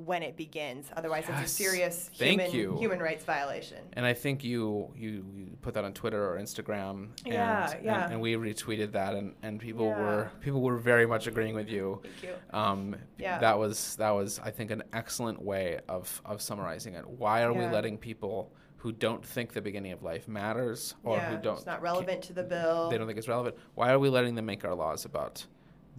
when 0.06 0.22
it 0.24 0.38
begins. 0.38 0.86
Otherwise, 0.96 1.26
it's 1.28 1.42
a 1.42 1.48
serious 1.48 2.10
human, 2.14 2.50
human 2.52 3.00
rights 3.00 3.24
violation. 3.26 3.80
And 3.94 4.06
I 4.06 4.14
think 4.14 4.44
you, 4.44 4.92
you 4.96 5.26
you 5.36 5.58
put 5.62 5.74
that 5.74 5.84
on 5.84 5.94
Twitter 5.94 6.24
or 6.34 6.38
Instagram, 6.38 7.10
and, 7.26 7.34
Yeah, 7.34 7.72
and- 7.72 7.86
yeah. 7.86 8.10
and, 8.12 8.22
we 8.22 8.36
retweeted 8.36 8.92
that, 8.94 9.16
and, 9.16 9.34
and 9.42 9.60
people 9.60 9.88
Yeah. 9.88 10.00
were 10.00 10.32
people 10.40 10.62
were 10.62 10.78
very 10.78 11.06
much 11.06 11.28
agreeing 11.28 11.56
with 11.56 11.70
you. 11.70 12.02
Thank 12.04 12.24
you. 12.24 12.58
Um, 12.58 12.96
Yeah. 13.18 13.40
That 13.40 13.58
was 13.58 13.96
that 13.98 14.12
was 14.12 14.40
I 14.44 14.52
think 14.52 14.72
an 14.72 14.84
excellent 14.94 15.42
way 15.42 15.80
of 15.90 16.22
of 16.26 16.42
summarizing 16.42 16.94
it. 16.94 17.08
Why 17.08 17.44
are 17.44 17.54
we 17.54 17.66
letting 17.66 17.98
people 17.98 18.52
who 18.78 18.92
don't 18.92 19.26
think 19.26 19.54
the 19.54 19.62
beginning 19.62 19.92
of 19.92 20.04
life 20.04 20.28
matters, 20.28 20.94
or 21.04 21.18
yeah, 21.18 21.32
who 21.32 21.42
don't 21.42 21.58
it's 21.58 21.66
not 21.66 21.82
relevant 21.82 22.22
to 22.24 22.34
the 22.34 22.44
bill. 22.44 22.90
they 22.90 22.98
don't 22.98 23.08
think 23.08 23.18
it's 23.18 23.28
relevant? 23.28 23.56
Why 23.74 23.92
are 23.92 23.98
we 24.00 24.10
letting 24.10 24.36
them 24.36 24.46
make 24.46 24.64
our 24.64 24.76
laws 24.76 25.04
about 25.06 25.46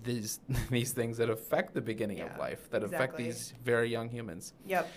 these 0.02 0.40
these 0.70 0.92
things 0.92 1.16
that 1.18 1.30
affect 1.30 1.74
the 1.74 1.80
beginning 1.80 2.20
of 2.20 2.36
life, 2.38 2.70
that 2.70 2.82
affect 2.82 3.16
these 3.16 3.54
very 3.64 3.88
young 3.90 4.08
humans? 4.08 4.54
Yep. 4.66 4.88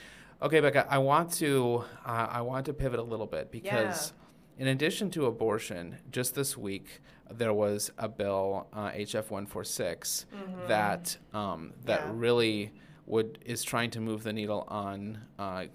Okay, 0.42 0.60
Becca, 0.60 0.88
I 0.90 0.98
want 0.98 1.32
to 1.34 1.84
uh, 2.06 2.28
I 2.30 2.42
want 2.42 2.66
to 2.66 2.74
pivot 2.74 3.00
a 3.00 3.04
little 3.04 3.28
bit 3.28 3.52
because 3.52 4.14
in 4.58 4.68
addition 4.68 5.10
to 5.12 5.26
abortion, 5.26 5.98
just 6.12 6.36
this 6.36 6.58
week 6.58 7.02
there 7.30 7.54
was 7.54 7.92
a 7.98 8.10
bill 8.10 8.68
uh, 8.74 8.90
HF 8.92 9.30
146 9.30 10.26
that 10.68 11.18
um, 11.34 11.74
that 11.86 12.02
Yeah. 12.04 12.12
really 12.14 12.72
would 13.06 13.40
is 13.46 13.64
trying 13.64 13.90
to 13.92 14.00
move 14.00 14.24
the 14.24 14.34
needle 14.34 14.66
on 14.68 15.20
uh, 15.40 15.66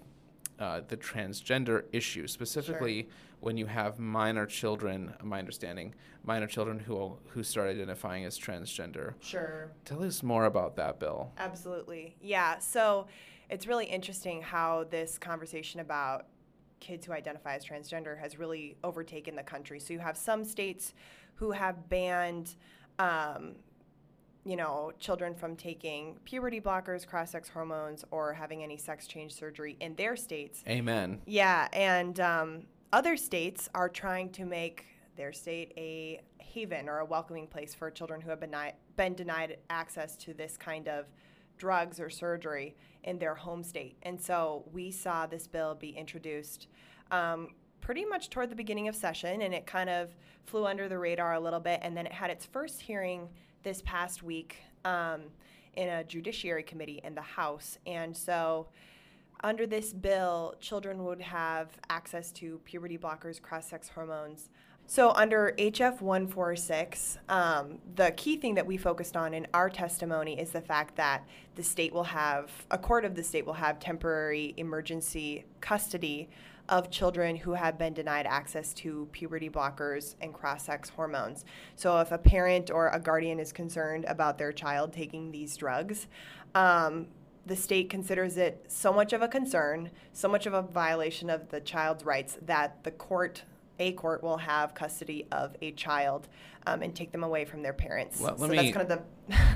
uh, 0.59 0.81
the 0.87 0.97
transgender 0.97 1.83
issue, 1.91 2.27
specifically 2.27 3.07
when 3.39 3.57
you 3.57 3.65
have 3.65 3.99
minor 3.99 4.45
children. 4.45 5.13
My 5.23 5.39
understanding, 5.39 5.95
minor 6.23 6.47
children 6.47 6.79
who 6.79 7.17
who 7.29 7.43
start 7.43 7.69
identifying 7.69 8.25
as 8.25 8.37
transgender. 8.37 9.13
Sure. 9.19 9.71
Tell 9.85 10.03
us 10.03 10.23
more 10.23 10.45
about 10.45 10.75
that 10.77 10.99
bill. 10.99 11.31
Absolutely. 11.37 12.15
Yeah. 12.21 12.59
So 12.59 13.07
it's 13.49 13.67
really 13.67 13.85
interesting 13.85 14.41
how 14.41 14.85
this 14.89 15.17
conversation 15.17 15.79
about 15.79 16.27
kids 16.79 17.05
who 17.05 17.13
identify 17.13 17.55
as 17.55 17.65
transgender 17.65 18.19
has 18.19 18.37
really 18.37 18.77
overtaken 18.83 19.35
the 19.35 19.43
country. 19.43 19.79
So 19.79 19.93
you 19.93 19.99
have 19.99 20.17
some 20.17 20.43
states 20.43 20.93
who 21.35 21.51
have 21.51 21.89
banned, 21.89 22.55
um, 22.99 23.55
you 24.45 24.55
know, 24.55 24.91
children 24.99 25.33
from 25.33 25.55
taking 25.55 26.17
puberty 26.23 26.61
blockers, 26.61 27.05
cross 27.05 27.31
sex 27.31 27.49
hormones, 27.49 28.05
or 28.11 28.33
having 28.33 28.63
any 28.63 28.77
sex 28.77 29.07
change 29.07 29.33
surgery 29.33 29.75
in 29.79 29.95
their 29.95 30.15
states. 30.15 30.63
Amen. 30.67 31.21
Yeah, 31.25 31.67
and 31.73 32.19
um, 32.19 32.63
other 32.93 33.17
states 33.17 33.69
are 33.73 33.89
trying 33.89 34.29
to 34.31 34.45
make 34.45 34.85
their 35.15 35.33
state 35.33 35.73
a 35.77 36.21
haven 36.37 36.87
or 36.87 36.99
a 36.99 37.05
welcoming 37.05 37.47
place 37.47 37.73
for 37.73 37.91
children 37.91 38.21
who 38.21 38.29
have 38.29 38.39
been, 38.39 38.51
ni- 38.51 38.73
been 38.95 39.13
denied 39.13 39.57
access 39.69 40.15
to 40.15 40.33
this 40.33 40.57
kind 40.57 40.87
of 40.87 41.05
drugs 41.57 41.99
or 41.99 42.09
surgery 42.09 42.75
in 43.03 43.17
their 43.17 43.35
home 43.35 43.63
state. 43.63 43.97
And 44.03 44.19
so 44.19 44.63
we 44.71 44.91
saw 44.91 45.25
this 45.25 45.47
bill 45.47 45.75
be 45.75 45.89
introduced 45.89 46.67
um, 47.11 47.49
pretty 47.81 48.05
much 48.05 48.29
toward 48.29 48.49
the 48.49 48.55
beginning 48.55 48.87
of 48.87 48.95
session, 48.95 49.41
and 49.41 49.53
it 49.53 49.65
kind 49.65 49.89
of 49.89 50.15
flew 50.45 50.65
under 50.65 50.87
the 50.87 50.97
radar 50.97 51.33
a 51.33 51.39
little 51.39 51.59
bit. 51.59 51.79
And 51.83 51.95
then 51.95 52.05
it 52.05 52.11
had 52.11 52.29
its 52.29 52.45
first 52.45 52.81
hearing 52.81 53.29
this 53.63 53.81
past 53.85 54.23
week 54.23 54.57
um, 54.85 55.21
in 55.75 55.89
a 55.89 56.03
judiciary 56.03 56.63
committee 56.63 57.01
in 57.03 57.15
the 57.15 57.21
House. 57.21 57.77
And 57.85 58.15
so 58.15 58.67
under 59.43 59.67
this 59.67 59.93
bill, 59.93 60.55
children 60.59 61.03
would 61.05 61.21
have 61.21 61.69
access 61.89 62.31
to 62.33 62.59
puberty 62.65 62.97
blockers, 62.97 63.41
cross 63.41 63.67
sex 63.67 63.89
hormones. 63.89 64.49
So, 64.89 65.11
under 65.11 65.53
HF 65.57 65.99
146, 65.99 67.17
um, 67.27 67.79
the 67.95 68.11
key 68.11 68.37
thing 68.37 68.55
that 68.55 68.65
we 68.65 68.77
focused 68.77 69.17
on 69.17 69.33
in 69.33 69.45
our 69.53 69.69
testimony 69.69 70.39
is 70.39 70.51
the 70.51 70.61
fact 70.61 70.95
that 70.95 71.27
the 71.55 71.63
state 71.63 71.91
will 71.91 72.05
have, 72.05 72.49
a 72.71 72.77
court 72.77 73.03
of 73.03 73.13
the 73.13 73.23
state 73.23 73.45
will 73.45 73.53
have 73.53 73.79
temporary 73.79 74.53
emergency 74.55 75.43
custody 75.59 76.29
of 76.69 76.89
children 76.89 77.35
who 77.35 77.51
have 77.51 77.77
been 77.77 77.93
denied 77.93 78.25
access 78.25 78.73
to 78.73 79.09
puberty 79.11 79.49
blockers 79.49 80.15
and 80.21 80.33
cross 80.33 80.63
sex 80.65 80.87
hormones. 80.87 81.43
So, 81.75 81.99
if 81.99 82.13
a 82.13 82.17
parent 82.17 82.71
or 82.71 82.87
a 82.87 82.99
guardian 82.99 83.41
is 83.41 83.51
concerned 83.51 84.05
about 84.07 84.37
their 84.37 84.53
child 84.53 84.93
taking 84.93 85.31
these 85.31 85.57
drugs, 85.57 86.07
um, 86.55 87.07
the 87.47 87.55
state 87.55 87.89
considers 87.89 88.37
it 88.37 88.65
so 88.67 88.91
much 88.91 89.13
of 89.13 89.21
a 89.21 89.27
concern, 89.27 89.89
so 90.11 90.27
much 90.27 90.45
of 90.45 90.53
a 90.53 90.61
violation 90.61 91.29
of 91.29 91.49
the 91.49 91.61
child's 91.61 92.03
rights 92.03 92.37
that 92.45 92.83
the 92.83 92.91
court, 92.91 93.43
a 93.79 93.93
court, 93.93 94.21
will 94.21 94.37
have 94.37 94.73
custody 94.75 95.25
of 95.31 95.55
a 95.61 95.71
child 95.71 96.27
um, 96.65 96.81
and 96.81 96.93
take 96.93 97.11
them 97.13 97.23
away 97.23 97.45
from 97.45 97.61
their 97.61 97.73
parents. 97.73 98.19
Let- 98.19 98.37
so 98.37 98.45
let 98.47 98.55
that's 98.57 98.75
kind 98.75 98.91
of 98.91 98.99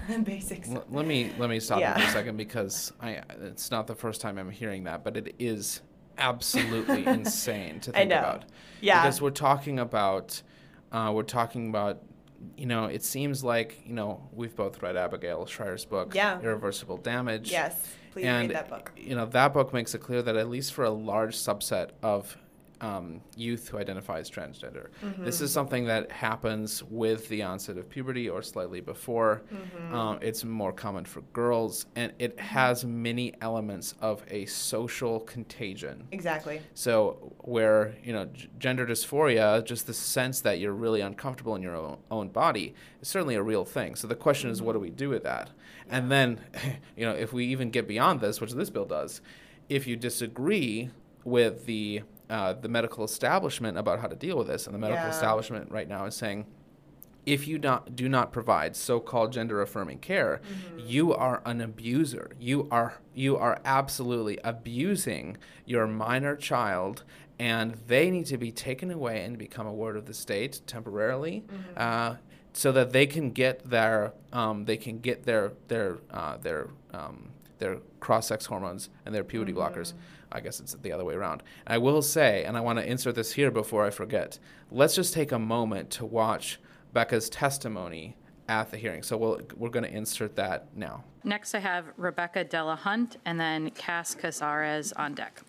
the 0.07 0.19
basics. 0.23 0.69
L- 0.69 0.85
let 0.89 1.05
me 1.05 1.31
let 1.37 1.49
me 1.49 1.59
stop 1.59 1.81
Yeah. 1.81 1.97
for 1.97 2.03
a 2.03 2.11
second 2.11 2.37
because 2.37 2.93
I 3.01 3.21
it's 3.41 3.69
not 3.71 3.87
the 3.87 3.95
first 3.95 4.21
time 4.21 4.37
I'm 4.37 4.49
hearing 4.49 4.85
that, 4.85 5.03
but 5.03 5.17
it 5.17 5.35
is 5.37 5.81
absolutely 6.17 7.05
insane 7.05 7.81
to 7.81 7.91
think 7.91 8.11
about. 8.11 8.45
Yeah. 8.79 9.01
Because 9.03 9.21
we're 9.21 9.31
talking 9.31 9.79
about 9.79 10.41
uh, 10.93 11.11
we're 11.13 11.23
talking 11.23 11.67
about 11.69 12.01
you 12.57 12.65
know 12.65 12.85
it 12.85 13.03
seems 13.03 13.43
like 13.43 13.79
you 13.85 13.93
know 13.93 14.27
we've 14.33 14.55
both 14.55 14.81
read 14.81 14.95
Abigail 14.95 15.45
Shrier's 15.45 15.85
book 15.85 16.13
Yeah. 16.15 16.39
Irreversible 16.41 16.97
Damage. 16.97 17.51
Yes, 17.51 17.75
please 18.11 18.25
and 18.25 18.49
read 18.49 18.55
that 18.57 18.69
book. 18.69 18.91
you 18.97 19.15
know 19.15 19.25
that 19.27 19.53
book 19.53 19.73
makes 19.73 19.93
it 19.95 19.99
clear 19.99 20.21
that 20.21 20.35
at 20.35 20.49
least 20.49 20.73
for 20.73 20.83
a 20.83 20.89
large 20.89 21.35
subset 21.35 21.89
of 22.03 22.37
um, 22.81 23.21
youth 23.37 23.69
who 23.69 23.77
identify 23.77 24.19
as 24.19 24.29
transgender, 24.29 24.87
this 25.19 25.35
Mm-hmm. 25.37 25.43
is 25.45 25.51
something 25.51 25.85
that 25.85 26.11
happens 26.11 26.83
with 26.83 27.29
the 27.29 27.43
onset 27.43 27.77
of 27.77 27.87
puberty 27.89 28.27
or 28.27 28.41
slightly 28.41 28.81
before. 28.81 29.43
Mm-hmm. 29.53 29.93
Um, 29.95 30.19
it's 30.21 30.43
more 30.43 30.73
common 30.73 31.05
for 31.05 31.21
girls, 31.33 31.85
and 31.95 32.11
it 32.19 32.39
has 32.39 32.83
many 32.83 33.33
elements 33.41 33.93
of 34.01 34.23
a 34.29 34.45
social 34.47 35.19
contagion. 35.21 36.07
Exactly. 36.11 36.59
So, 36.73 37.33
where 37.39 37.95
you 38.03 38.13
know 38.13 38.25
g- 38.25 38.49
gender 38.57 38.85
dysphoria, 38.85 39.63
just 39.63 39.87
the 39.87 39.93
sense 39.93 40.41
that 40.41 40.59
you're 40.59 40.73
really 40.73 41.01
uncomfortable 41.01 41.55
in 41.55 41.61
your 41.61 41.75
own, 41.75 41.97
own 42.09 42.29
body, 42.29 42.73
is 43.01 43.07
certainly 43.07 43.35
a 43.35 43.43
real 43.43 43.63
thing. 43.65 43.95
So 43.95 44.07
the 44.07 44.15
question 44.15 44.49
is, 44.49 44.61
what 44.61 44.73
do 44.73 44.79
we 44.79 44.89
do 44.89 45.09
with 45.09 45.23
that? 45.23 45.51
And 45.89 46.11
then, 46.11 46.39
you 46.97 47.05
know, 47.05 47.13
if 47.13 47.31
we 47.31 47.45
even 47.45 47.69
get 47.69 47.87
beyond 47.87 48.21
this, 48.21 48.41
which 48.41 48.53
this 48.53 48.69
bill 48.71 48.85
does, 48.85 49.21
if 49.69 49.85
you 49.87 49.95
disagree 49.95 50.89
with 51.23 51.65
the 51.65 52.01
uh, 52.31 52.53
the 52.53 52.69
medical 52.69 53.03
establishment 53.03 53.77
about 53.77 53.99
how 53.99 54.07
to 54.07 54.15
deal 54.15 54.37
with 54.37 54.47
this, 54.47 54.65
and 54.65 54.73
the 54.73 54.79
medical 54.79 55.03
Yeah. 55.05 55.09
establishment 55.09 55.69
right 55.71 55.87
now 55.87 56.05
is 56.05 56.15
saying, 56.15 56.45
if 57.25 57.47
you 57.47 57.59
not, 57.59 57.95
do 57.95 58.09
not 58.09 58.31
provide 58.31 58.75
so-called 58.75 59.31
gender-affirming 59.31 59.99
care, 59.99 60.41
you 60.75 61.13
are 61.13 61.41
an 61.45 61.61
abuser. 61.61 62.31
You 62.39 62.67
are 62.71 62.93
you 63.13 63.37
are 63.37 63.59
absolutely 63.63 64.39
abusing 64.43 65.37
your 65.65 65.85
minor 65.85 66.35
child, 66.35 67.03
and 67.37 67.75
they 67.87 68.09
need 68.09 68.25
to 68.27 68.37
be 68.37 68.51
taken 68.51 68.89
away 68.89 69.23
and 69.23 69.37
become 69.37 69.67
a 69.67 69.73
ward 69.73 69.97
of 69.97 70.05
the 70.05 70.13
state 70.15 70.61
temporarily, 70.65 71.43
uh, 71.77 72.15
so 72.53 72.71
that 72.71 72.91
they 72.91 73.05
can 73.05 73.29
get 73.31 73.69
their 73.69 74.13
um, 74.33 74.65
they 74.65 74.77
can 74.77 74.99
get 74.99 75.23
their 75.25 75.51
their 75.67 75.99
uh, 76.09 76.37
their 76.37 76.69
um, 76.93 77.29
their 77.59 77.77
cross-sex 77.99 78.47
hormones 78.47 78.89
and 79.05 79.13
their 79.13 79.23
puberty 79.23 79.53
blockers. 79.53 79.93
I 80.31 80.39
guess 80.39 80.59
it's 80.59 80.73
the 80.75 80.91
other 80.91 81.03
way 81.03 81.13
around. 81.13 81.43
I 81.67 81.77
will 81.77 82.01
say, 82.01 82.43
and 82.45 82.55
I 82.55 82.61
want 82.61 82.79
to 82.79 82.85
insert 82.85 83.15
this 83.15 83.33
here 83.33 83.51
before 83.51 83.85
I 83.85 83.89
forget. 83.89 84.39
Let's 84.71 84.95
just 84.95 85.13
take 85.13 85.31
a 85.31 85.39
moment 85.39 85.89
to 85.91 86.05
watch 86.05 86.59
Becca's 86.93 87.29
testimony 87.29 88.15
at 88.47 88.71
the 88.71 88.77
hearing. 88.77 89.03
So 89.03 89.17
we'll, 89.17 89.41
we're 89.57 89.69
going 89.69 89.85
to 89.85 89.93
insert 89.93 90.35
that 90.37 90.67
now. 90.75 91.03
Next, 91.23 91.53
I 91.53 91.59
have 91.59 91.85
Rebecca 91.97 92.45
Delahunt 92.45 93.17
and 93.25 93.39
then 93.39 93.69
Cass 93.71 94.15
Casares 94.15 94.93
on 94.97 95.13
deck. 95.13 95.41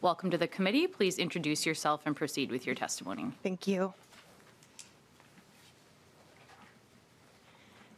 Welcome 0.00 0.30
to 0.30 0.38
the 0.38 0.48
committee. 0.48 0.88
Please 0.88 1.18
introduce 1.18 1.64
yourself 1.64 2.02
and 2.06 2.16
proceed 2.16 2.50
with 2.50 2.66
your 2.66 2.74
testimony. 2.74 3.30
Thank 3.42 3.68
you. 3.68 3.94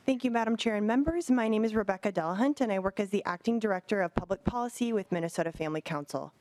Thank 0.07 0.23
you, 0.23 0.31
Madam 0.31 0.59
Chair 0.59 0.77
and 0.77 0.87
members. 0.87 1.31
My 1.31 1.49
name 1.49 1.65
is 1.65 1.75
Rebecca 1.75 2.13
Delahunt, 2.13 2.61
and 2.61 2.71
I 2.71 2.79
work 2.79 3.01
as 3.01 3.09
the 3.09 3.25
Acting 3.25 3.59
Director 3.59 4.03
of 4.03 4.15
Public 4.15 4.45
Policy 4.45 4.93
with 4.93 5.11
Minnesota 5.11 5.51
Family 5.51 5.81
Council. 5.81 6.35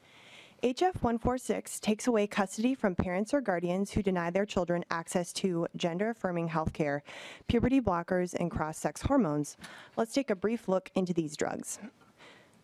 HF 0.61 0.95
146 1.01 1.79
takes 1.79 2.05
away 2.05 2.27
custody 2.27 2.75
from 2.75 2.93
parents 2.93 3.33
or 3.33 3.39
guardians 3.39 3.91
who 3.91 4.03
deny 4.03 4.29
their 4.29 4.45
children 4.45 4.83
access 4.91 5.31
to 5.31 5.65
gender 5.77 6.09
affirming 6.09 6.49
health 6.49 6.73
care, 6.73 7.03
puberty 7.47 7.79
blockers, 7.79 8.33
and 8.33 8.51
cross 8.51 8.77
sex 8.77 9.01
hormones. 9.01 9.55
Let's 9.95 10.13
take 10.13 10.29
a 10.29 10.35
brief 10.35 10.67
look 10.67 10.91
into 10.93 11.13
these 11.13 11.37
drugs. 11.37 11.79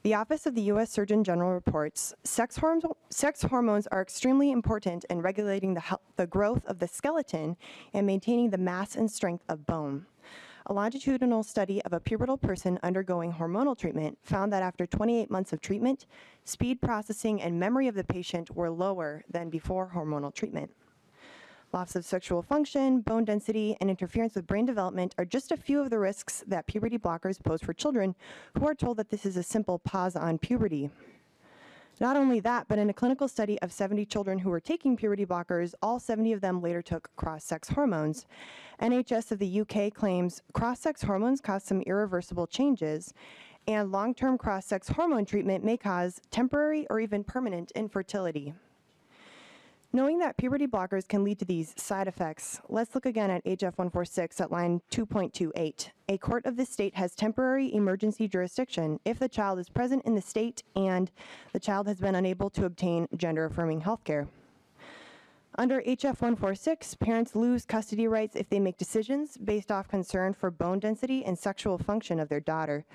The 0.04 0.16
Office 0.16 0.46
of 0.46 0.56
the 0.56 0.64
U.S. 0.64 0.92
Surgeon 0.92 1.24
General 1.24 1.54
reports 1.54 2.14
sex, 2.26 2.58
horm- 2.58 2.94
sex 3.10 3.44
hormones 3.44 3.88
are 3.88 4.02
extremely 4.02 4.52
important 4.52 5.06
in 5.10 5.22
regulating 5.22 5.76
the, 5.76 6.00
the 6.18 6.28
growth 6.28 6.66
of 6.66 6.80
the 6.80 6.90
skeleton 6.90 7.56
and 7.94 8.06
maintaining 8.06 8.50
the 8.50 8.58
mass 8.58 8.98
and 8.98 9.10
strength 9.10 9.46
of 9.48 9.66
bone. 9.66 10.06
A 10.70 10.74
longitudinal 10.74 11.42
study 11.42 11.82
of 11.82 11.94
a 11.94 12.00
pubertal 12.00 12.40
person 12.40 12.78
undergoing 12.84 13.34
hormonal 13.34 13.76
treatment 13.76 14.16
found 14.22 14.54
that 14.54 14.62
after 14.62 14.86
28 14.86 15.32
months 15.32 15.52
of 15.52 15.60
treatment, 15.60 16.06
speed 16.44 16.80
processing 16.80 17.42
and 17.42 17.60
memory 17.60 17.88
of 17.88 17.96
the 17.96 18.04
patient 18.04 18.56
were 18.56 18.70
lower 18.70 19.24
than 19.28 19.50
before 19.50 19.92
hormonal 19.96 20.32
treatment. 20.32 20.70
Loss 21.74 21.96
of 21.96 22.06
sexual 22.06 22.44
function, 22.44 23.02
bone 23.02 23.26
density, 23.26 23.78
and 23.82 23.90
interference 23.90 24.36
with 24.36 24.46
brain 24.46 24.66
development 24.68 25.16
are 25.18 25.26
just 25.26 25.52
a 25.52 25.58
few 25.58 25.82
of 25.82 25.90
the 25.90 25.98
risks 25.98 26.44
that 26.46 26.68
puberty 26.68 27.00
blockers 27.00 27.44
pose 27.44 27.62
for 27.62 27.74
children 27.74 28.16
who 28.58 28.68
are 28.68 28.76
told 28.76 28.98
that 28.98 29.10
this 29.10 29.26
is 29.26 29.38
a 29.38 29.44
simple 29.44 29.80
pause 29.80 30.16
on 30.16 30.38
puberty. 30.38 30.92
Not 32.00 32.16
only 32.16 32.40
that, 32.40 32.68
but 32.70 32.80
in 32.80 32.90
a 32.90 32.94
clinical 32.94 33.28
study 33.28 33.62
of 33.62 33.74
70 33.74 34.06
children 34.06 34.40
who 34.40 34.50
were 34.50 34.62
taking 34.62 34.96
puberty 34.96 35.26
blockers, 35.26 35.74
all 35.82 36.00
70 36.00 36.32
of 36.32 36.40
them 36.40 36.62
later 36.62 36.82
took 36.82 37.14
cross 37.18 37.44
sex 37.44 37.68
hormones. 37.68 38.26
NHS 38.82 39.34
of 39.34 39.40
the 39.40 39.62
UK 39.62 39.94
claims 39.94 40.42
cross 40.54 40.80
sex 40.80 41.02
hormones 41.02 41.42
cause 41.42 41.64
some 41.64 41.82
irreversible 41.82 42.48
changes, 42.48 43.14
and 43.68 43.92
long 43.92 44.14
term 44.14 44.38
cross 44.38 44.66
sex 44.66 44.88
hormone 44.88 45.26
treatment 45.26 45.66
may 45.66 45.76
cause 45.76 46.22
temporary 46.32 46.88
or 46.90 47.02
even 47.02 47.24
permanent 47.24 47.72
infertility. 47.72 48.54
Knowing 49.92 50.20
that 50.20 50.38
puberty 50.38 50.68
blockers 50.68 51.08
can 51.08 51.24
lead 51.24 51.40
to 51.40 51.46
these 51.46 51.74
side 51.76 52.08
effects, 52.08 52.62
let's 52.70 52.94
look 52.94 53.08
again 53.08 53.32
at 53.32 53.44
HF 53.44 53.76
146 53.76 54.40
at 54.40 54.52
line 54.52 54.80
2.28. 54.92 55.90
A 56.10 56.18
court 56.20 56.46
of 56.46 56.58
the 56.58 56.66
state 56.66 56.94
has 56.94 57.16
temporary 57.16 57.74
emergency 57.74 58.28
jurisdiction 58.28 59.00
if 59.04 59.18
the 59.18 59.28
child 59.28 59.58
is 59.58 59.68
present 59.68 60.06
in 60.06 60.14
the 60.14 60.22
state 60.22 60.62
and 60.76 61.10
the 61.54 61.60
child 61.60 61.88
has 61.88 62.00
been 62.00 62.14
unable 62.14 62.52
to 62.52 62.66
obtain 62.66 63.08
gender 63.18 63.46
affirming 63.46 63.82
health 63.82 64.04
care. 64.04 64.28
Under 65.56 65.82
HF 65.82 66.22
146, 66.22 66.94
parents 66.94 67.36
lose 67.36 67.66
custody 67.66 68.08
rights 68.08 68.36
if 68.36 68.48
they 68.48 68.60
make 68.60 68.78
decisions 68.78 69.38
based 69.38 69.72
off 69.72 69.88
concern 69.88 70.36
for 70.36 70.52
bone 70.52 70.78
density 70.78 71.26
and 71.26 71.38
sexual 71.38 71.80
function 71.80 72.20
of 72.20 72.30
their 72.30 72.40
daughter. 72.40 72.86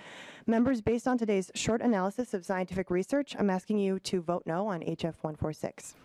Members, 0.46 0.80
based 0.80 1.08
on 1.08 1.18
today's 1.18 1.50
short 1.56 1.82
analysis 1.82 2.34
of 2.34 2.46
scientific 2.46 2.88
research, 2.88 3.34
I'm 3.36 3.50
asking 3.50 3.80
you 3.80 3.98
to 3.98 4.22
vote 4.22 4.44
no 4.46 4.68
on 4.68 4.82
HF 4.82 5.16
146. 5.22 5.96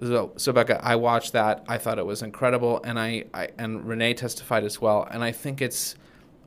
So, 0.00 0.32
so 0.36 0.52
Becca, 0.52 0.84
I 0.84 0.96
watched 0.96 1.32
that. 1.32 1.64
I 1.68 1.78
thought 1.78 1.98
it 1.98 2.06
was 2.06 2.22
incredible, 2.22 2.80
and 2.84 2.98
I, 2.98 3.24
I 3.32 3.48
and 3.58 3.86
Renee 3.86 4.14
testified 4.14 4.64
as 4.64 4.80
well. 4.80 5.08
And 5.10 5.24
I 5.24 5.32
think 5.32 5.62
it's, 5.62 5.94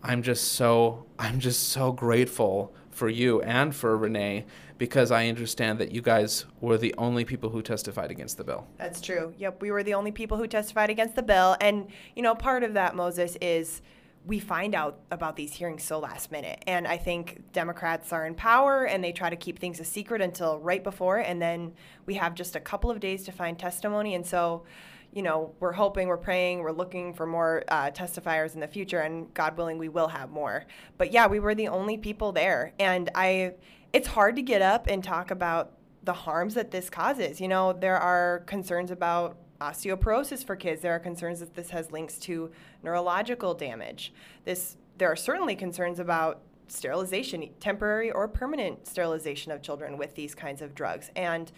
I'm 0.04 0.22
just 0.22 0.54
so, 0.54 1.06
I'm 1.18 1.40
just 1.40 1.70
so 1.70 1.92
grateful 1.92 2.74
for 2.92 3.10
you 3.10 3.42
and 3.42 3.74
for 3.74 3.98
Renee 3.98 4.46
because 4.78 5.12
I 5.12 5.28
understand 5.28 5.80
that 5.80 5.92
you 5.92 6.02
guys 6.02 6.46
were 6.62 6.78
the 6.78 6.94
only 6.98 7.26
people 7.26 7.50
who 7.50 7.62
testified 7.62 8.12
against 8.12 8.38
the 8.38 8.44
bill. 8.44 8.68
That's 8.78 9.02
true. 9.02 9.34
Yep, 9.38 9.62
we 9.62 9.72
were 9.72 9.84
the 9.84 9.94
only 9.94 10.12
people 10.12 10.38
who 10.38 10.48
testified 10.48 10.90
against 10.90 11.16
the 11.16 11.24
bill, 11.24 11.58
and 11.60 11.88
you 12.16 12.22
know, 12.22 12.36
part 12.36 12.64
of 12.64 12.74
that, 12.76 12.96
Moses, 12.96 13.38
is 13.42 13.82
we 14.30 14.38
find 14.38 14.76
out 14.76 15.00
about 15.10 15.36
these 15.36 15.54
hearings 15.54 15.84
so 15.84 15.98
last 15.98 16.32
minute. 16.32 16.64
And 16.68 16.88
I 16.88 16.98
think 16.98 17.52
Democrats 17.52 18.14
are 18.14 18.28
in 18.28 18.36
power 18.36 18.86
and 18.86 19.04
they 19.04 19.12
try 19.12 19.28
to 19.28 19.36
keep 19.36 19.58
things 19.58 19.80
a 19.80 19.84
secret 19.84 20.22
until 20.22 20.60
right 20.60 20.84
before. 20.84 21.18
And 21.18 21.42
then 21.42 21.74
we 22.06 22.14
have 22.14 22.36
just 22.36 22.56
a 22.56 22.60
couple 22.60 22.92
of 22.92 23.00
days 23.00 23.24
to 23.24 23.32
find 23.32 23.58
testimony. 23.58 24.14
And 24.14 24.24
so, 24.24 24.66
you 25.12 25.24
know, 25.24 25.56
we're 25.60 25.72
hoping, 25.72 26.08
we're 26.08 26.18
praying, 26.18 26.60
we're 26.60 26.72
looking 26.72 27.12
for 27.12 27.26
more 27.26 27.64
uh, 27.70 27.90
testifiers 27.90 28.54
in 28.54 28.60
the 28.60 28.68
future. 28.68 29.00
And 29.00 29.34
God 29.34 29.58
willing, 29.58 29.80
we 29.80 29.90
will 29.90 30.10
have 30.10 30.30
more. 30.30 30.66
But 31.00 31.12
yeah, 31.12 31.26
we 31.26 31.40
were 31.40 31.56
the 31.56 31.70
only 31.70 31.98
people 31.98 32.32
there. 32.32 32.74
And 32.80 33.10
I, 33.16 33.54
it's 33.94 34.10
hard 34.10 34.36
to 34.36 34.44
get 34.44 34.62
up 34.62 34.86
and 34.86 35.04
talk 35.04 35.32
about 35.32 35.72
the 36.04 36.14
harms 36.14 36.54
that 36.54 36.70
this 36.70 36.88
causes. 36.88 37.42
You 37.42 37.48
know, 37.48 37.74
there 37.74 37.98
are 37.98 38.44
concerns 38.46 38.92
about 38.92 39.38
osteoporosis 39.62 40.46
for 40.46 40.56
kids. 40.56 40.82
There 40.82 40.94
are 40.94 41.00
concerns 41.00 41.40
that 41.40 41.56
this 41.56 41.70
has 41.72 41.92
links 41.92 42.18
to 42.20 42.52
neurological 42.84 43.54
damage. 43.54 44.14
This 44.46 44.78
there 44.98 45.12
are 45.12 45.16
certainly 45.16 45.56
concerns 45.56 46.00
about 46.00 46.42
sterilization, 46.68 47.50
temporary 47.60 48.12
or 48.12 48.28
permanent 48.28 48.86
sterilization 48.88 49.52
of 49.52 49.62
children 49.62 49.98
with 49.98 50.16
these 50.16 50.36
kinds 50.36 50.62
of 50.62 50.76
drugs. 50.76 51.10
And 51.16 51.52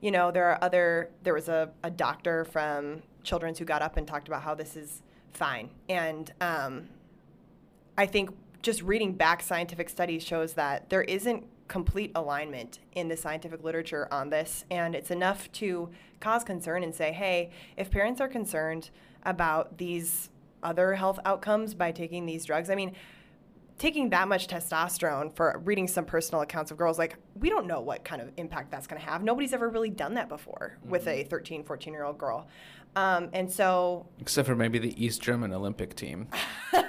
you 0.00 0.10
know, 0.10 0.30
there 0.30 0.46
are 0.46 0.58
other 0.62 1.10
there 1.22 1.34
was 1.34 1.48
a, 1.48 1.70
a 1.82 1.90
doctor 1.90 2.44
from 2.44 3.02
Children's 3.24 3.58
who 3.58 3.64
got 3.64 3.82
up 3.82 3.96
and 3.96 4.06
talked 4.06 4.28
about 4.28 4.42
how 4.42 4.54
this 4.54 4.76
is 4.76 5.02
fine. 5.32 5.70
And 5.88 6.32
um, 6.40 6.88
I 7.96 8.06
think 8.06 8.30
just 8.62 8.82
reading 8.82 9.12
back 9.12 9.42
scientific 9.42 9.88
studies 9.88 10.22
shows 10.22 10.54
that 10.54 10.90
there 10.90 11.02
isn't 11.02 11.44
complete 11.68 12.10
alignment 12.14 12.80
in 12.92 13.08
the 13.08 13.16
scientific 13.16 13.62
literature 13.62 14.08
on 14.10 14.30
this, 14.30 14.64
and 14.70 14.94
it's 14.94 15.10
enough 15.10 15.50
to 15.52 15.90
cause 16.20 16.42
concern 16.42 16.82
and 16.82 16.94
say, 16.94 17.12
hey, 17.12 17.50
if 17.76 17.90
parents 17.90 18.20
are 18.20 18.28
concerned 18.28 18.90
about 19.22 19.78
these 19.78 20.30
other 20.62 20.94
health 20.94 21.20
outcomes 21.24 21.74
by 21.74 21.92
taking 21.92 22.26
these 22.26 22.44
drugs, 22.44 22.70
I 22.70 22.74
mean, 22.74 22.94
taking 23.78 24.10
that 24.10 24.26
much 24.26 24.48
testosterone 24.48 25.32
for 25.32 25.60
reading 25.64 25.86
some 25.86 26.04
personal 26.04 26.42
accounts 26.42 26.72
of 26.72 26.76
girls 26.76 26.98
like 26.98 27.16
we 27.38 27.48
don't 27.48 27.66
know 27.66 27.80
what 27.80 28.04
kind 28.04 28.20
of 28.20 28.32
impact 28.36 28.72
that's 28.72 28.88
going 28.88 29.00
to 29.00 29.08
have. 29.08 29.22
Nobody's 29.22 29.52
ever 29.52 29.68
really 29.68 29.90
done 29.90 30.14
that 30.14 30.28
before 30.28 30.76
mm-hmm. 30.80 30.90
with 30.90 31.06
a 31.06 31.22
13 31.24 31.62
14 31.62 31.92
year 31.92 32.04
old 32.04 32.18
girl. 32.18 32.48
Um, 32.96 33.28
and 33.32 33.50
so 33.50 34.08
except 34.18 34.48
for 34.48 34.56
maybe 34.56 34.78
the 34.78 35.04
east 35.04 35.22
german 35.22 35.52
olympic 35.52 35.94
team. 35.94 36.28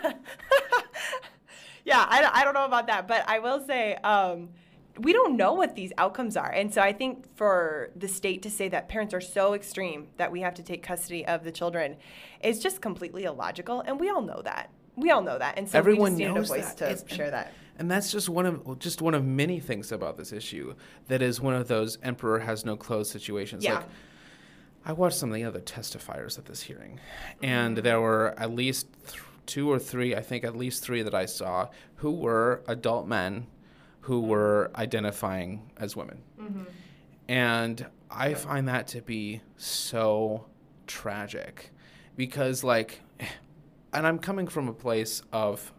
Yeah 1.86 2.06
I, 2.08 2.30
I 2.42 2.44
don't 2.44 2.54
know 2.54 2.66
about 2.66 2.86
that 2.88 3.08
but 3.08 3.28
i 3.28 3.40
will 3.40 3.66
say 3.66 3.96
um, 3.96 4.50
we 5.00 5.14
don't 5.14 5.38
know 5.38 5.54
what 5.54 5.76
these 5.76 5.92
outcomes 5.98 6.36
are. 6.36 6.52
And 6.52 6.74
so 6.74 6.82
I 6.82 6.94
think 6.94 7.36
for 7.36 7.90
the 7.96 8.08
state 8.08 8.42
to 8.44 8.50
say 8.50 8.68
that 8.70 8.90
parents 8.90 9.14
are 9.14 9.22
so 9.22 9.54
extreme 9.54 10.08
that 10.18 10.32
we 10.32 10.42
have 10.42 10.54
to 10.56 10.64
take 10.64 10.84
custody 10.84 11.26
of 11.26 11.44
the 11.44 11.52
children 11.52 11.98
is 12.44 12.60
just 12.60 12.82
completely 12.82 13.24
illogical. 13.24 13.82
And 13.82 14.00
we 14.00 14.10
all 14.10 14.22
know 14.22 14.42
that. 14.44 14.72
We 14.96 15.12
all 15.12 15.22
know 15.22 15.38
that. 15.38 15.58
And 15.58 15.70
so 15.70 15.78
Everyone 15.78 16.16
we 16.16 16.24
just 16.24 16.36
knows 16.36 16.50
a 16.50 16.54
voice 16.54 16.74
that. 16.74 17.08
to 17.08 17.16
share 17.16 17.32
that. 17.32 17.54
And 17.78 17.90
that's 17.90 18.12
just 18.12 18.28
one 18.28 18.46
of 18.46 18.80
just 18.80 19.02
one 19.02 19.14
of 19.14 19.24
many 19.24 19.62
things 19.62 19.94
about 19.94 20.18
this 20.18 20.34
issue 20.34 20.76
that 21.08 21.22
is 21.22 21.40
one 21.40 21.54
of 21.54 21.70
those 21.70 21.98
emperor 22.04 22.40
has 22.40 22.66
no 22.66 22.76
clothes 22.76 23.10
situations. 23.10 23.64
Yeah. 23.64 23.76
Like 23.76 23.86
I 24.86 24.94
watched 24.94 25.16
some 25.16 25.30
of 25.30 25.36
the 25.36 25.46
other 25.46 25.62
testifiers 25.62 26.38
at 26.38 26.46
this 26.46 26.62
hearing, 26.62 27.00
and 27.42 27.78
mm-hmm. 27.78 27.84
there 27.84 28.02
were 28.02 28.34
at 28.38 28.52
least 28.52 28.88
th- 29.08 29.22
two 29.46 29.72
or 29.72 29.80
three, 29.80 30.14
I 30.14 30.22
think 30.22 30.44
at 30.44 30.58
least 30.58 30.84
three 30.84 31.02
that 31.04 31.14
I 31.16 31.26
saw, 31.26 31.70
who 31.96 32.12
were 32.12 32.64
adult 32.68 33.08
men 33.08 33.48
who 34.10 34.22
were 34.22 34.72
identifying 34.74 35.62
as 35.78 35.96
women. 35.96 36.20
Mm-hmm. 36.42 36.64
And 37.28 37.86
I 38.10 38.34
find 38.34 38.68
that 38.68 38.88
to 38.88 39.04
be 39.04 39.42
so 39.56 40.48
tragic 40.88 41.70
because, 42.16 42.64
like, 42.64 43.02
and 43.94 44.08
I'm 44.08 44.18
coming 44.18 44.48
from 44.48 44.68
a 44.68 44.74
place 44.74 45.22
of 45.32 45.72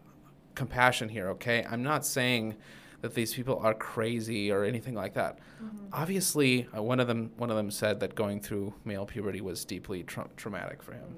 compassion 0.55 1.09
here, 1.09 1.27
okay? 1.31 1.65
I'm 1.69 1.83
not 1.83 2.05
saying 2.05 2.55
that 3.01 3.15
these 3.15 3.33
people 3.33 3.59
are 3.59 3.73
crazy 3.73 4.49
or 4.49 4.63
anything 4.63 4.95
like 4.95 5.15
that. 5.15 5.39
Mm-hmm. 5.61 5.87
Obviously, 5.91 6.69
uh, 6.73 6.81
one 6.81 7.01
of 7.01 7.07
them 7.07 7.31
one 7.35 7.49
of 7.49 7.57
them 7.57 7.69
said 7.69 7.99
that 7.99 8.15
going 8.15 8.39
through 8.39 8.73
male 8.85 9.05
puberty 9.05 9.41
was 9.41 9.65
deeply 9.65 10.03
tra- 10.03 10.29
traumatic 10.37 10.81
for 10.81 10.93
him 10.93 11.17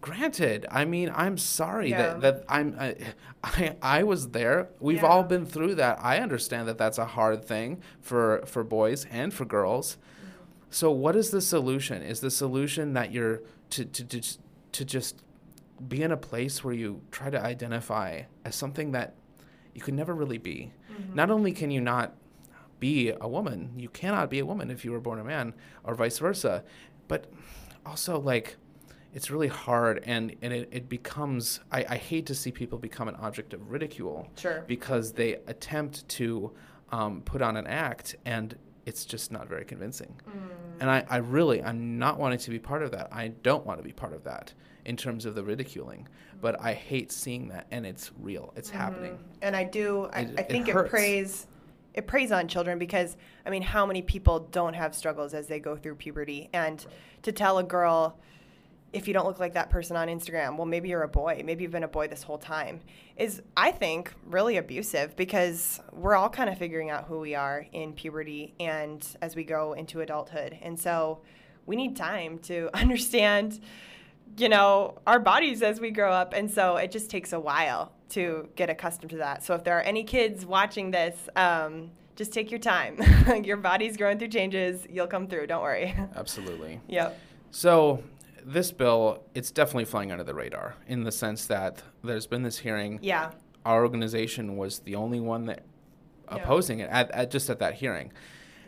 granted 0.00 0.66
i 0.70 0.84
mean 0.84 1.12
i'm 1.14 1.36
sorry 1.36 1.90
yeah. 1.90 2.14
that, 2.14 2.20
that 2.20 2.44
i'm 2.48 2.74
I, 2.78 2.96
I, 3.44 3.76
I 3.82 4.02
was 4.02 4.30
there 4.30 4.68
we've 4.80 5.02
yeah. 5.02 5.06
all 5.06 5.22
been 5.22 5.44
through 5.44 5.74
that 5.76 5.98
i 6.02 6.18
understand 6.18 6.68
that 6.68 6.78
that's 6.78 6.98
a 6.98 7.04
hard 7.04 7.44
thing 7.44 7.82
for 8.00 8.42
for 8.46 8.64
boys 8.64 9.06
and 9.10 9.32
for 9.32 9.44
girls 9.44 9.96
mm-hmm. 9.96 10.40
so 10.70 10.90
what 10.90 11.16
is 11.16 11.30
the 11.30 11.40
solution 11.40 12.02
is 12.02 12.20
the 12.20 12.30
solution 12.30 12.94
that 12.94 13.12
you're 13.12 13.42
to 13.70 13.84
to 13.84 14.04
to, 14.04 14.38
to 14.72 14.84
just 14.84 15.22
be 15.86 16.02
in 16.02 16.12
a 16.12 16.16
place 16.16 16.62
where 16.62 16.74
you 16.74 17.02
try 17.10 17.30
to 17.30 17.42
identify 17.42 18.22
as 18.44 18.54
something 18.54 18.92
that 18.92 19.14
you 19.74 19.80
could 19.80 19.94
never 19.94 20.14
really 20.14 20.38
be 20.38 20.72
mm-hmm. 20.90 21.14
not 21.14 21.30
only 21.30 21.52
can 21.52 21.70
you 21.70 21.80
not 21.80 22.14
be 22.78 23.12
a 23.20 23.28
woman 23.28 23.72
you 23.76 23.88
cannot 23.90 24.30
be 24.30 24.38
a 24.38 24.46
woman 24.46 24.70
if 24.70 24.84
you 24.84 24.92
were 24.92 25.00
born 25.00 25.18
a 25.18 25.24
man 25.24 25.52
or 25.84 25.94
vice 25.94 26.18
versa 26.18 26.64
but 27.06 27.30
also 27.84 28.18
like 28.18 28.56
it's 29.12 29.30
really 29.30 29.48
hard 29.48 30.02
and, 30.04 30.34
and 30.42 30.52
it, 30.52 30.68
it 30.70 30.88
becomes 30.88 31.60
I, 31.70 31.84
I 31.88 31.96
hate 31.96 32.26
to 32.26 32.34
see 32.34 32.52
people 32.52 32.78
become 32.78 33.08
an 33.08 33.16
object 33.16 33.54
of 33.54 33.70
ridicule 33.70 34.28
sure. 34.36 34.64
because 34.66 35.12
they 35.12 35.34
attempt 35.46 36.08
to 36.10 36.52
um, 36.92 37.22
put 37.22 37.42
on 37.42 37.56
an 37.56 37.66
act 37.66 38.16
and 38.24 38.56
it's 38.86 39.04
just 39.04 39.30
not 39.30 39.48
very 39.48 39.64
convincing 39.64 40.14
mm. 40.28 40.32
and 40.80 40.90
I, 40.90 41.04
I 41.08 41.18
really 41.18 41.62
i'm 41.62 41.98
not 41.98 42.18
wanting 42.18 42.38
to 42.40 42.50
be 42.50 42.58
part 42.58 42.82
of 42.82 42.90
that 42.92 43.08
i 43.12 43.28
don't 43.28 43.64
want 43.66 43.78
to 43.78 43.84
be 43.84 43.92
part 43.92 44.12
of 44.12 44.24
that 44.24 44.52
in 44.84 44.96
terms 44.96 45.26
of 45.26 45.34
the 45.34 45.44
ridiculing 45.44 46.08
but 46.40 46.60
i 46.60 46.72
hate 46.72 47.12
seeing 47.12 47.48
that 47.48 47.66
and 47.70 47.84
it's 47.84 48.10
real 48.20 48.52
it's 48.56 48.70
mm-hmm. 48.70 48.78
happening 48.78 49.18
and 49.42 49.54
i 49.54 49.64
do 49.64 50.08
i, 50.12 50.20
it, 50.20 50.34
I 50.38 50.42
think 50.42 50.68
it, 50.68 50.76
it 50.76 50.88
preys 50.88 51.46
it 51.92 52.06
preys 52.06 52.32
on 52.32 52.48
children 52.48 52.78
because 52.78 53.16
i 53.44 53.50
mean 53.50 53.62
how 53.62 53.84
many 53.84 54.02
people 54.02 54.40
don't 54.50 54.74
have 54.74 54.94
struggles 54.94 55.34
as 55.34 55.46
they 55.46 55.60
go 55.60 55.76
through 55.76 55.96
puberty 55.96 56.48
and 56.52 56.84
right. 56.84 57.22
to 57.22 57.32
tell 57.32 57.58
a 57.58 57.64
girl 57.64 58.18
if 58.92 59.06
you 59.06 59.14
don't 59.14 59.26
look 59.26 59.38
like 59.38 59.54
that 59.54 59.70
person 59.70 59.96
on 59.96 60.08
Instagram, 60.08 60.56
well, 60.56 60.66
maybe 60.66 60.88
you're 60.88 61.02
a 61.02 61.08
boy. 61.08 61.42
Maybe 61.44 61.62
you've 61.62 61.72
been 61.72 61.84
a 61.84 61.88
boy 61.88 62.08
this 62.08 62.22
whole 62.22 62.38
time. 62.38 62.80
Is, 63.16 63.40
I 63.56 63.70
think, 63.70 64.12
really 64.26 64.56
abusive 64.56 65.14
because 65.14 65.80
we're 65.92 66.16
all 66.16 66.28
kind 66.28 66.50
of 66.50 66.58
figuring 66.58 66.90
out 66.90 67.04
who 67.04 67.20
we 67.20 67.34
are 67.34 67.66
in 67.72 67.92
puberty 67.92 68.54
and 68.58 69.06
as 69.22 69.36
we 69.36 69.44
go 69.44 69.74
into 69.74 70.00
adulthood. 70.00 70.58
And 70.60 70.78
so 70.78 71.20
we 71.66 71.76
need 71.76 71.96
time 71.96 72.38
to 72.40 72.70
understand 72.74 73.60
you 74.36 74.48
know, 74.48 74.98
our 75.06 75.18
bodies 75.18 75.62
as 75.62 75.80
we 75.80 75.90
grow 75.90 76.12
up. 76.12 76.32
And 76.32 76.50
so 76.50 76.76
it 76.76 76.90
just 76.90 77.10
takes 77.10 77.32
a 77.32 77.40
while 77.40 77.92
to 78.10 78.48
get 78.56 78.70
accustomed 78.70 79.10
to 79.10 79.16
that. 79.18 79.42
So 79.42 79.54
if 79.54 79.64
there 79.64 79.76
are 79.78 79.82
any 79.82 80.04
kids 80.04 80.44
watching 80.46 80.90
this, 80.90 81.16
um, 81.36 81.90
just 82.16 82.32
take 82.32 82.50
your 82.50 82.60
time. 82.60 83.00
your 83.44 83.56
body's 83.56 83.96
growing 83.96 84.18
through 84.18 84.28
changes. 84.28 84.86
You'll 84.90 85.06
come 85.06 85.26
through. 85.26 85.46
Don't 85.46 85.62
worry. 85.62 85.94
Absolutely. 86.16 86.80
yep. 86.88 87.18
So 87.50 88.02
this 88.44 88.72
bill, 88.72 89.24
it's 89.34 89.50
definitely 89.50 89.84
flying 89.84 90.10
under 90.12 90.24
the 90.24 90.34
radar 90.34 90.74
in 90.86 91.04
the 91.04 91.12
sense 91.12 91.46
that 91.46 91.82
there's 92.02 92.26
been 92.26 92.42
this 92.42 92.58
hearing. 92.58 92.98
Yeah. 93.02 93.30
Our 93.64 93.82
organization 93.84 94.56
was 94.56 94.80
the 94.80 94.94
only 94.96 95.20
one 95.20 95.46
that 95.46 95.64
Yeah. 96.30 96.36
opposing 96.36 96.78
it 96.80 96.88
at, 96.90 97.10
at 97.10 97.30
just 97.30 97.50
at 97.50 97.58
that 97.58 97.74
hearing. 97.74 98.12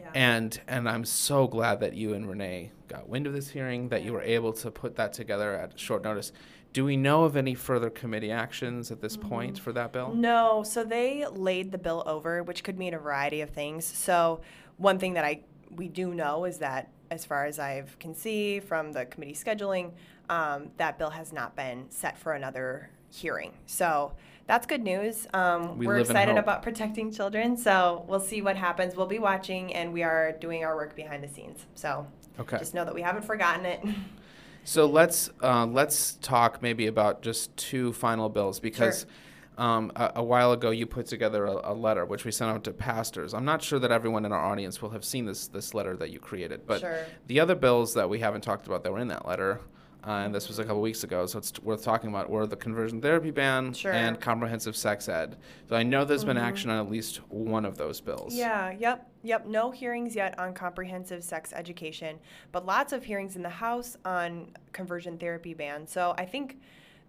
Yeah. 0.00 0.10
And 0.14 0.60
and 0.66 0.88
I'm 0.88 1.04
so 1.04 1.46
glad 1.46 1.80
that 1.80 1.94
you 1.94 2.12
and 2.14 2.28
Renee 2.28 2.72
got 2.88 3.08
wind 3.08 3.26
of 3.26 3.32
this 3.32 3.50
hearing, 3.50 3.88
that 3.90 4.02
you 4.02 4.12
were 4.12 4.22
able 4.22 4.52
to 4.54 4.70
put 4.70 4.96
that 4.96 5.12
together 5.12 5.54
at 5.54 5.78
short 5.78 6.02
notice. 6.02 6.32
Do 6.72 6.84
we 6.86 6.96
know 6.96 7.24
of 7.24 7.36
any 7.36 7.54
further 7.54 7.90
committee 7.90 8.30
actions 8.32 8.90
at 8.90 9.00
this 9.00 9.16
point 9.16 9.54
Mm-hmm. 9.56 9.62
for 9.64 9.72
that 9.74 9.92
bill? 9.92 10.12
No, 10.14 10.62
so 10.64 10.82
they 10.84 11.26
laid 11.26 11.70
the 11.70 11.78
bill 11.78 12.02
over, 12.06 12.42
which 12.42 12.64
could 12.64 12.78
mean 12.78 12.94
a 12.94 12.98
variety 12.98 13.42
of 13.42 13.50
things. 13.50 13.84
So 13.84 14.40
one 14.78 14.98
thing 14.98 15.12
that 15.14 15.24
I 15.24 15.40
we 15.70 15.88
do 15.88 16.12
know 16.14 16.44
is 16.44 16.58
that, 16.58 16.90
as 17.12 17.24
far 17.26 17.44
as 17.44 17.58
I 17.58 17.84
can 18.00 18.14
see 18.14 18.58
from 18.58 18.92
the 18.92 19.04
committee 19.04 19.34
scheduling, 19.34 19.92
um, 20.30 20.70
that 20.78 20.98
bill 20.98 21.10
has 21.10 21.32
not 21.32 21.54
been 21.54 21.90
set 21.90 22.16
for 22.18 22.32
another 22.32 22.88
hearing. 23.10 23.52
So 23.66 24.12
that's 24.46 24.66
good 24.66 24.82
news. 24.82 25.28
Um, 25.34 25.76
We 25.78 25.86
we're 25.86 25.98
live 25.98 26.06
in 26.06 26.10
excited 26.16 26.32
hope. 26.32 26.44
about 26.44 26.62
protecting 26.62 27.12
children, 27.12 27.56
so 27.56 28.04
we'll 28.08 28.20
see 28.20 28.40
what 28.40 28.56
happens. 28.56 28.96
We'll 28.96 29.06
be 29.06 29.18
watching, 29.18 29.74
and 29.74 29.92
we 29.92 30.02
are 30.02 30.32
doing 30.32 30.64
our 30.64 30.74
work 30.74 30.96
behind 30.96 31.22
the 31.22 31.28
scenes. 31.28 31.66
So 31.74 32.06
Okay. 32.40 32.56
just 32.58 32.72
know 32.72 32.84
that 32.86 32.94
we 32.94 33.02
haven't 33.02 33.22
forgotten 33.24 33.66
it. 33.66 33.80
So 34.64 34.86
let's 34.86 35.28
uh, 35.42 35.66
let's 35.66 36.14
talk 36.22 36.62
maybe 36.62 36.86
about 36.86 37.20
just 37.20 37.54
two 37.56 37.92
final 37.92 38.28
bills 38.28 38.58
because 38.60 39.06
um, 39.58 39.92
a, 39.96 40.12
a 40.16 40.22
while 40.24 40.52
ago 40.52 40.70
you 40.70 40.86
put 40.86 41.06
together 41.06 41.44
a, 41.44 41.72
a 41.72 41.74
letter 41.74 42.04
which 42.04 42.24
we 42.24 42.32
sent 42.32 42.50
out 42.50 42.64
to 42.64 42.72
pastors. 42.72 43.34
I'm 43.34 43.44
not 43.44 43.62
sure 43.62 43.78
that 43.78 43.92
everyone 43.92 44.24
in 44.24 44.32
our 44.32 44.44
audience 44.44 44.80
will 44.80 44.90
have 44.90 45.04
seen 45.04 45.26
this 45.26 45.46
this 45.48 45.74
letter 45.74 45.96
that 45.96 46.10
you 46.10 46.18
created, 46.18 46.66
but 46.66 46.80
Sure. 46.80 47.04
the 47.26 47.40
other 47.40 47.54
bills 47.54 47.94
that 47.94 48.08
we 48.08 48.18
haven't 48.20 48.40
talked 48.42 48.66
about 48.66 48.82
that 48.84 48.92
were 48.92 48.98
in 48.98 49.08
that 49.08 49.26
letter. 49.26 49.60
Uh, 50.04 50.22
and 50.24 50.34
this 50.34 50.48
was 50.48 50.58
a 50.58 50.64
couple 50.64 50.80
weeks 50.80 51.04
ago, 51.04 51.26
so 51.26 51.38
it's 51.38 51.52
worth 51.62 51.84
talking 51.84 52.10
about. 52.10 52.28
Were 52.28 52.44
the 52.44 52.56
conversion 52.56 53.00
therapy 53.00 53.30
ban 53.30 53.72
Sure. 53.72 53.92
and 53.92 54.20
comprehensive 54.20 54.74
sex 54.74 55.08
ed? 55.08 55.36
So 55.68 55.76
I 55.76 55.84
know 55.84 56.04
there's 56.04 56.24
been 56.24 56.36
action 56.36 56.70
on 56.70 56.84
at 56.84 56.90
least 56.90 57.18
one 57.28 57.64
of 57.64 57.78
those 57.78 58.00
bills. 58.00 58.34
Yeah, 58.34 58.72
yep, 58.72 59.08
yep. 59.22 59.46
No 59.46 59.70
hearings 59.70 60.16
yet 60.16 60.36
on 60.40 60.54
comprehensive 60.54 61.22
sex 61.22 61.52
education, 61.52 62.18
but 62.50 62.66
lots 62.66 62.92
of 62.92 63.04
hearings 63.04 63.36
in 63.36 63.42
the 63.42 63.48
House 63.48 63.96
on 64.04 64.48
conversion 64.72 65.18
therapy 65.18 65.54
ban. 65.54 65.86
So 65.86 66.16
I 66.18 66.24
think 66.24 66.58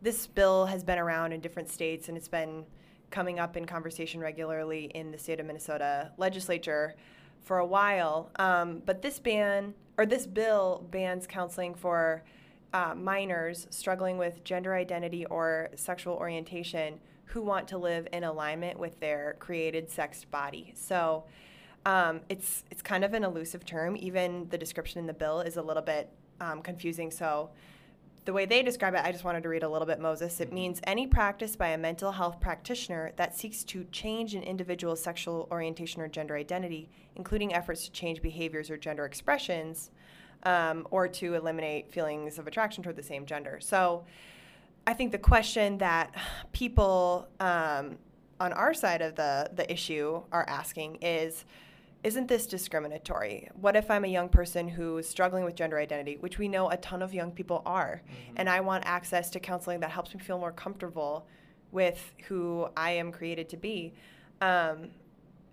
this 0.04 0.28
bill 0.28 0.66
has 0.66 0.84
been 0.84 1.00
around 1.00 1.32
in 1.32 1.40
different 1.40 1.70
states 1.70 2.10
and 2.10 2.18
it's 2.18 2.28
been 2.28 2.66
coming 3.10 3.40
up 3.40 3.56
in 3.56 3.66
conversation 3.66 4.20
regularly 4.20 4.86
in 4.94 5.12
the 5.12 5.18
state 5.18 5.40
of 5.40 5.46
Minnesota 5.46 6.12
legislature 6.18 6.96
for 7.42 7.60
a 7.60 7.66
while. 7.66 8.30
Um, 8.38 8.82
but 8.86 9.02
this 9.02 9.18
ban, 9.18 9.74
or 9.98 10.06
this 10.06 10.28
bill, 10.28 10.86
bans 10.92 11.26
counseling 11.26 11.74
for 11.74 12.24
uh, 12.74 12.94
minors 12.96 13.68
struggling 13.70 14.18
with 14.18 14.44
gender 14.44 14.76
identity 14.76 15.26
or 15.28 15.70
sexual 15.76 16.16
orientation 16.16 17.00
who 17.26 17.42
want 17.42 17.68
to 17.70 17.78
live 17.78 18.08
in 18.12 18.26
alignment 18.26 18.78
with 18.78 19.00
their 19.00 19.38
created 19.40 19.90
sexed 19.90 20.30
body. 20.32 20.74
So 20.76 21.24
um, 21.86 22.22
it's 22.30 22.64
it's 22.72 22.82
kind 22.82 23.04
of 23.06 23.14
an 23.14 23.24
elusive 23.24 23.66
term. 23.66 23.96
Even 23.98 24.50
the 24.50 24.58
description 24.58 25.00
in 25.00 25.08
the 25.08 25.14
bill 25.14 25.42
is 25.42 25.56
a 25.56 25.62
little 25.62 25.84
bit 25.84 26.10
um, 26.42 26.62
confusing. 26.62 27.12
So 27.12 27.52
the 28.26 28.34
way 28.34 28.46
they 28.46 28.64
describe 28.64 28.94
it, 28.94 29.02
I 29.04 29.12
just 29.12 29.24
wanted 29.24 29.44
to 29.44 29.50
read 29.50 29.64
a 29.64 29.70
little 29.70 29.86
bit, 29.86 30.00
Moses. 30.00 30.40
It 30.40 30.54
means 30.54 30.80
any 30.86 31.08
practice 31.08 31.56
by 31.56 31.70
a 31.70 31.78
mental 31.78 32.12
health 32.12 32.40
practitioner 32.40 33.12
that 33.18 33.36
seeks 33.36 33.64
to 33.66 33.84
change 33.92 34.34
an 34.34 34.44
individual's 34.44 35.02
sexual 35.02 35.48
orientation 35.52 36.02
or 36.02 36.08
gender 36.08 36.36
identity, 36.36 36.90
including 37.16 37.54
efforts 37.54 37.86
to 37.86 37.92
change 37.92 38.22
behaviors 38.22 38.70
or 38.70 38.78
gender 38.78 39.06
expressions, 39.06 39.92
um, 40.44 40.88
or 40.92 41.08
to 41.08 41.34
eliminate 41.34 41.92
feelings 41.92 42.40
of 42.40 42.48
attraction 42.48 42.84
toward 42.84 42.96
the 42.96 43.04
same 43.04 43.26
gender. 43.26 43.60
So 43.62 44.06
I 44.88 44.94
think 44.94 45.12
the 45.12 45.18
question 45.18 45.78
that 45.80 46.14
people 46.52 47.28
um, 47.40 47.98
on 48.40 48.54
our 48.54 48.74
side 48.74 49.02
of 49.02 49.16
the, 49.16 49.50
the 49.56 49.72
issue 49.72 50.22
are 50.32 50.46
asking 50.48 50.98
is 51.02 51.46
isn't 52.04 52.28
this 52.28 52.46
discriminatory? 52.46 53.50
What 53.54 53.76
if 53.76 53.90
I'm 53.90 54.04
a 54.04 54.10
young 54.10 54.30
person 54.30 54.68
who's 54.68 55.08
struggling 55.08 55.46
with 55.46 55.56
gender 55.56 55.80
identity, 55.80 56.18
which 56.20 56.38
we 56.38 56.48
know 56.48 56.70
a 56.70 56.78
ton 56.78 57.02
of 57.02 57.14
young 57.14 57.32
people 57.32 57.62
are, 57.66 58.02
and 58.36 58.50
I 58.50 58.60
want 58.60 58.84
access 58.86 59.30
to 59.32 59.40
counseling 59.40 59.80
that 59.80 59.92
helps 59.92 60.14
me 60.14 60.20
feel 60.20 60.38
more 60.38 60.52
comfortable 60.52 61.26
with 61.72 62.14
who 62.28 62.68
I 62.76 62.92
am 62.92 63.12
created 63.12 63.48
to 63.50 63.58
be? 63.58 63.94
Um, 64.42 64.90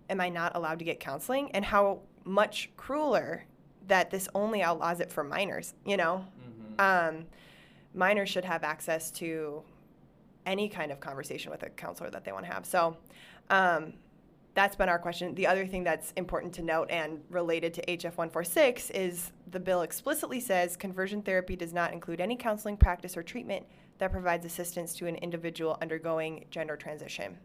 am 0.09 0.19
I 0.19 0.29
not 0.29 0.55
allowed 0.55 0.79
to 0.79 0.85
get 0.85 0.99
counseling? 0.99 1.51
And 1.51 1.63
how 1.63 2.01
much 2.25 2.69
crueler 2.75 3.45
that 3.87 4.11
this 4.11 4.27
only 4.35 4.61
outlaws 4.61 4.99
it 4.99 5.11
for 5.11 5.23
minors, 5.23 5.73
you 5.85 5.97
know? 5.97 6.25
Um, 6.79 7.25
minors 7.93 8.29
should 8.29 8.45
have 8.45 8.63
access 8.63 9.09
to 9.11 9.63
any 10.45 10.67
kind 10.67 10.91
of 10.91 10.99
conversation 10.99 11.49
with 11.49 11.63
a 11.63 11.69
counselor 11.69 12.09
that 12.09 12.25
they 12.25 12.31
want 12.31 12.45
to 12.45 12.51
have. 12.51 12.65
So 12.65 12.97
um, 13.49 13.93
that's 14.53 14.75
been 14.75 14.89
our 14.89 14.99
question. 14.99 15.33
The 15.35 15.47
other 15.47 15.65
thing 15.65 15.83
that's 15.83 16.11
important 16.17 16.53
to 16.55 16.61
note 16.61 16.89
and 16.89 17.21
related 17.29 17.73
to 17.75 17.85
HF 17.85 18.17
146 18.17 18.89
is 18.91 19.31
the 19.49 19.59
bill 19.59 19.81
explicitly 19.81 20.39
says 20.39 20.75
conversion 20.75 21.21
therapy 21.21 21.55
does 21.55 21.73
not 21.73 21.93
include 21.93 22.19
any 22.19 22.35
counseling 22.35 22.75
practice 22.75 23.15
or 23.15 23.23
treatment 23.23 23.65
that 23.99 24.11
provides 24.11 24.45
assistance 24.45 24.93
to 24.95 25.07
an 25.07 25.15
individual 25.17 25.77
undergoing 25.81 26.45
gender 26.49 26.75
transition. 26.75 27.37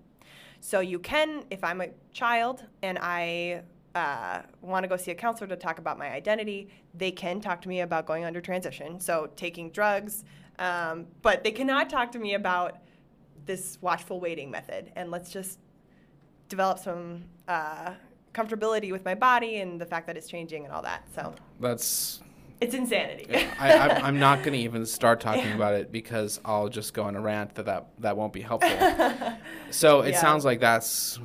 So 0.60 0.80
you 0.80 0.98
can, 0.98 1.44
if 1.50 1.62
I'm 1.62 1.80
a 1.80 1.88
child 2.12 2.64
and 2.82 2.98
I 3.00 3.62
uh, 3.94 4.42
want 4.62 4.82
to 4.84 4.88
go 4.88 4.96
see 4.96 5.10
a 5.10 5.14
counselor 5.14 5.48
to 5.48 5.56
talk 5.56 5.78
about 5.78 5.98
my 5.98 6.10
identity, 6.10 6.70
they 6.94 7.10
can 7.10 7.40
talk 7.40 7.60
to 7.62 7.68
me 7.68 7.80
about 7.80 8.06
going 8.06 8.24
under 8.24 8.40
transition, 8.40 8.98
so 8.98 9.30
taking 9.36 9.70
drugs, 9.70 10.24
um, 10.58 11.06
but 11.22 11.44
they 11.44 11.52
cannot 11.52 11.88
talk 11.88 12.10
to 12.12 12.18
me 12.18 12.34
about 12.34 12.78
this 13.44 13.78
watchful 13.80 14.18
waiting 14.18 14.50
method. 14.50 14.90
And 14.96 15.10
let's 15.10 15.30
just 15.30 15.58
develop 16.48 16.78
some 16.78 17.24
uh, 17.48 17.92
comfortability 18.35 18.92
with 18.92 19.04
my 19.04 19.14
body 19.14 19.56
and 19.61 19.80
the 19.80 19.87
fact 19.87 20.06
that 20.06 20.16
it's 20.16 20.28
changing 20.28 20.64
and 20.64 20.72
all 20.72 20.82
that. 20.82 21.04
So 21.14 21.35
That's 21.61 22.20
it's 22.61 22.74
insanity. 22.74 23.26
I, 23.59 23.78
I'm, 23.78 24.04
I'm 24.04 24.18
not 24.18 24.38
going 24.38 24.52
to 24.54 24.59
even 24.59 24.87
start 24.98 25.20
talking 25.20 25.52
about 25.52 25.74
it 25.74 25.92
because 25.92 26.40
I'll 26.44 26.68
just 26.68 26.94
go 26.94 27.02
on 27.04 27.14
a 27.16 27.20
rant 27.20 27.54
that 27.56 27.66
that, 27.66 27.87
that 27.98 28.16
won't 28.16 28.32
be 28.32 28.40
helpful. 28.40 28.70
so 29.70 30.00
it 30.00 30.12
Yeah. 30.12 30.20
sounds 30.20 30.44
like 30.44 30.61
that's 30.61 31.18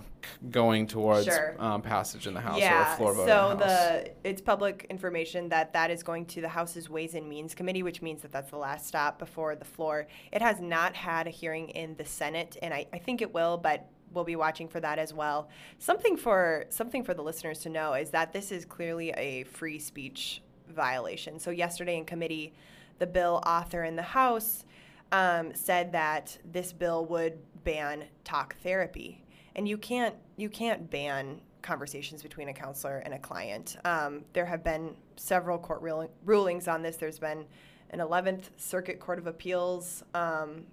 going 0.50 0.88
towards 0.88 1.26
Sure. 1.26 1.56
um, 1.60 1.82
passage 1.82 2.28
in 2.28 2.34
the 2.34 2.42
House 2.42 2.58
or 2.58 2.62
yeah, 2.62 2.94
a 2.94 2.98
floor 2.98 3.14
vote 3.14 3.28
so 3.28 3.52
in 3.52 3.58
the 3.60 3.66
House. 3.66 4.04
the 4.04 4.12
it's 4.24 4.42
public 4.42 4.86
information 4.90 5.50
that 5.50 5.74
that 5.74 5.90
is 5.92 6.04
going 6.04 6.26
to 6.28 6.42
the 6.42 6.50
House's 6.50 6.90
Ways 6.90 7.16
and 7.16 7.28
Means 7.30 7.54
Committee, 7.56 7.84
which 7.84 8.02
means 8.02 8.22
that 8.24 8.32
that's 8.32 8.50
the 8.52 8.58
last 8.58 8.88
stop 8.88 9.18
before 9.20 9.56
the 9.56 9.66
floor. 9.66 10.08
It 10.32 10.42
has 10.42 10.60
not 10.60 10.96
had 10.96 11.28
a 11.28 11.32
hearing 11.32 11.70
in 11.70 11.96
the 11.96 12.06
Senate, 12.06 12.58
and 12.62 12.74
I, 12.74 12.88
I 12.94 12.98
think 12.98 13.22
it 13.22 13.34
will, 13.34 13.58
but 13.58 13.88
we'll 14.14 14.24
be 14.24 14.36
watching 14.36 14.68
for 14.68 14.80
that 14.80 15.00
as 15.00 15.14
well. 15.14 15.50
Something 15.80 16.18
for 16.18 16.66
something 16.70 17.04
for 17.04 17.14
the 17.14 17.22
listeners 17.22 17.60
to 17.60 17.70
know 17.70 17.94
is 17.94 18.10
that 18.12 18.34
this 18.34 18.52
is 18.52 18.66
clearly 18.66 19.12
a 19.12 19.44
free 19.44 19.80
speech 19.80 20.42
violation. 20.70 21.40
So 21.40 21.52
yesterday 21.52 21.98
in 21.98 22.06
committee, 22.06 22.54
the 23.00 23.08
bill 23.08 23.42
author 23.46 23.84
in 23.84 23.96
the 23.96 24.02
House 24.02 24.66
um, 25.12 25.54
said 25.54 25.92
that 25.92 26.38
this 26.46 26.72
bill 26.72 27.06
would 27.06 27.40
ban 27.64 28.06
talk 28.24 28.56
therapy, 28.64 29.24
and 29.56 29.68
you 29.68 29.78
can't 29.78 30.16
you 30.38 30.50
can't 30.50 30.90
ban 30.90 31.42
conversations 31.62 32.24
between 32.24 32.50
a 32.50 32.54
counselor 32.54 33.00
and 33.00 33.14
a 33.14 33.20
client. 33.20 33.78
Um, 33.86 34.24
there 34.34 34.46
have 34.46 34.64
been 34.64 34.96
several 35.16 35.58
court 35.58 35.82
ruling, 35.82 36.10
rulings 36.26 36.68
on 36.68 36.82
this. 36.82 36.98
There's 36.98 37.20
been 37.20 37.46
an 37.92 38.00
11th 38.00 38.46
Circuit 38.58 39.00
Court 39.00 39.20
of 39.20 39.28
Appeals 39.28 40.04
um, 40.14 40.64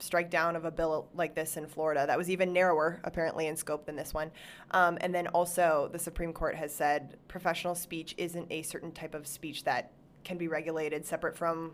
strike 0.00 0.30
down 0.30 0.54
of 0.56 0.64
a 0.64 0.70
bill 0.70 1.08
like 1.14 1.34
this 1.34 1.56
in 1.56 1.66
Florida 1.66 2.06
that 2.06 2.16
was 2.16 2.30
even 2.30 2.52
narrower, 2.52 3.00
apparently, 3.04 3.46
in 3.46 3.56
scope 3.56 3.84
than 3.86 3.96
this 3.96 4.14
one. 4.14 4.30
Um, 4.70 4.98
and 5.00 5.14
then 5.14 5.26
also, 5.28 5.88
the 5.92 5.98
Supreme 5.98 6.32
Court 6.32 6.54
has 6.54 6.74
said 6.74 7.16
professional 7.28 7.74
speech 7.74 8.14
isn't 8.16 8.46
a 8.50 8.62
certain 8.62 8.92
type 8.92 9.14
of 9.14 9.26
speech 9.26 9.64
that 9.64 9.90
can 10.24 10.38
be 10.38 10.48
regulated 10.48 11.04
separate 11.04 11.36
from 11.36 11.72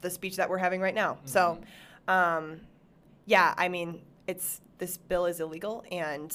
the 0.00 0.10
speech 0.10 0.36
that 0.36 0.48
we're 0.48 0.58
having 0.58 0.80
right 0.80 0.94
now. 0.94 1.18
So, 1.24 1.58
um, 2.08 2.60
yeah, 3.26 3.54
I 3.56 3.68
mean, 3.68 4.02
it's 4.26 4.60
this 4.78 4.96
bill 4.96 5.26
is 5.26 5.40
illegal, 5.40 5.84
and 5.90 6.34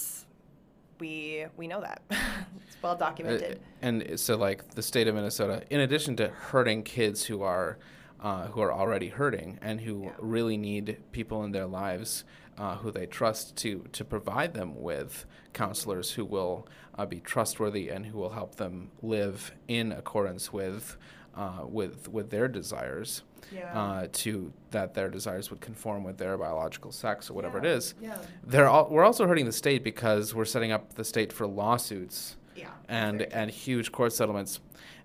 we 0.99 1.45
we 1.57 1.67
know 1.67 1.81
that. 1.81 2.01
it's 2.09 2.81
well 2.81 2.93
Uh, 2.93 2.97
documented. 2.97 3.59
and 3.81 4.19
so, 4.19 4.35
like 4.37 4.75
the 4.75 4.81
state 4.81 5.07
of 5.07 5.15
Minnesota, 5.15 5.63
in 5.69 5.79
addition 5.79 6.15
to 6.17 6.27
hurting 6.29 6.83
kids 6.83 7.25
who 7.25 7.41
are 7.41 7.77
uh, 8.21 8.47
who 8.47 8.61
are 8.61 8.71
already 8.73 9.09
hurting 9.09 9.57
and 9.61 9.81
who 9.81 10.03
Yeah. 10.03 10.11
really 10.19 10.57
need 10.57 10.97
people 11.11 11.43
in 11.43 11.51
their 11.51 11.65
lives 11.65 12.23
uh, 12.57 12.75
who 12.77 12.91
they 12.91 13.05
trust 13.05 13.55
to 13.57 13.85
to 13.93 14.03
provide 14.05 14.53
them 14.53 14.81
with 14.81 15.25
counselors 15.53 16.11
who 16.11 16.25
will 16.25 16.67
uh, 16.97 17.05
be 17.05 17.19
trustworthy 17.19 17.89
and 17.89 18.05
who 18.05 18.17
will 18.17 18.31
help 18.31 18.55
them 18.55 18.91
live 19.01 19.51
in 19.67 19.91
accordance 19.91 20.53
with 20.53 20.97
uh, 21.35 21.61
with 21.65 22.09
with 22.09 22.29
their 22.29 22.47
desires. 22.47 23.23
Yeah. 23.51 23.77
Uh, 23.77 24.07
to 24.13 24.53
that 24.69 24.93
their 24.93 25.09
desires 25.09 25.49
would 25.49 25.61
conform 25.61 26.03
with 26.03 26.17
their 26.17 26.37
biological 26.37 26.91
sex 26.91 27.29
or 27.29 27.33
whatever 27.33 27.57
Yeah, 27.57 27.63
it 27.71 27.75
is. 27.77 27.95
yeah. 27.99 28.17
They're 28.45 28.69
all, 28.69 28.87
we're 28.89 29.03
also 29.03 29.25
hurting 29.27 29.45
the 29.45 29.51
state 29.51 29.83
because 29.83 30.33
we're 30.35 30.45
setting 30.45 30.71
up 30.71 30.93
the 30.93 31.03
state 31.03 31.33
for 31.33 31.47
lawsuits 31.47 32.37
Yeah. 32.55 32.69
and 32.87 33.23
and 33.23 33.49
huge 33.49 33.91
court 33.91 34.13
settlements. 34.13 34.59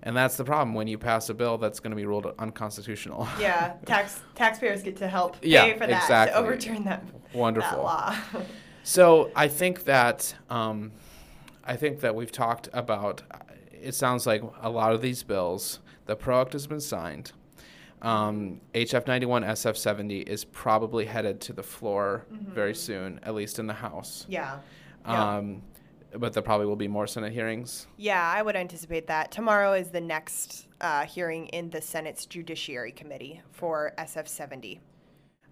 And 0.07 0.17
that's 0.17 0.37
the 0.37 0.45
problem 0.45 0.73
when 0.75 0.87
you 0.87 0.99
pass 0.99 1.29
a 1.31 1.35
bill 1.35 1.59
that's 1.59 1.81
going 1.81 1.91
to 1.91 1.97
be 1.97 2.07
ruled 2.07 2.33
unconstitutional. 2.39 3.27
Yeah, 3.41 3.75
tax 3.87 4.21
taxpayers 4.37 4.83
get 4.83 4.97
to 4.99 5.09
help 5.09 5.41
pay 5.41 5.49
Yeah, 5.49 5.73
for 5.75 5.81
that 5.89 6.03
exactly. 6.05 6.33
to 6.33 6.39
overturn 6.39 6.85
that 6.85 7.03
Wonderful. 7.35 7.79
that 7.79 7.83
law. 7.83 8.17
So 8.85 9.33
I 9.35 9.49
think 9.49 9.83
that 9.85 10.33
um, 10.49 10.93
I 11.65 11.75
think 11.75 11.99
that 12.01 12.15
we've 12.15 12.31
talked 12.31 12.69
about. 12.73 13.23
It 13.73 13.97
sounds 13.97 14.29
like 14.29 14.43
a 14.63 14.71
lot 14.71 14.93
of 14.93 15.03
these 15.03 15.25
bills. 15.25 15.81
The 16.07 16.15
Pro 16.15 16.41
Act 16.43 16.53
has 16.53 16.69
been 16.69 16.81
signed. 16.81 17.33
Um, 18.01 18.61
HF 18.75 19.09
91 19.09 19.43
SF 19.43 19.77
70 19.77 20.21
is 20.21 20.45
probably 20.45 21.05
headed 21.07 21.41
to 21.43 21.53
the 21.53 21.65
floor 21.65 22.27
very 22.31 22.77
soon, 22.77 23.19
at 23.25 23.35
least 23.35 23.59
in 23.59 23.67
the 23.67 23.75
House. 23.75 24.25
yeah. 24.29 24.61
Yeah. 25.05 25.39
But 26.19 26.33
there 26.33 26.43
probably 26.43 26.67
will 26.67 26.77
be 26.77 26.89
more 26.89 27.07
Senate 27.07 27.33
hearings. 27.33 27.87
Yeah, 27.97 28.23
I 28.23 28.43
would 28.43 28.57
anticipate 28.57 29.07
that. 29.09 29.31
Tomorrow 29.31 29.75
is 29.75 29.91
the 29.91 30.01
next 30.01 30.67
uh, 30.81 31.05
hearing 31.05 31.47
in 31.49 31.71
the 31.71 31.81
Senate's 31.81 32.27
Judiciary 32.27 32.93
Committee 32.93 33.43
for 33.51 33.93
SF 33.99 34.29
70. 34.29 34.81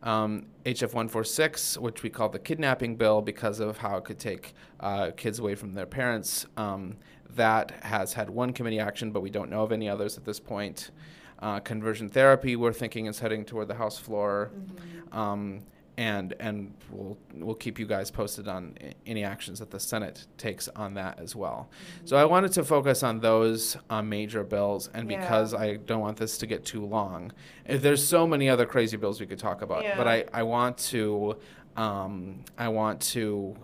Um, 0.02 0.46
HF 0.66 0.88
146, 0.88 1.78
which 1.78 2.02
we 2.02 2.10
call 2.10 2.28
the 2.28 2.38
kidnapping 2.38 2.96
bill 2.96 3.22
because 3.22 3.58
of 3.58 3.78
how 3.78 3.96
it 3.96 4.04
could 4.04 4.18
take 4.18 4.52
uh, 4.80 5.12
kids 5.16 5.38
away 5.38 5.54
from 5.54 5.72
their 5.72 5.86
parents, 5.86 6.46
um, 6.58 6.96
that 7.30 7.72
has 7.82 8.12
had 8.12 8.28
one 8.28 8.52
committee 8.52 8.78
action, 8.78 9.10
but 9.10 9.22
we 9.22 9.30
don't 9.30 9.50
know 9.50 9.62
of 9.62 9.72
any 9.72 9.88
others 9.88 10.18
at 10.18 10.24
this 10.24 10.38
point. 10.38 10.90
Uh, 11.40 11.58
conversion 11.60 12.08
therapy, 12.08 12.54
we're 12.54 12.72
thinking 12.72 13.06
is 13.06 13.18
heading 13.18 13.44
toward 13.44 13.68
the 13.68 13.74
House 13.74 13.98
floor, 13.98 14.50
um, 15.10 15.60
and 15.96 16.34
and 16.40 16.74
we'll 16.90 17.16
we'll 17.34 17.54
keep 17.54 17.78
you 17.78 17.86
guys 17.86 18.10
posted 18.10 18.48
on 18.48 18.76
any 19.06 19.22
actions 19.24 19.58
that 19.60 19.70
the 19.70 19.78
Senate 19.80 20.26
takes 20.38 20.68
on 20.68 20.94
that 20.94 21.18
as 21.20 21.36
well. 21.36 21.68
So 22.04 22.16
I 22.16 22.24
wanted 22.24 22.52
to 22.52 22.64
focus 22.64 23.02
on 23.02 23.20
those 23.20 23.76
uh, 23.90 24.02
major 24.02 24.42
bills, 24.44 24.90
and 24.94 25.10
Yeah. 25.10 25.20
because 25.20 25.54
I 25.54 25.76
don't 25.76 26.00
want 26.00 26.16
this 26.16 26.38
to 26.38 26.46
get 26.46 26.64
too 26.64 26.84
long, 26.84 27.32
eh, 27.66 27.76
there's 27.76 28.04
so 28.06 28.26
many 28.26 28.48
other 28.48 28.66
crazy 28.66 28.96
bills 28.96 29.20
we 29.20 29.26
could 29.26 29.38
talk 29.38 29.62
about, 29.62 29.84
yeah. 29.84 29.96
but 29.96 30.08
I 30.08 30.24
I 30.32 30.42
want 30.42 30.78
to 30.78 31.36
um, 31.76 32.44
I 32.58 32.68
want 32.68 33.00
to 33.12 33.56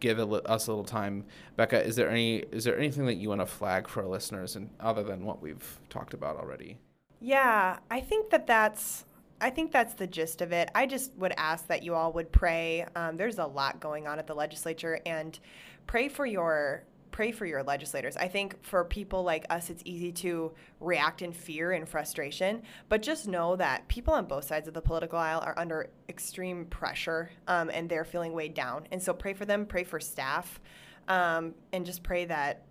give 0.00 0.18
a 0.18 0.24
li- 0.24 0.40
us 0.46 0.66
a 0.66 0.70
little 0.72 0.84
time. 0.84 1.24
Becca, 1.56 1.84
is 1.84 1.94
there 1.96 2.08
any 2.10 2.38
is 2.50 2.64
there 2.64 2.76
anything 2.76 3.06
that 3.06 3.14
you 3.14 3.28
want 3.28 3.40
to 3.40 3.46
flag 3.46 3.86
for 3.88 4.02
our 4.02 4.08
listeners, 4.08 4.56
and 4.56 4.70
other 4.80 5.02
than 5.04 5.24
what 5.24 5.40
we've 5.40 5.78
talked 5.88 6.14
about 6.14 6.36
already? 6.36 6.78
Yeah, 7.20 7.78
I 7.90 8.00
think 8.00 8.30
that 8.30 8.46
that's. 8.46 9.04
I 9.40 9.50
think 9.50 9.70
that's 9.70 9.94
the 9.94 10.06
gist 10.06 10.40
of 10.40 10.52
it. 10.52 10.70
I 10.74 10.86
just 10.86 11.14
would 11.16 11.34
ask 11.36 11.66
that 11.66 11.82
you 11.82 11.94
all 11.94 12.12
would 12.12 12.32
pray. 12.32 12.86
Um, 12.94 13.16
there's 13.16 13.38
a 13.38 13.46
lot 13.46 13.80
going 13.80 14.06
on 14.06 14.18
at 14.18 14.26
the 14.26 14.34
legislature, 14.34 15.00
and 15.04 15.38
pray 15.86 16.08
for 16.08 16.26
your 16.26 16.84
pray 17.12 17.32
for 17.32 17.46
your 17.46 17.62
legislators. 17.62 18.14
I 18.18 18.28
think 18.28 18.62
for 18.62 18.84
people 18.84 19.22
like 19.22 19.46
us, 19.48 19.70
it's 19.70 19.82
easy 19.86 20.12
to 20.12 20.52
react 20.80 21.22
in 21.22 21.32
fear 21.32 21.72
and 21.72 21.88
frustration, 21.88 22.60
but 22.90 23.00
just 23.00 23.26
know 23.26 23.56
that 23.56 23.88
people 23.88 24.12
on 24.12 24.26
both 24.26 24.44
sides 24.44 24.68
of 24.68 24.74
the 24.74 24.82
political 24.82 25.18
aisle 25.18 25.40
are 25.40 25.58
under 25.58 25.88
extreme 26.10 26.66
pressure, 26.66 27.30
um, 27.48 27.70
and 27.72 27.88
they're 27.88 28.04
feeling 28.04 28.34
weighed 28.34 28.52
down. 28.52 28.86
And 28.92 29.02
so 29.02 29.14
pray 29.14 29.32
for 29.32 29.46
them. 29.46 29.64
Pray 29.64 29.84
for 29.84 29.98
staff, 29.98 30.60
um, 31.08 31.54
and 31.72 31.86
just 31.86 32.02
pray 32.02 32.26
that 32.26 32.64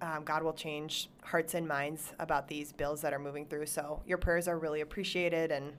um, 0.00 0.24
God 0.24 0.42
will 0.42 0.54
change 0.54 1.08
hearts 1.22 1.54
and 1.54 1.66
minds 1.66 2.12
about 2.18 2.48
these 2.48 2.72
bills 2.72 3.00
that 3.02 3.12
are 3.12 3.20
moving 3.20 3.46
through. 3.46 3.66
So 3.66 4.02
your 4.06 4.18
prayers 4.18 4.48
are 4.48 4.58
really 4.58 4.80
appreciated, 4.80 5.52
and 5.52 5.72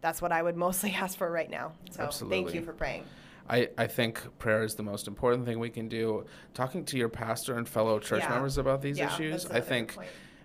that's 0.00 0.22
what 0.22 0.32
I 0.32 0.42
would 0.42 0.56
mostly 0.56 0.90
ask 1.00 1.18
for 1.18 1.30
right 1.30 1.50
now. 1.50 1.72
So 1.90 2.06
thank 2.08 2.54
you 2.54 2.62
for 2.62 2.72
praying. 2.72 3.04
I, 3.50 3.68
I 3.78 3.86
think 3.86 4.20
prayer 4.38 4.62
is 4.62 4.74
the 4.74 4.82
most 4.82 5.08
important 5.08 5.46
thing 5.46 5.58
we 5.58 5.70
can 5.70 5.88
do. 5.88 6.26
Talking 6.52 6.84
to 6.86 6.98
your 6.98 7.08
pastor 7.08 7.56
and 7.56 7.66
fellow 7.66 7.98
church 7.98 8.22
Yeah. 8.22 8.30
members 8.30 8.58
about 8.58 8.82
these 8.82 8.98
Yeah, 8.98 9.06
issues, 9.06 9.46
I 9.46 9.60
think 9.60 9.96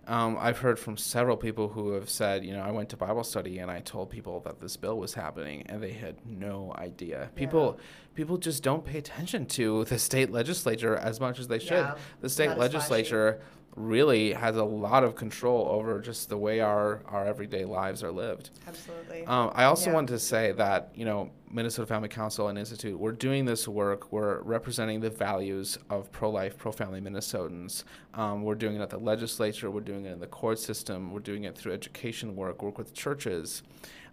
um, 0.08 0.38
I've 0.40 0.58
heard 0.60 0.80
from 0.80 0.96
several 0.98 1.36
people 1.36 1.68
who 1.70 1.92
have 1.92 2.10
said, 2.10 2.46
you 2.46 2.54
know, 2.54 2.62
I 2.62 2.72
went 2.72 2.90
to 2.90 2.98
Bible 2.98 3.24
study 3.24 3.60
and 3.60 3.70
I 3.70 3.80
told 3.80 4.10
people 4.10 4.40
that 4.42 4.60
this 4.62 4.78
bill 4.78 4.98
was 4.98 5.14
happening, 5.14 5.64
and 5.68 5.82
they 5.84 5.92
had 5.92 6.26
no 6.26 6.74
idea. 6.78 7.30
People 7.36 7.78
people 8.14 8.38
just 8.38 8.64
don't 8.64 8.86
pay 8.86 8.98
attention 9.00 9.46
to 9.48 9.86
the 9.86 9.98
state 9.98 10.30
legislature 10.30 10.96
as 10.96 11.20
much 11.20 11.40
as 11.40 11.48
they 11.48 11.60
should. 11.60 11.72
Yeah, 11.86 11.96
the 12.22 12.30
state 12.30 12.58
legislature 12.58 13.34
flashy. 13.42 13.50
Really 13.76 14.34
has 14.34 14.56
a 14.56 14.64
lot 14.64 15.04
of 15.04 15.16
control 15.16 15.68
over 15.70 16.00
just 16.00 16.30
the 16.30 16.38
way 16.38 16.60
our, 16.60 17.02
our 17.08 17.26
everyday 17.26 17.66
lives 17.66 18.04
are 18.04 18.12
lived. 18.12 18.50
Absolutely. 18.68 19.26
Um, 19.26 19.52
I 19.56 19.66
also 19.66 19.90
Yeah. 19.90 19.96
wanted 19.96 20.14
to 20.14 20.20
say 20.20 20.52
that 20.54 20.92
you 20.96 21.06
know 21.06 21.32
Minnesota 21.52 21.86
Family 21.86 22.10
Council 22.10 22.48
and 22.48 22.58
Institute, 22.58 23.00
we're 23.00 23.12
doing 23.12 23.46
this 23.46 23.68
work. 23.68 24.12
We're 24.12 24.42
representing 24.42 25.02
the 25.02 25.10
values 25.12 25.78
of 25.90 26.12
pro-life, 26.12 26.58
pro-family 26.58 27.00
Minnesotans. 27.02 27.84
Um, 28.16 28.42
we're 28.44 28.56
doing 28.56 28.76
it 28.78 28.82
at 28.82 28.90
the 28.90 28.98
legislature. 28.98 29.70
We're 29.70 29.82
doing 29.82 30.06
it 30.06 30.14
in 30.14 30.20
the 30.20 30.28
court 30.28 30.58
system. 30.60 31.12
We're 31.14 31.20
doing 31.20 31.44
it 31.44 31.56
through 31.56 31.74
education 31.74 32.36
work. 32.36 32.64
Work 32.64 32.78
with 32.80 32.94
churches. 32.94 33.62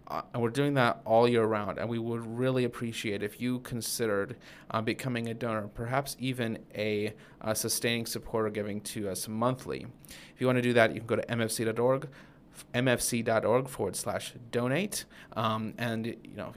Uh, 0.07 0.21
and 0.33 0.41
we're 0.41 0.49
doing 0.49 0.73
that 0.73 1.01
all 1.05 1.27
year 1.27 1.45
round. 1.45 1.77
And 1.77 1.89
we 1.89 1.99
would 1.99 2.25
really 2.37 2.65
appreciate 2.65 3.23
if 3.23 3.39
you 3.39 3.59
considered 3.59 4.35
uh, 4.69 4.81
becoming 4.81 5.29
a 5.29 5.33
donor, 5.33 5.67
perhaps 5.67 6.15
even 6.19 6.59
a, 6.75 7.13
uh 7.41 7.53
sustaining 7.53 8.05
supporter, 8.05 8.49
giving 8.49 8.81
to 8.81 9.09
us 9.09 9.27
monthly. 9.27 9.85
If 10.33 10.39
you 10.41 10.47
want 10.47 10.57
to 10.57 10.61
do 10.61 10.73
that, 10.73 10.93
you 10.93 10.99
can 10.99 11.07
go 11.07 11.15
to 11.15 11.25
mfc.org 11.25 12.09
mfc.org 12.73 13.67
forward 13.67 13.95
slash 13.95 14.33
donate. 14.51 15.05
Um, 15.33 15.73
and 15.77 16.05
you 16.05 16.35
know 16.35 16.53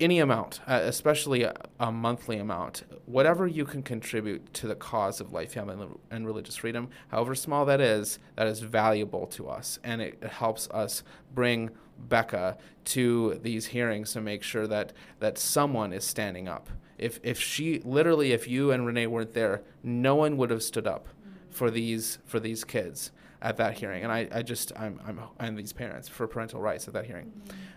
any 0.00 0.18
amount 0.18 0.60
uh, 0.66 0.80
especially 0.82 1.42
a, 1.42 1.54
a 1.80 1.90
monthly 1.90 2.38
amount 2.38 2.82
whatever 3.06 3.46
you 3.46 3.64
can 3.64 3.82
contribute 3.82 4.52
to 4.52 4.66
the 4.66 4.74
cause 4.74 5.20
of 5.20 5.32
life 5.32 5.52
family 5.52 5.86
and- 6.10 6.26
religious 6.26 6.56
freedom 6.56 6.88
however 7.08 7.34
small 7.34 7.64
that 7.64 7.80
is 7.80 8.18
that 8.36 8.46
is 8.46 8.60
valuable 8.60 9.26
to 9.26 9.48
us. 9.48 9.78
And 9.84 10.02
it 10.02 10.22
helps 10.22 10.68
us 10.70 11.02
bring 11.32 11.70
becca 11.98 12.56
to 12.84 13.38
these 13.42 13.66
hearings 13.66 14.12
to 14.12 14.20
make 14.20 14.42
sure 14.42 14.66
that 14.66 14.92
that 15.20 15.38
someone 15.38 15.92
is 15.92 16.04
standing 16.04 16.48
up. 16.48 16.68
If 16.98 17.20
if 17.22 17.40
she 17.40 17.80
literally 17.80 18.32
if 18.32 18.48
you 18.48 18.70
and 18.70 18.86
renee 18.86 19.06
weren't 19.06 19.34
there 19.34 19.62
no 19.82 20.14
one 20.14 20.36
would 20.36 20.50
have 20.50 20.62
stood 20.62 20.86
up 20.86 21.08
for 21.50 21.70
these 21.70 22.18
for 22.24 22.40
these 22.40 22.64
kids 22.64 23.12
at 23.44 23.58
that 23.58 23.74
hearing, 23.78 24.02
and 24.02 24.10
I, 24.10 24.26
I 24.32 24.42
just 24.42 24.72
I'm 24.74 24.98
I'm 25.06 25.20
and 25.38 25.56
these 25.56 25.72
parents 25.72 26.08
for 26.08 26.26
parental 26.26 26.60
rights 26.60 26.88
at 26.88 26.94
that 26.94 27.04
hearing. 27.04 27.30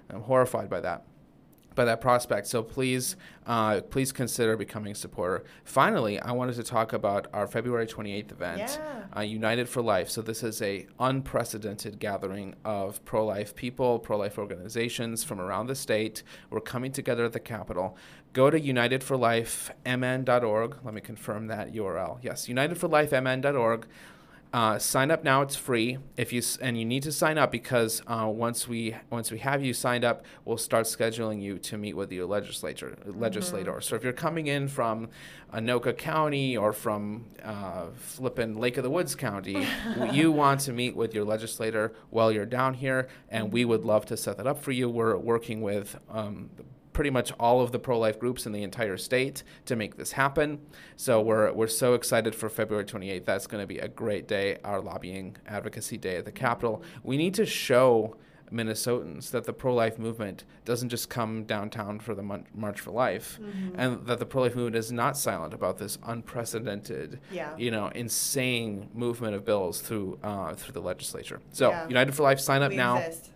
I'm 0.10 0.22
horrified 0.22 0.70
by 0.70 0.80
that, 0.80 1.04
by 1.76 1.84
that 1.86 2.00
prospect. 2.00 2.48
So 2.48 2.64
please, 2.64 3.18
uh, 3.46 3.82
please 3.82 4.14
consider 4.14 4.56
becoming 4.56 4.94
a 4.94 4.96
supporter. 4.96 5.44
Finally, 5.66 6.18
I 6.22 6.32
wanted 6.32 6.56
to 6.56 6.64
talk 6.64 6.94
about 6.94 7.28
our 7.34 7.46
February 7.46 7.86
28th 7.86 8.32
event, 8.32 8.60
Yeah. 8.60 9.04
uh, 9.18 9.22
United 9.22 9.68
for 9.68 9.82
Life. 9.82 10.10
So 10.10 10.22
this 10.22 10.42
is 10.42 10.62
a 10.62 10.88
unprecedented 11.00 12.00
gathering 12.00 12.56
of 12.64 13.04
pro-life 13.04 13.54
people, 13.54 14.00
pro-life 14.00 14.38
organizations 14.40 15.26
from 15.26 15.42
around 15.42 15.68
the 15.68 15.76
state. 15.76 16.24
We're 16.50 16.62
coming 16.62 16.94
together 16.94 17.26
at 17.26 17.34
the 17.34 17.42
Capitol. 17.42 17.98
Go 18.32 18.50
to 18.50 18.58
unitedforlifemn.org. 18.60 20.78
Let 20.84 20.94
me 20.94 21.02
confirm 21.02 21.48
that 21.48 21.74
URL. 21.74 22.20
Yes, 22.22 22.48
unitedforlifemn.org. 22.48 23.88
Uh, 24.54 24.80
sign 24.80 25.12
up 25.12 25.24
now; 25.24 25.42
it's 25.42 25.56
free. 25.56 25.98
If 26.16 26.32
you 26.32 26.42
and 26.62 26.78
you 26.78 26.86
need 26.86 27.04
to 27.04 27.12
sign 27.12 27.38
up 27.38 27.52
because 27.52 28.02
uh, 28.08 28.28
once 28.32 28.68
we 28.68 28.96
once 29.10 29.30
we 29.30 29.40
have 29.40 29.64
you 29.64 29.74
signed 29.74 30.06
up, 30.06 30.24
we'll 30.46 30.58
start 30.58 30.86
scheduling 30.86 31.42
you 31.42 31.58
to 31.60 31.78
meet 31.78 31.96
with 31.96 32.12
your 32.12 32.26
legislature 32.26 32.98
legislator. 33.06 33.82
So 33.82 33.96
if 33.96 34.04
you're 34.04 34.14
coming 34.14 34.48
in 34.48 34.68
from 34.70 35.10
Anoka 35.54 35.98
County 35.98 36.56
or 36.56 36.72
from 36.72 37.26
uh, 37.44 37.88
flippin' 37.96 38.58
Lake 38.58 38.78
of 38.78 38.84
the 38.84 38.90
Woods 38.90 39.16
County, 39.16 39.68
you 40.12 40.32
want 40.32 40.62
to 40.62 40.72
meet 40.72 40.96
with 40.96 41.14
your 41.14 41.26
legislator 41.26 41.94
while 42.10 42.32
you're 42.32 42.46
down 42.46 42.76
here, 42.76 43.10
and 43.30 43.52
we 43.52 43.66
would 43.66 43.84
love 43.84 44.06
to 44.06 44.18
set 44.18 44.38
that 44.38 44.48
up 44.48 44.62
for 44.62 44.72
you. 44.72 44.90
We're 44.90 45.18
working 45.18 45.62
with 45.62 45.98
um, 46.10 46.50
pretty 46.98 47.12
much 47.12 47.32
all 47.40 47.62
of 47.62 47.72
the 47.72 47.78
pro-life 47.78 48.18
groups 48.20 48.48
in 48.48 48.52
the 48.54 48.64
entire 48.64 48.98
state 48.98 49.44
to 49.66 49.76
make 49.76 49.98
this 49.98 50.14
happen. 50.14 50.60
So 50.96 51.22
we're 51.22 51.54
we're 51.54 51.68
so 51.68 51.94
excited 51.94 52.34
for 52.34 52.50
February 52.50 52.86
28th. 52.86 53.24
That's 53.24 53.46
going 53.46 53.62
to 53.62 53.68
be 53.68 53.78
a 53.78 53.88
great 53.88 54.28
day, 54.28 54.58
our 54.64 54.82
lobbying 54.82 55.38
advocacy 55.46 56.00
day 56.00 56.16
at 56.16 56.26
the 56.26 56.32
Capitol. 56.32 56.82
We 57.04 57.16
need 57.16 57.36
to 57.36 57.46
show 57.46 58.16
Minnesotans 58.52 59.30
that 59.30 59.44
the 59.44 59.54
pro-life 59.54 60.00
movement 60.00 60.44
doesn't 60.66 60.90
just 60.90 61.08
come 61.08 61.44
downtown 61.44 62.00
for 62.00 62.16
the 62.16 62.24
March 62.56 62.80
for 62.80 62.90
Life, 62.90 63.40
and 63.76 64.04
that 64.08 64.18
the 64.18 64.26
pro-life 64.26 64.56
movement 64.56 64.76
is 64.78 64.92
not 64.92 65.16
silent 65.18 65.54
about 65.54 65.78
this 65.78 66.00
unprecedented, 66.04 67.20
Yeah. 67.32 67.56
you 67.58 67.70
know, 67.70 67.90
insane 67.90 68.90
movement 68.96 69.36
of 69.36 69.46
bills 69.46 69.82
through 69.82 70.18
uh, 70.24 70.56
through 70.56 70.74
the 70.74 70.82
legislature. 70.82 71.42
So 71.52 71.70
Yeah. 71.70 71.88
United 71.90 72.16
for 72.16 72.24
Life, 72.24 72.40
sign 72.40 72.64
up 72.64 72.72
we 72.72 72.78
now. 72.78 72.98
exist. 72.98 73.30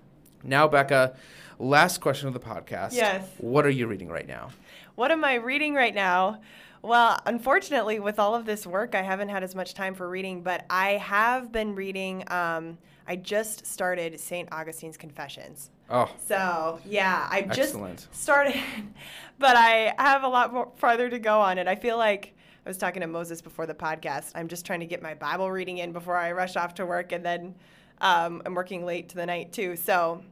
Now, 0.44 0.68
Becca, 0.68 1.16
last 1.62 2.00
question 2.00 2.28
of 2.28 2.34
the 2.34 2.40
podcast. 2.40 2.94
Yes. 2.94 3.28
What 3.38 3.66
are 3.66 3.70
you 3.70 3.88
reading 3.88 4.10
right 4.10 4.28
now? 4.28 4.50
What 4.96 5.12
am 5.12 5.24
I 5.24 5.36
reading 5.36 5.74
right 5.74 5.94
now? 5.96 6.42
Well, 6.82 7.20
unfortunately, 7.26 8.00
with 8.00 8.18
all 8.20 8.34
of 8.34 8.46
this 8.46 8.66
work, 8.66 8.96
I 8.96 9.04
haven't 9.04 9.30
had 9.30 9.44
as 9.44 9.54
much 9.54 9.74
time 9.76 9.94
for 9.94 10.10
reading, 10.10 10.42
but 10.42 10.66
I 10.70 10.94
have 10.94 11.52
been 11.52 11.76
reading. 11.76 12.24
Um, 12.32 12.80
I 13.08 13.16
just 13.18 13.66
started 13.68 14.20
St. 14.20 14.50
Augustine's 14.52 14.98
Confessions. 14.98 15.70
Oh, 15.90 16.10
So, 16.26 16.80
yeah, 16.86 17.28
I 17.30 17.42
just 17.44 17.74
Excellent. 17.74 18.08
started, 18.12 18.56
but 19.40 19.56
I 19.56 19.94
have 20.00 20.24
a 20.24 20.28
lot 20.28 20.54
more 20.54 20.72
farther 20.78 21.10
to 21.10 21.20
go 21.20 21.40
on 21.42 21.58
it. 21.58 21.68
I 21.68 21.76
feel 21.76 21.98
like 21.98 22.34
I 22.66 22.70
was 22.70 22.78
talking 22.78 23.02
to 23.02 23.08
Moses 23.08 23.42
before 23.42 23.66
the 23.68 23.74
podcast. 23.76 24.32
I'm 24.34 24.48
just 24.48 24.66
trying 24.66 24.80
to 24.80 24.86
get 24.86 25.02
my 25.02 25.14
Bible 25.14 25.52
reading 25.52 25.78
in 25.80 25.92
before 25.92 26.16
I 26.16 26.32
rush 26.32 26.56
off 26.56 26.74
to 26.76 26.86
work, 26.86 27.12
and 27.12 27.24
then 27.26 27.56
um, 28.00 28.42
I'm 28.46 28.56
working 28.56 28.86
late 28.86 29.10
to 29.10 29.16
the 29.16 29.26
night 29.26 29.52
too. 29.52 29.76
So, 29.76 30.24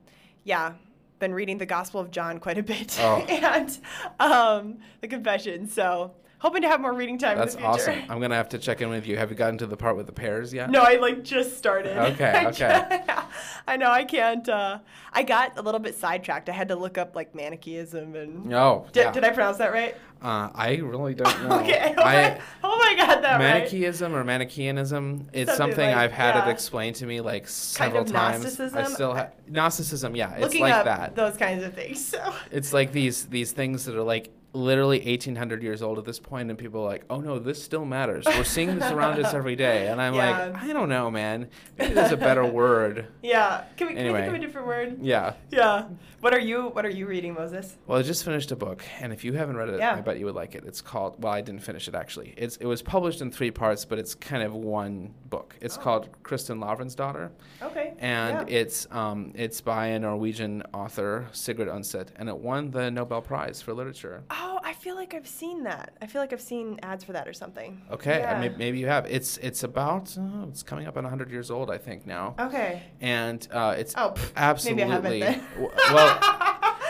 yeah, 0.45 0.73
been 1.19 1.33
reading 1.33 1.57
the 1.57 1.65
Gospel 1.65 1.99
of 2.01 2.11
John 2.11 2.39
quite 2.39 2.57
a 2.57 2.63
bit 2.63 2.97
Oh. 2.99 3.17
and 3.29 3.77
um, 4.19 4.77
the 5.01 5.07
Confession. 5.07 5.67
So, 5.67 6.11
hoping 6.39 6.61
to 6.63 6.67
have 6.67 6.81
more 6.81 6.93
reading 6.93 7.17
time 7.17 7.37
that's 7.37 7.55
in 7.55 7.61
the 7.61 7.67
future. 7.67 7.91
awesome. 7.91 8.03
I'm 8.11 8.19
gonna 8.19 8.35
have 8.35 8.49
to 8.49 8.57
check 8.57 8.81
in 8.81 8.89
with 8.89 9.05
you. 9.05 9.17
Have 9.17 9.29
you 9.29 9.35
gotten 9.35 9.57
to 9.59 9.67
the 9.67 9.77
part 9.77 9.95
with 9.95 10.07
the 10.07 10.11
pears 10.11 10.53
yet? 10.53 10.69
No, 10.71 10.81
I 10.81 10.95
like 10.95 11.23
just 11.23 11.57
started. 11.57 11.97
Okay, 12.13 12.25
I 12.31 12.45
okay. 12.47 13.03
I 13.67 13.77
know 13.77 13.91
I 13.91 14.03
can't. 14.03 14.47
Uh, 14.49 14.79
I 15.13 15.23
got 15.23 15.57
a 15.57 15.61
little 15.61 15.79
bit 15.79 15.95
sidetracked. 15.95 16.49
I 16.49 16.53
had 16.53 16.69
to 16.69 16.75
look 16.75 16.97
up 16.97 17.15
like 17.15 17.35
Manichaeism 17.35 18.15
and. 18.15 18.45
No. 18.45 18.87
Did, 18.91 19.01
yeah. 19.01 19.11
did 19.11 19.23
I 19.23 19.29
pronounce 19.29 19.57
that 19.57 19.71
right? 19.71 19.95
Uh, 20.21 20.49
I 20.53 20.75
really 20.77 21.13
don't 21.21 21.47
know. 21.47 21.59
Okay. 21.59 21.77
I 21.79 21.87
hope 21.87 22.05
I, 22.05 22.29
hope 22.67 22.81
I 22.81 22.95
got 22.97 23.21
that 23.21 23.31
right. 23.33 23.39
Manichaeism 23.39 24.13
or 24.15 24.23
Manichaeanism, 24.23 25.29
it's 25.33 25.51
Something 25.55 25.75
something 25.75 25.87
like- 25.87 25.97
I've 25.97 26.11
had 26.11 26.35
yeah. 26.35 26.47
it 26.47 26.51
explained 26.51 26.95
to 26.97 27.05
me 27.05 27.21
like 27.21 27.47
several 27.47 28.03
kind 28.03 28.15
of 28.15 28.43
times. 28.43 28.59
I 28.59 28.83
still 28.85 29.13
ha- 29.15 29.29
Gnosticism, 29.47 30.15
yeah, 30.15 30.33
it's 30.33 30.41
Looking 30.41 30.61
like 30.61 30.73
up 30.73 30.85
that. 30.85 31.15
those 31.15 31.37
kinds 31.37 31.63
of 31.63 31.73
things. 31.73 32.03
So. 32.05 32.33
It's 32.51 32.73
like 32.73 32.91
these 32.91 33.27
these 33.27 33.51
things 33.51 33.85
that 33.85 33.95
are 33.95 34.03
like 34.03 34.31
literally 34.53 34.97
1800 34.99 35.61
years 35.61 35.81
old 35.81 35.99
at 35.99 36.05
this 36.05 36.19
point 36.19 36.49
and 36.49 36.57
people 36.57 36.81
are 36.81 36.85
like 36.89 37.03
oh 37.09 37.19
no 37.19 37.37
this 37.37 37.61
still 37.63 37.85
matters 37.85 38.25
we're 38.25 38.43
seeing 38.43 38.79
this 38.79 38.91
around 38.91 39.23
us 39.23 39.33
every 39.33 39.55
day 39.55 39.87
and 39.87 40.01
i'm 40.01 40.15
Yeah. 40.15 40.47
like 40.49 40.63
i 40.63 40.73
don't 40.73 40.89
know 40.89 41.11
man 41.11 41.49
maybe 41.77 41.93
there's 41.93 42.11
a 42.11 42.17
better 42.17 42.43
word 42.59 43.07
Yeah. 43.21 43.63
Can 43.77 43.87
we, 43.87 43.93
can 43.93 44.07
we 44.07 44.13
think 44.13 44.27
of 44.29 44.33
a 44.33 44.39
different 44.39 44.65
word? 44.67 44.97
yeah 45.01 45.33
Yeah. 45.51 45.85
What 46.21 46.33
are 46.33 46.39
you 46.39 46.69
What 46.69 46.83
are 46.85 46.89
you 46.89 47.05
reading, 47.05 47.33
Moses? 47.35 47.77
well 47.85 47.99
i 47.99 48.01
just 48.01 48.25
finished 48.25 48.51
a 48.51 48.55
book 48.55 48.83
and 48.99 49.13
if 49.13 49.23
you 49.23 49.33
haven't 49.33 49.55
read 49.55 49.69
it 49.69 49.79
Yeah. 49.79 49.95
i 49.95 50.01
bet 50.01 50.17
you 50.17 50.25
would 50.25 50.35
like 50.35 50.55
it 50.55 50.63
it's 50.65 50.81
called 50.81 51.21
well 51.21 51.33
i 51.33 51.41
didn't 51.41 51.61
finish 51.61 51.87
it 51.87 51.93
actually 51.93 52.33
it's 52.35 52.57
it 52.57 52.65
was 52.65 52.81
published 52.81 53.21
in 53.21 53.31
three 53.31 53.51
parts 53.51 53.85
but 53.85 53.99
it's 53.99 54.15
kind 54.15 54.41
of 54.41 54.53
one 54.55 55.13
book 55.29 55.55
it's 55.61 55.77
Oh. 55.77 55.81
called 55.81 56.09
Kristin 56.23 56.57
Lavransdatter 56.59 57.29
Okay. 57.61 57.93
and 57.99 58.49
yeah. 58.49 58.57
it's 58.59 58.87
um, 58.91 59.31
it's 59.35 59.61
by 59.61 59.87
a 59.87 59.99
Norwegian 59.99 60.63
author 60.73 61.27
Sigrid 61.33 61.67
Undset, 61.67 62.07
and 62.15 62.27
it 62.29 62.37
won 62.37 62.71
the 62.71 62.89
Nobel 62.89 63.21
Prize 63.21 63.61
for 63.61 63.73
literature. 63.73 64.23
Oh, 64.31 64.38
I 64.69 64.73
feel 64.73 64.95
like 64.95 65.15
I've 65.15 65.27
seen 65.27 65.63
that. 65.63 65.93
I 65.99 66.05
feel 66.05 66.21
like 66.21 66.31
I've 66.31 66.39
seen 66.53 66.79
ads 66.83 67.03
for 67.03 67.13
that 67.13 67.27
or 67.27 67.33
something. 67.33 67.81
Okay, 67.91 68.19
Yeah. 68.19 68.33
I 68.35 68.39
may, 68.39 68.49
maybe 68.49 68.77
you 68.77 68.85
have. 68.85 69.07
It's 69.07 69.37
it's 69.37 69.63
about 69.63 70.15
uh, 70.15 70.45
it's 70.47 70.61
coming 70.61 70.85
up 70.85 70.95
on 70.95 71.03
100 71.03 71.31
years 71.31 71.49
old, 71.49 71.71
I 71.71 71.79
think 71.79 72.05
now, 72.05 72.35
Okay. 72.39 72.83
and 73.01 73.45
uh, 73.51 73.73
it's 73.77 73.95
Oh, 73.97 74.11
pff, 74.15 74.31
absolutely 74.35 74.83
maybe 74.85 75.23
I 75.25 75.31
haven't 75.31 75.73
well. 75.93 76.35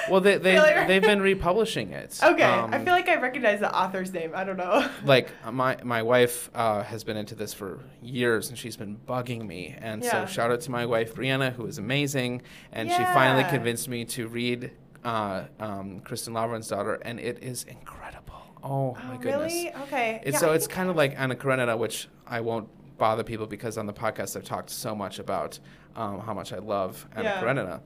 Well, 0.10 0.22
they 0.22 0.38
they 0.38 0.56
they've 0.88 1.02
been 1.02 1.22
republishing 1.22 1.92
it. 1.94 2.20
Okay. 2.22 2.44
I 2.44 2.60
Um, 2.76 2.84
feel 2.84 2.94
like 2.94 3.08
I 3.08 3.16
recognize 3.16 3.60
the 3.62 3.74
author's 3.74 4.12
name. 4.12 4.32
I 4.36 4.44
don't 4.44 4.58
know. 4.58 4.90
like 5.06 5.30
my 5.50 5.78
my 5.84 6.02
wife 6.04 6.50
uh, 6.56 6.84
has 6.84 7.04
been 7.06 7.16
into 7.16 7.36
this 7.36 7.54
for 7.54 7.80
years 8.02 8.50
and 8.50 8.58
she's 8.58 8.76
been 8.76 8.98
bugging 9.08 9.46
me 9.48 9.76
and 9.80 10.04
Yeah. 10.04 10.12
so 10.12 10.26
shout 10.26 10.52
out 10.52 10.62
to 10.62 10.72
my 10.72 10.86
wife 10.86 11.14
brianna 11.16 11.54
who 11.54 11.66
is 11.66 11.78
amazing 11.78 12.42
and 12.72 12.90
she 12.92 13.04
finally 13.20 13.44
convinced 13.50 13.88
me 13.88 14.04
to 14.06 14.28
read 14.28 14.72
uh, 15.04 15.44
um, 15.60 16.02
Kristin 16.02 16.30
Lavransdatter 16.34 17.00
and 17.04 17.20
it 17.20 17.42
is 17.44 17.64
incredible 17.64 18.36
oh, 18.64 18.94
my 18.96 19.16
Oh, 19.16 19.18
goodness 19.18 19.54
Really? 19.54 19.74
Okay. 19.84 20.22
it's 20.24 20.34
Yeah, 20.34 20.40
so 20.40 20.52
I 20.52 20.56
it's 20.56 20.68
kind 20.68 20.90
of 20.90 20.96
like 20.96 21.14
anna 21.18 21.36
karenina 21.36 21.78
which 21.78 22.08
i 22.28 22.42
won't 22.42 22.68
bother 22.98 23.24
people 23.24 23.48
because 23.48 23.78
on 23.78 23.86
the 23.86 23.94
podcast 23.94 24.36
i've 24.36 24.44
talked 24.44 24.70
so 24.70 24.94
much 24.94 25.20
about 25.20 25.58
um, 25.96 26.20
how 26.20 26.34
much 26.34 26.52
i 26.52 26.58
love 26.58 27.08
anna 27.16 27.24
Yeah. 27.30 27.40
karenina 27.40 27.82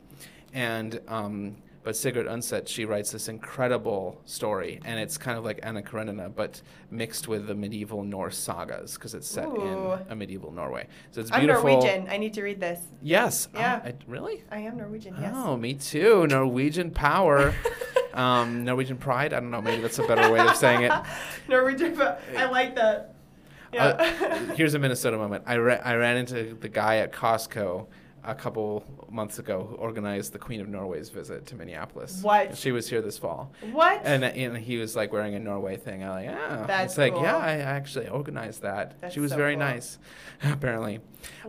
and 0.54 1.00
um, 1.08 1.58
but 1.84 1.96
Sigrid 1.96 2.28
Undset, 2.28 2.68
she 2.68 2.86
writes 2.86 3.12
this 3.12 3.28
incredible 3.28 4.22
story, 4.26 4.80
and 4.86 5.00
it's 5.00 5.18
kind 5.18 5.38
of 5.38 5.44
like 5.44 5.60
Anna 5.64 5.82
Karenina, 5.82 6.30
but 6.30 6.62
mixed 6.90 7.28
with 7.28 7.48
the 7.48 7.56
medieval 7.56 8.04
Norse 8.04 8.38
sagas 8.38 8.94
because 8.96 9.14
it's 9.14 9.28
set 9.28 9.48
Ooh. 9.48 9.94
in 9.94 10.12
a 10.12 10.16
medieval 10.16 10.52
Norway. 10.52 10.88
So 11.12 11.22
it's 11.22 11.30
beautiful. 11.32 11.68
I'm. 11.68 11.74
Norwegian. 11.80 12.08
I 12.10 12.18
need 12.18 12.34
to 12.36 12.44
read 12.44 12.60
this. 12.60 12.80
Yes. 13.02 13.50
Oh, 13.54 13.60
Yeah. 13.60 13.82
I- 13.84 13.94
really? 14.08 14.44
I 14.52 14.60
am 14.60 14.78
Norwegian. 14.78 15.16
Yes. 15.20 15.34
Oh, 15.36 15.58
me 15.58 15.74
too. 15.74 16.26
Norwegian 16.28 16.92
power. 16.92 17.54
um, 18.14 18.64
Norwegian 18.64 18.98
pride. 18.98 19.34
I 19.34 19.40
don't 19.40 19.52
know. 19.52 19.62
Maybe 19.62 19.82
that's 19.82 20.00
a 20.00 20.08
better 20.08 20.32
way 20.32 20.40
of 20.40 20.56
saying 20.56 20.84
it. 20.84 20.92
Norwegian. 21.50 22.00
I 22.38 22.46
like 22.46 22.76
that. 22.76 23.16
Yeah. 23.74 23.86
Uh, 23.88 24.38
here's 24.54 24.74
a 24.76 24.80
Minnesota 24.80 25.18
moment. 25.18 25.44
I, 25.48 25.58
ra- 25.58 25.82
I 25.84 25.96
ran 25.96 26.18
into 26.18 26.54
the 26.54 26.70
guy 26.70 26.98
at 26.98 27.12
Costco 27.12 27.88
a 28.26 28.34
couple 28.34 28.84
months 29.10 29.40
ago 29.40 29.68
who 29.70 29.76
organized 29.76 30.32
the 30.34 30.40
Queen 30.40 30.62
of 30.62 30.68
Norway's 30.68 31.10
visit 31.10 31.46
to 31.48 31.56
Minneapolis. 31.56 32.22
What? 32.22 32.58
She 32.58 32.72
was 32.72 32.90
here 32.90 33.02
this 33.02 33.18
fall. 33.18 33.52
what? 33.72 34.02
And, 34.06 34.24
and 34.24 34.58
he 34.58 34.78
was 34.78 34.96
like 34.96 35.12
wearing 35.12 35.36
a 35.36 35.40
Norway 35.40 35.78
thing. 35.78 36.04
I'm 36.04 36.10
like, 36.10 36.26
yeah. 36.26 36.64
That's 36.66 36.94
it's 36.94 36.98
like, 36.98 37.14
cool. 37.14 37.24
yeah, 37.24 37.38
I 37.38 37.54
actually 37.58 38.08
organized 38.08 38.62
that. 38.62 39.00
That's 39.02 39.14
she 39.14 39.20
was 39.20 39.32
so 39.32 39.38
very 39.38 39.56
cool. 39.56 39.66
nice, 39.66 39.98
apparently. 40.44 41.00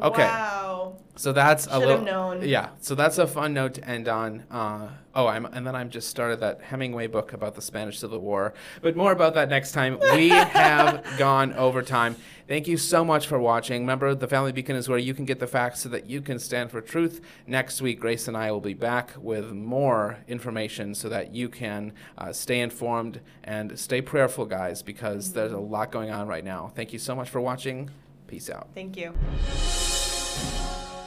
Okay. 0.00 0.22
Wow. 0.24 0.96
So 1.16 1.32
that's 1.32 1.66
a 1.66 1.70
Should 1.70 1.78
little. 1.78 1.96
have 1.96 2.04
known. 2.04 2.42
Yeah. 2.48 2.70
So 2.80 2.94
that's 2.94 3.18
a 3.18 3.26
fun 3.26 3.54
note 3.54 3.74
to 3.74 3.88
end 3.88 4.08
on. 4.08 4.44
Uh, 4.50 4.88
oh, 5.14 5.26
I'm, 5.26 5.46
and 5.46 5.66
then 5.66 5.74
I'm 5.74 5.90
just 5.90 6.08
started 6.08 6.40
that 6.40 6.60
Hemingway 6.62 7.06
book 7.06 7.32
about 7.32 7.54
the 7.54 7.62
Spanish 7.62 7.98
Civil 7.98 8.18
War. 8.18 8.54
But 8.82 8.96
more 8.96 9.12
about 9.12 9.34
that 9.34 9.48
next 9.48 9.72
time. 9.72 9.98
We 10.14 10.28
have 10.30 11.04
gone 11.18 11.52
over 11.54 11.82
time. 11.82 12.16
Thank 12.46 12.68
you 12.68 12.76
so 12.76 13.04
much 13.04 13.26
for 13.26 13.38
watching. 13.38 13.82
Remember, 13.82 14.14
the 14.14 14.28
Family 14.28 14.52
Beacon 14.52 14.76
is 14.76 14.88
where 14.88 14.98
you 14.98 15.14
can 15.14 15.24
get 15.24 15.38
the 15.38 15.46
facts 15.46 15.80
so 15.80 15.88
that 15.90 16.10
you 16.10 16.20
can 16.20 16.38
stand 16.38 16.70
for 16.70 16.80
truth. 16.80 17.20
Next 17.46 17.80
week, 17.80 18.00
Grace 18.00 18.28
and 18.28 18.36
I 18.36 18.50
will 18.52 18.60
be 18.60 18.74
back 18.74 19.12
with 19.16 19.52
more 19.52 20.18
information 20.28 20.94
so 20.94 21.08
that 21.08 21.34
you 21.34 21.48
can 21.48 21.92
uh, 22.18 22.32
stay 22.32 22.60
informed 22.60 23.20
and 23.44 23.78
stay 23.78 24.02
prayerful, 24.02 24.46
guys, 24.46 24.82
because 24.82 25.32
there's 25.32 25.52
a 25.52 25.58
lot 25.58 25.90
going 25.90 26.10
on 26.10 26.26
right 26.26 26.44
now. 26.44 26.70
Thank 26.74 26.92
you 26.92 26.98
so 26.98 27.14
much 27.14 27.30
for 27.30 27.40
watching. 27.40 27.90
Peace 28.26 28.50
out. 28.50 28.68
Thank 28.74 28.96
you. 28.96 29.14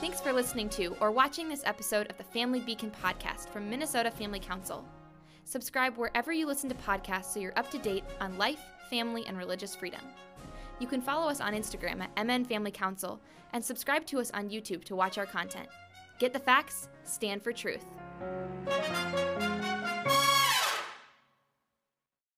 Thanks 0.08 0.22
for 0.22 0.32
listening 0.32 0.70
to 0.70 0.96
or 1.02 1.12
watching 1.12 1.50
this 1.50 1.64
episode 1.66 2.10
of 2.10 2.18
the 2.18 2.24
Family 2.24 2.62
Beacon 2.62 2.94
podcast 3.04 3.50
from 3.50 3.70
Minnesota 3.70 4.10
Family 4.10 4.40
Council. 4.40 4.86
Subscribe 5.44 5.98
wherever 5.98 6.32
you 6.32 6.46
listen 6.46 6.70
to 6.70 6.76
podcasts 6.76 7.26
so 7.26 7.42
you're 7.42 7.52
up 7.58 7.70
to 7.72 7.78
date 7.78 8.06
on 8.22 8.38
life, 8.38 8.62
family, 8.90 9.26
and 9.28 9.38
religious 9.38 9.76
freedom. 9.76 10.00
You 10.80 10.88
can 10.88 11.02
follow 11.02 11.30
us 11.30 11.42
on 11.42 11.54
Instagram 11.54 12.02
at 12.02 12.26
MN 12.26 12.46
Family 12.46 12.72
Council 12.72 13.20
and 13.52 13.62
subscribe 13.62 14.06
to 14.06 14.22
us 14.22 14.32
on 14.32 14.50
YouTube 14.50 14.86
to 14.86 14.96
watch 14.96 15.18
our 15.18 15.26
content. 15.26 15.68
Get 16.20 16.32
the 16.32 16.40
facts, 16.40 16.88
stand 17.04 17.44
for 17.44 17.52
truth. 17.52 17.84